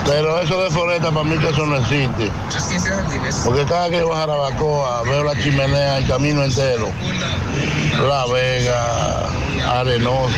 [0.05, 2.31] Pero eso de Foreta para mí que eso no existe.
[3.45, 6.91] Porque cada que voy a Jarabacoa veo la chimenea, el camino entero.
[8.09, 9.29] La Vega,
[9.67, 10.35] Arenoso.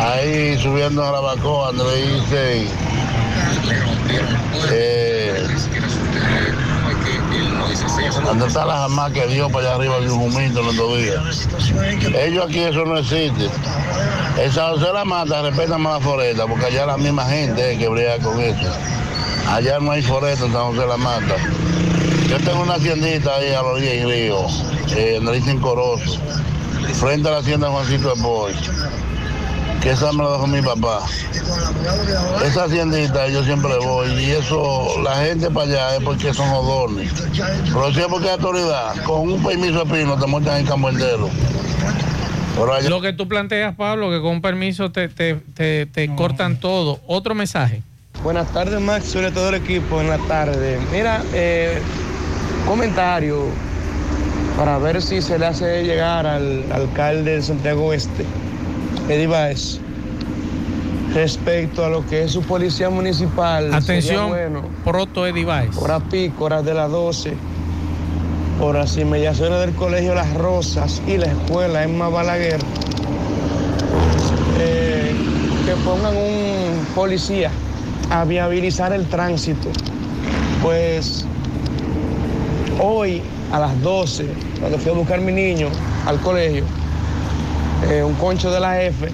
[0.00, 2.68] Ahí subiendo a Jarabacoa, le dice
[4.70, 5.46] eh,
[8.24, 11.48] donde está la jamás que dio para allá arriba de un humito los dos días.
[12.14, 13.50] Ellos aquí eso no existe.
[14.38, 17.78] El José de la Mata respeta más la foresta, porque allá la misma gente es
[17.78, 18.70] que brilla con eso.
[19.48, 21.36] Allá no hay foresta en San José de la Mata.
[22.28, 24.38] Yo tengo una haciendita ahí a la orilla del río,
[24.94, 26.18] eh, donde dicen Corozo,
[26.94, 28.52] frente a la hacienda Juancito de Boy,
[29.80, 31.00] que esa me la dejó mi papá.
[32.44, 37.10] Esa haciendita yo siempre voy y eso, la gente para allá es porque son odornes.
[37.64, 40.90] Pero si es porque hay autoridad, con un permiso de pino te montan en campo
[40.90, 41.30] entero.
[42.76, 47.00] Allá- Lo que tú planteas, Pablo, que con permiso te, te, te, te cortan todo.
[47.06, 47.82] Otro mensaje.
[48.22, 50.78] Buenas tardes, Max, sobre todo el equipo en la tarde.
[50.90, 51.78] Mira, eh,
[52.66, 53.44] comentario
[54.56, 58.24] para ver si se le hace llegar al alcalde de Santiago Oeste,
[59.08, 59.28] Eddie
[61.14, 63.72] respecto a lo que es su policía municipal.
[63.72, 65.76] Atención, bueno, Proto Eddie Baez.
[65.76, 67.34] hora pico, horas de las 12,
[68.58, 72.58] por las inmediaciones del Colegio Las Rosas y la escuela Emma Balaguer,
[74.58, 75.14] eh,
[75.64, 77.52] que pongan un policía
[78.10, 79.68] a viabilizar el tránsito.
[80.62, 81.24] Pues
[82.80, 83.22] hoy
[83.52, 84.26] a las 12,
[84.60, 85.68] cuando fui a buscar a mi niño
[86.06, 86.64] al colegio,
[87.88, 89.08] eh, un concho de la F,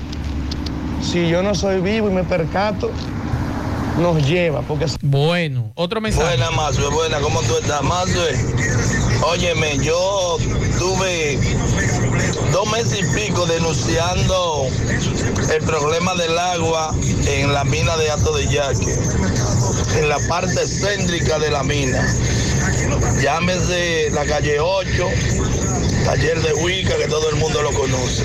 [1.02, 2.90] si yo no soy vivo y me percato,
[3.98, 4.86] nos lleva, porque...
[5.02, 6.36] Bueno, otro mensaje.
[6.36, 8.34] Buena, Mazue, buena, ¿cómo tú estás, Mazue?
[9.22, 10.36] Óyeme, yo
[10.78, 11.38] tuve
[12.52, 14.66] dos meses y pico denunciando
[15.52, 16.94] el problema del agua
[17.26, 18.94] en la mina de Alto de Yaque,
[19.98, 22.06] en la parte céntrica de la mina.
[23.20, 25.08] Llámese la calle 8,
[26.04, 28.24] taller de Huica, que todo el mundo lo conoce.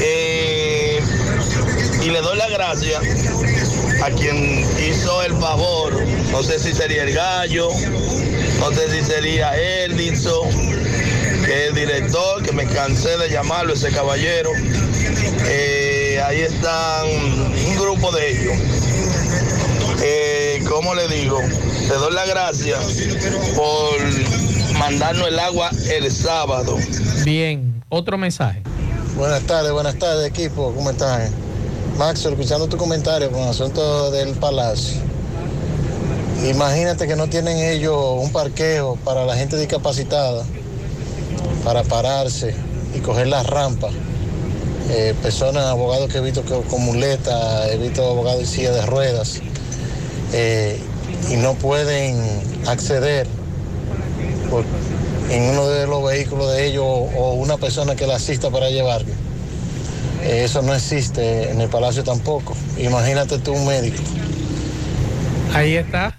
[0.00, 1.00] Eh,
[2.02, 3.00] y le doy la gracia
[4.02, 5.92] a quien hizo el favor,
[6.30, 7.68] no sé si sería el gallo,
[8.60, 10.48] no sé si sería Edison,
[11.48, 14.50] que es el director, que me cansé de llamarlo ese caballero.
[15.46, 18.54] Eh, ahí están un grupo de ellos.
[20.02, 21.40] Eh, ¿Cómo le digo?
[21.40, 22.76] Le doy la gracia
[23.56, 26.76] por mandarnos el agua el sábado.
[27.24, 28.62] Bien, otro mensaje.
[29.16, 31.30] Buenas tardes, buenas tardes equipo, ¿cómo están?
[31.96, 35.00] Max, escuchando tu comentario con el asunto del palacio.
[36.46, 40.44] Imagínate que no tienen ellos un parqueo para la gente discapacitada,
[41.68, 42.54] para pararse
[42.96, 43.92] y coger las rampas.
[44.88, 49.42] Eh, personas, abogados que he visto con muletas, he visto abogados en silla de ruedas,
[50.32, 50.80] eh,
[51.30, 52.24] y no pueden
[52.66, 53.26] acceder
[54.48, 54.64] por-
[55.30, 59.12] en uno de los vehículos de ellos o una persona que la asista para llevarlo.
[60.22, 62.56] Eh, eso no existe en el palacio tampoco.
[62.78, 64.02] Imagínate tú un médico.
[65.52, 66.16] Ahí está.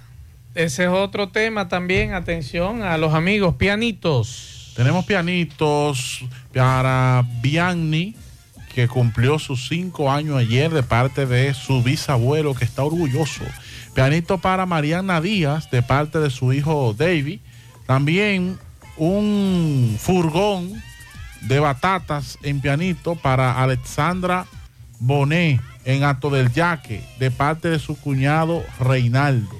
[0.53, 2.13] Ese es otro tema también.
[2.13, 4.48] Atención a los amigos pianitos.
[4.79, 6.23] Tenemos pianitos
[6.53, 8.15] para Bianni,
[8.73, 13.43] que cumplió sus cinco años ayer de parte de su bisabuelo, que está orgulloso.
[13.93, 17.41] Pianito para Mariana Díaz, de parte de su hijo David.
[17.87, 18.57] También
[18.95, 20.81] un furgón
[21.41, 24.45] de batatas en pianito para Alexandra
[24.97, 29.59] Bonet en Acto del Yaque, de parte de su cuñado Reinaldo.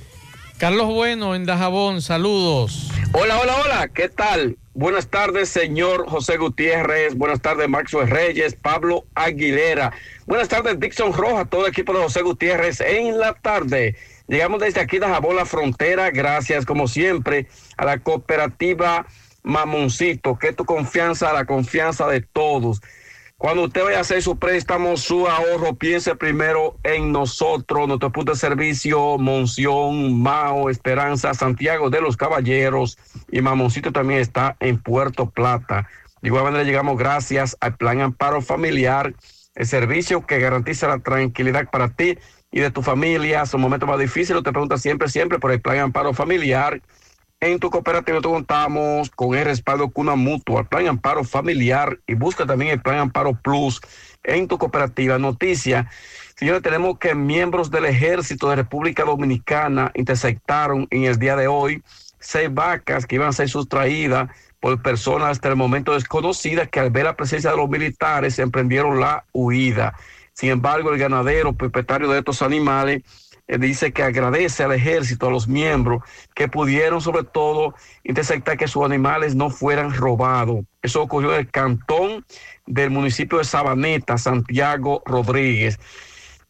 [0.59, 2.91] Carlos Bueno en Dajabón, saludos.
[3.13, 4.57] Hola, hola, hola, ¿qué tal?
[4.73, 7.15] Buenas tardes, señor José Gutiérrez.
[7.15, 9.93] Buenas tardes, Maxwell Reyes, Pablo Aguilera.
[10.25, 13.95] Buenas tardes, Dixon Roja, todo el equipo de José Gutiérrez en la tarde.
[14.27, 19.07] Llegamos desde aquí de Jabón la Frontera, gracias como siempre a la cooperativa
[19.43, 22.81] Mamoncito, que tu confianza, la confianza de todos.
[23.39, 28.33] Cuando usted vaya a hacer su préstamo, su ahorro, piense primero en nosotros, nuestro punto
[28.33, 32.97] de servicio, Monción, Mao, Esperanza, Santiago de los Caballeros
[33.31, 35.87] y Mamoncito también está en Puerto Plata.
[36.21, 39.13] De igual manera llegamos gracias al Plan Amparo Familiar,
[39.55, 42.17] el servicio que garantiza la tranquilidad para ti
[42.51, 43.45] y de tu familia.
[43.45, 46.81] Son momentos más difíciles, te preguntas siempre, siempre por el Plan Amparo Familiar.
[47.41, 52.45] En tu cooperativa te contamos con el respaldo Cuna Mutua, Plan Amparo Familiar y busca
[52.45, 53.79] también el Plan Amparo Plus
[54.25, 55.17] en tu cooperativa.
[55.17, 55.89] Noticia,
[56.35, 61.81] señores, tenemos que miembros del Ejército de República Dominicana interceptaron en el día de hoy
[62.19, 64.29] seis vacas que iban a ser sustraídas
[64.59, 68.99] por personas hasta el momento desconocidas que al ver la presencia de los militares emprendieron
[68.99, 69.95] la huida.
[70.33, 73.03] Sin embargo, el ganadero propietario de estos animales
[73.57, 76.03] dice que agradece al ejército, a los miembros
[76.35, 77.73] que pudieron sobre todo
[78.03, 80.65] interceptar que sus animales no fueran robados.
[80.81, 82.25] Eso ocurrió en el cantón
[82.67, 85.79] del municipio de Sabaneta, Santiago Rodríguez.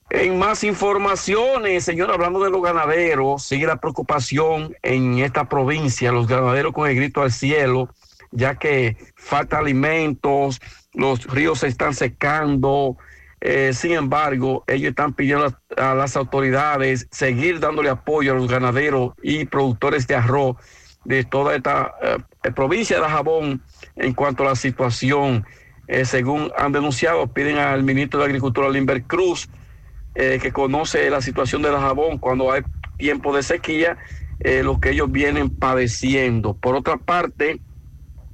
[0.09, 6.27] En más informaciones, señor, hablando de los ganaderos, sigue la preocupación en esta provincia, los
[6.27, 7.93] ganaderos con el grito al cielo,
[8.31, 10.59] ya que falta alimentos,
[10.93, 12.97] los ríos se están secando,
[13.41, 19.13] eh, sin embargo, ellos están pidiendo a, las autoridades seguir dándole apoyo a los ganaderos
[19.23, 20.57] y productores de arroz
[21.05, 23.61] de toda esta eh, provincia de Jabón
[23.95, 25.45] en cuanto a la situación.
[25.87, 29.49] Eh, según han denunciado, piden al ministro de Agricultura, Limber Cruz,
[30.13, 32.61] que conoce la situación de Jabón cuando hay
[32.97, 33.97] tiempo de sequía,
[34.63, 36.55] lo que ellos vienen padeciendo.
[36.55, 37.61] Por otra parte,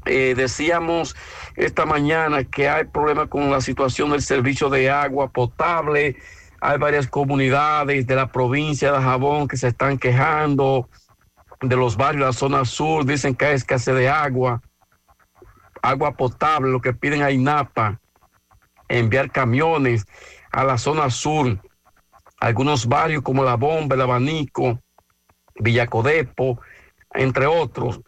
[0.05, 1.15] decíamos
[1.55, 6.17] esta mañana que hay problemas con la situación del servicio de agua potable.
[6.61, 10.89] Hay varias comunidades de la provincia de Jabón que se están quejando
[11.61, 13.05] de los barrios de la zona sur.
[13.05, 14.61] Dicen que hay escasez de agua,
[15.81, 17.99] agua potable, lo que piden a INAPA,
[18.87, 20.05] enviar camiones
[20.51, 21.59] a la zona sur.
[22.39, 24.79] Algunos barrios como La Bomba, El Abanico,
[25.55, 26.59] Villacodepo,
[27.13, 28.01] entre otros,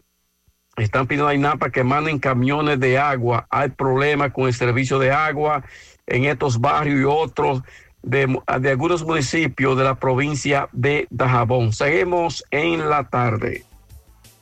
[0.84, 3.46] están pidiendo a INAPA que manden camiones de agua.
[3.50, 5.64] Hay problemas con el servicio de agua
[6.06, 7.62] en estos barrios y otros
[8.02, 11.72] de, de algunos municipios de la provincia de Dajabón.
[11.72, 13.64] Seguimos en la tarde.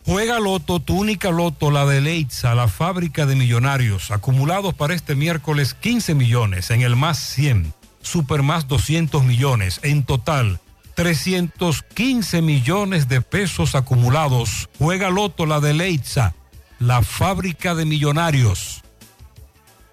[0.05, 5.17] Juega Loto, tu única Loto, la de Leitza, la fábrica de millonarios, acumulados para este
[5.17, 7.73] miércoles 15 millones, en el más 100,
[8.03, 10.61] super más 200 millones, en total
[10.97, 14.69] 315 millones de pesos acumulados.
[14.79, 16.35] Juega Loto, la de Leitza,
[16.81, 18.83] la fábrica de millonarios.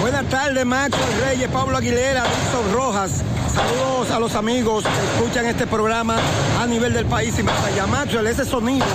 [0.00, 3.24] Buenas tardes, Max Reyes, Pablo Aguilera, Dixon Rojas.
[3.54, 6.16] Saludos a los amigos que escuchan este programa
[6.58, 7.86] a nivel del país y más allá.
[7.86, 8.86] Maxwell, ese sonido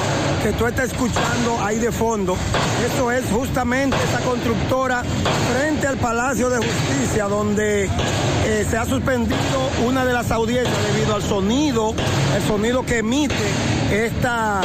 [0.42, 2.36] que tú estás escuchando ahí de fondo,
[2.92, 5.04] eso es justamente esa constructora
[5.54, 9.38] frente al Palacio de Justicia, donde eh, se ha suspendido
[9.86, 11.94] una de las audiencias debido al sonido,
[12.36, 13.36] el sonido que emite
[13.92, 14.62] esta,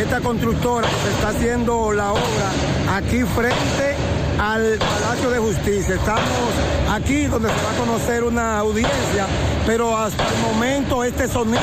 [0.00, 3.96] esta constructora que se está haciendo la obra aquí frente
[4.42, 5.94] al Palacio de Justicia.
[5.94, 6.22] Estamos
[6.90, 9.26] aquí donde se va a conocer una audiencia,
[9.66, 11.60] pero hasta el momento este sonido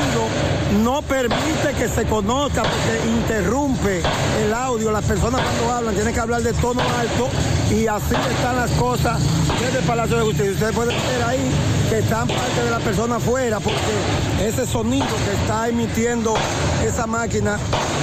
[0.82, 4.00] no permite que se conozca porque interrumpe
[4.42, 4.90] el audio.
[4.92, 7.28] Las personas cuando hablan tienen que hablar de tono alto
[7.70, 9.20] y así están las cosas
[9.60, 10.52] desde el Palacio de Justicia.
[10.52, 11.50] Ustedes pueden ver ahí
[11.90, 16.34] que están parte de la persona afuera porque ese sonido que está emitiendo
[16.82, 17.58] esa máquina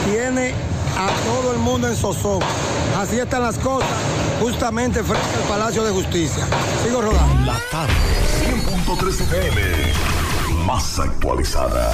[0.06, 0.54] tiene
[0.98, 2.48] a todo el mundo en zozobra.
[2.99, 3.90] Así están las cosas
[4.41, 6.45] justamente frente al Palacio de Justicia.
[6.84, 7.45] Sigo rodando.
[7.45, 7.94] La tarde,
[8.76, 9.61] 100.3 FM,
[10.65, 11.94] más actualizada.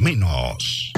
[0.00, 0.92] Menos.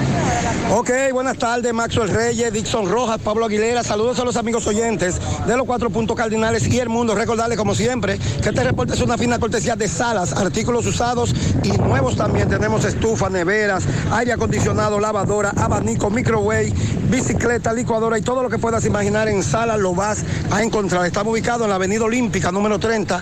[0.71, 3.83] Ok, buenas tardes, Maxwell Reyes, Dixon Rojas, Pablo Aguilera.
[3.83, 7.13] Saludos a los amigos oyentes de los cuatro puntos cardinales y el mundo.
[7.13, 11.71] Recordarles, como siempre, que este reporte es una fina cortesía de salas, artículos usados y
[11.73, 12.49] nuevos también.
[12.49, 16.73] Tenemos estufas, neveras, aire acondicionado, lavadora, abanico, microwave,
[17.09, 21.05] bicicleta, licuadora y todo lo que puedas imaginar en salas lo vas a encontrar.
[21.05, 23.21] Estamos ubicados en la Avenida Olímpica, número 30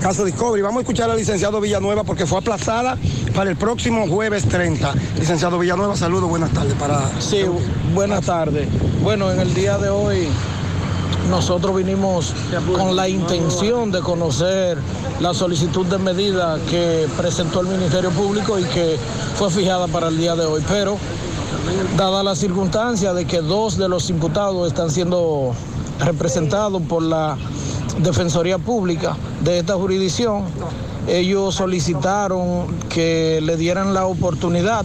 [0.00, 0.62] Caso Discovery.
[0.62, 2.96] Vamos a escuchar al licenciado Villanueva porque fue aplazada
[3.34, 4.94] para el próximo jueves 30.
[5.18, 7.00] Licenciado Villanueva, saludos, buenas tardes para.
[7.20, 7.44] Sí,
[7.94, 8.68] buenas tardes.
[9.02, 10.28] Bueno, en el día de hoy
[11.30, 12.32] nosotros vinimos
[12.76, 14.78] con la intención de conocer
[15.20, 18.98] la solicitud de medida que presentó el Ministerio Público y que
[19.36, 20.62] fue fijada para el día de hoy.
[20.68, 20.96] Pero,
[21.96, 25.52] dada la circunstancia de que dos de los imputados están siendo
[26.00, 27.36] representados por la
[27.98, 30.44] Defensoría Pública de esta jurisdicción,
[31.06, 34.84] ellos solicitaron que le dieran la oportunidad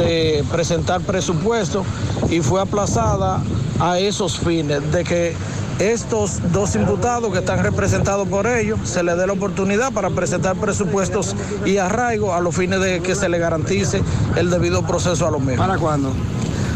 [0.00, 1.84] de presentar presupuesto
[2.30, 3.40] y fue aplazada
[3.80, 5.34] a esos fines, de que
[5.78, 10.56] estos dos imputados que están representados por ellos se les dé la oportunidad para presentar
[10.56, 14.02] presupuestos y arraigo a los fines de que se le garantice
[14.36, 15.66] el debido proceso a los mismos.
[15.66, 16.12] ¿Para cuándo?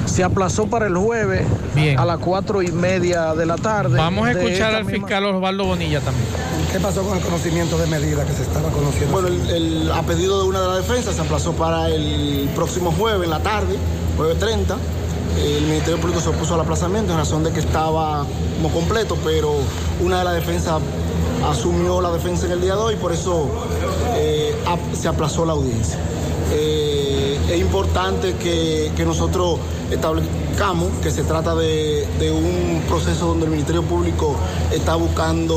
[0.06, 1.42] Se aplazó para el jueves
[1.98, 3.98] a las cuatro y media de la tarde.
[3.98, 6.26] Vamos a escuchar al misma- fiscal Osvaldo Bonilla también.
[6.74, 9.12] ¿Qué pasó con el conocimiento de medida que se estaba conociendo?
[9.12, 12.90] Bueno, el, el- a pedido de una de las defensas se aplazó para el próximo
[12.90, 13.76] jueves en la tarde,
[14.16, 14.76] jueves 30.
[15.40, 18.26] El Ministerio Público se opuso al aplazamiento en razón de que estaba
[18.56, 19.55] como completo, pero
[20.02, 20.80] una de las defensas
[21.48, 23.46] asumió la defensa en el día de hoy, por eso
[24.16, 24.52] eh,
[25.01, 25.96] se aplazó la audiencia.
[26.52, 29.60] Eh, es importante que, que nosotros
[29.92, 34.34] establezcamos que se trata de, de un proceso donde el Ministerio Público
[34.72, 35.56] está buscando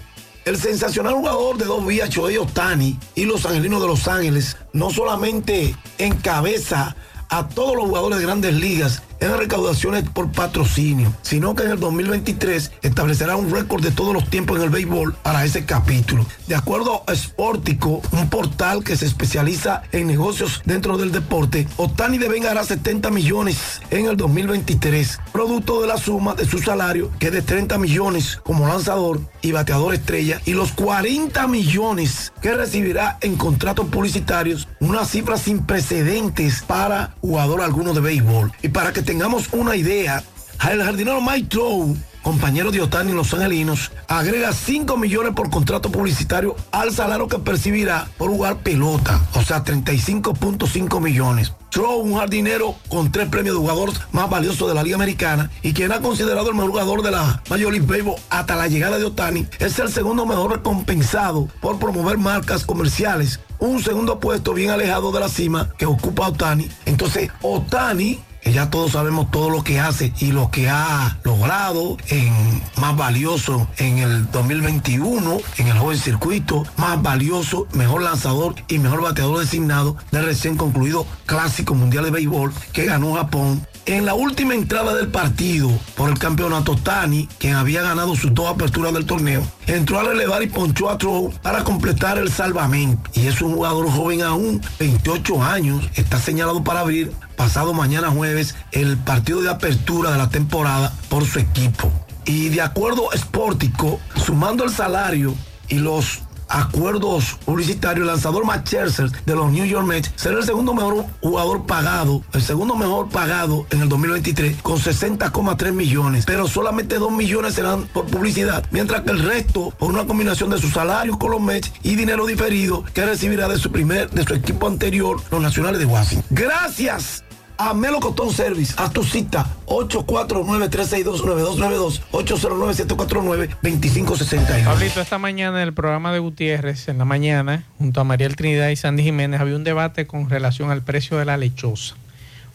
[0.50, 4.90] El sensacional jugador de dos vías, Choey Otani, y los angelinos de Los Ángeles, no
[4.90, 6.96] solamente encabeza
[7.30, 11.80] a todos los jugadores de grandes ligas en recaudaciones por patrocinio, sino que en el
[11.80, 16.26] 2023 establecerá un récord de todos los tiempos en el béisbol para ese capítulo.
[16.48, 22.18] De acuerdo a Sportico, un portal que se especializa en negocios dentro del deporte, Otani
[22.18, 27.34] devengará 70 millones en el 2023, producto de la suma de su salario, que es
[27.34, 33.36] de 30 millones como lanzador y bateador estrella, y los 40 millones que recibirá en
[33.36, 38.52] contratos publicitarios, una cifra sin precedentes para jugador alguno de béisbol.
[38.62, 40.24] Y para que tengamos una idea,
[40.70, 45.92] el jardinero Mike Trout, compañero de Otani en Los Angelinos, agrega 5 millones por contrato
[45.92, 51.54] publicitario al salario que percibirá por jugar pelota, o sea, 35.5 millones.
[51.72, 55.74] Trout, un jardinero con tres premios de jugador más valioso de la Liga Americana y
[55.74, 59.06] quien ha considerado el mejor jugador de la Major League Baseball hasta la llegada de
[59.06, 63.40] Otani, es el segundo mejor recompensado por promover marcas comerciales.
[63.58, 66.70] Un segundo puesto bien alejado de la cima que ocupa Otani.
[66.86, 72.34] Entonces, Otani ya todos sabemos todo lo que hace y lo que ha logrado en
[72.78, 79.02] más valioso en el 2021 en el joven circuito, más valioso, mejor lanzador y mejor
[79.02, 83.66] bateador designado del recién concluido Clásico Mundial de Béisbol que ganó Japón.
[83.90, 88.48] En la última entrada del partido por el campeonato Tani, quien había ganado sus dos
[88.48, 93.10] aperturas del torneo, entró a relevar y ponchó a Trout para completar el salvamento.
[93.16, 98.54] Y es un jugador joven aún, 28 años, está señalado para abrir pasado mañana jueves
[98.74, 101.92] el partido de apertura de la temporada por su equipo.
[102.26, 105.34] Y de acuerdo Sportico, sumando el salario
[105.68, 110.44] y los acuerdos publicitarios, el lanzador Matt Scherzer de los New York Mets será el
[110.44, 116.48] segundo mejor jugador pagado, el segundo mejor pagado en el 2023 con 60,3 millones, pero
[116.48, 120.70] solamente 2 millones serán por publicidad, mientras que el resto por una combinación de su
[120.70, 124.68] salario con los Mets y dinero diferido que recibirá de su primer de su equipo
[124.68, 126.26] anterior, los Nacionales de Washington.
[126.30, 127.24] Gracias
[127.60, 128.74] a Melocotón Service.
[128.78, 134.64] Haz tu cita 849-362-9292, 809-749-2561.
[134.64, 138.70] Pablito, esta mañana en el programa de Gutiérrez, en la mañana, junto a Mariel Trinidad
[138.70, 141.96] y Sandy Jiménez, había un debate con relación al precio de la lechosa.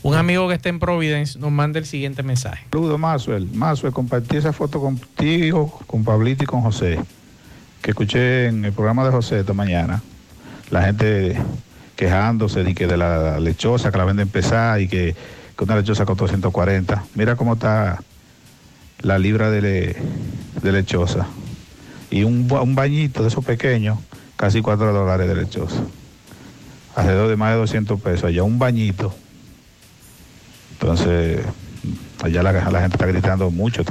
[0.02, 2.64] Un amigo que está en Providence nos manda el siguiente mensaje.
[2.70, 3.46] Saludos, Maxwell.
[3.52, 6.98] Maxwell, compartí esa foto contigo, con Pablito y con José,
[7.82, 10.02] que escuché en el programa de José esta mañana.
[10.70, 11.36] La gente
[11.96, 15.14] quejándose de que de la lechosa que la venden pesada y que,
[15.56, 17.04] que una lechosa costó 140.
[17.14, 18.00] Mira cómo está
[19.00, 19.96] la libra de, le-
[20.62, 21.26] de lechosa.
[22.10, 23.98] Y un, un bañito de esos pequeños,
[24.36, 25.82] casi 4 dólares de lechosa.
[26.96, 28.24] Alrededor de más de 200 pesos.
[28.24, 29.14] Allá un bañito.
[30.72, 31.40] Entonces,
[32.22, 33.84] allá la, la gente está gritando mucho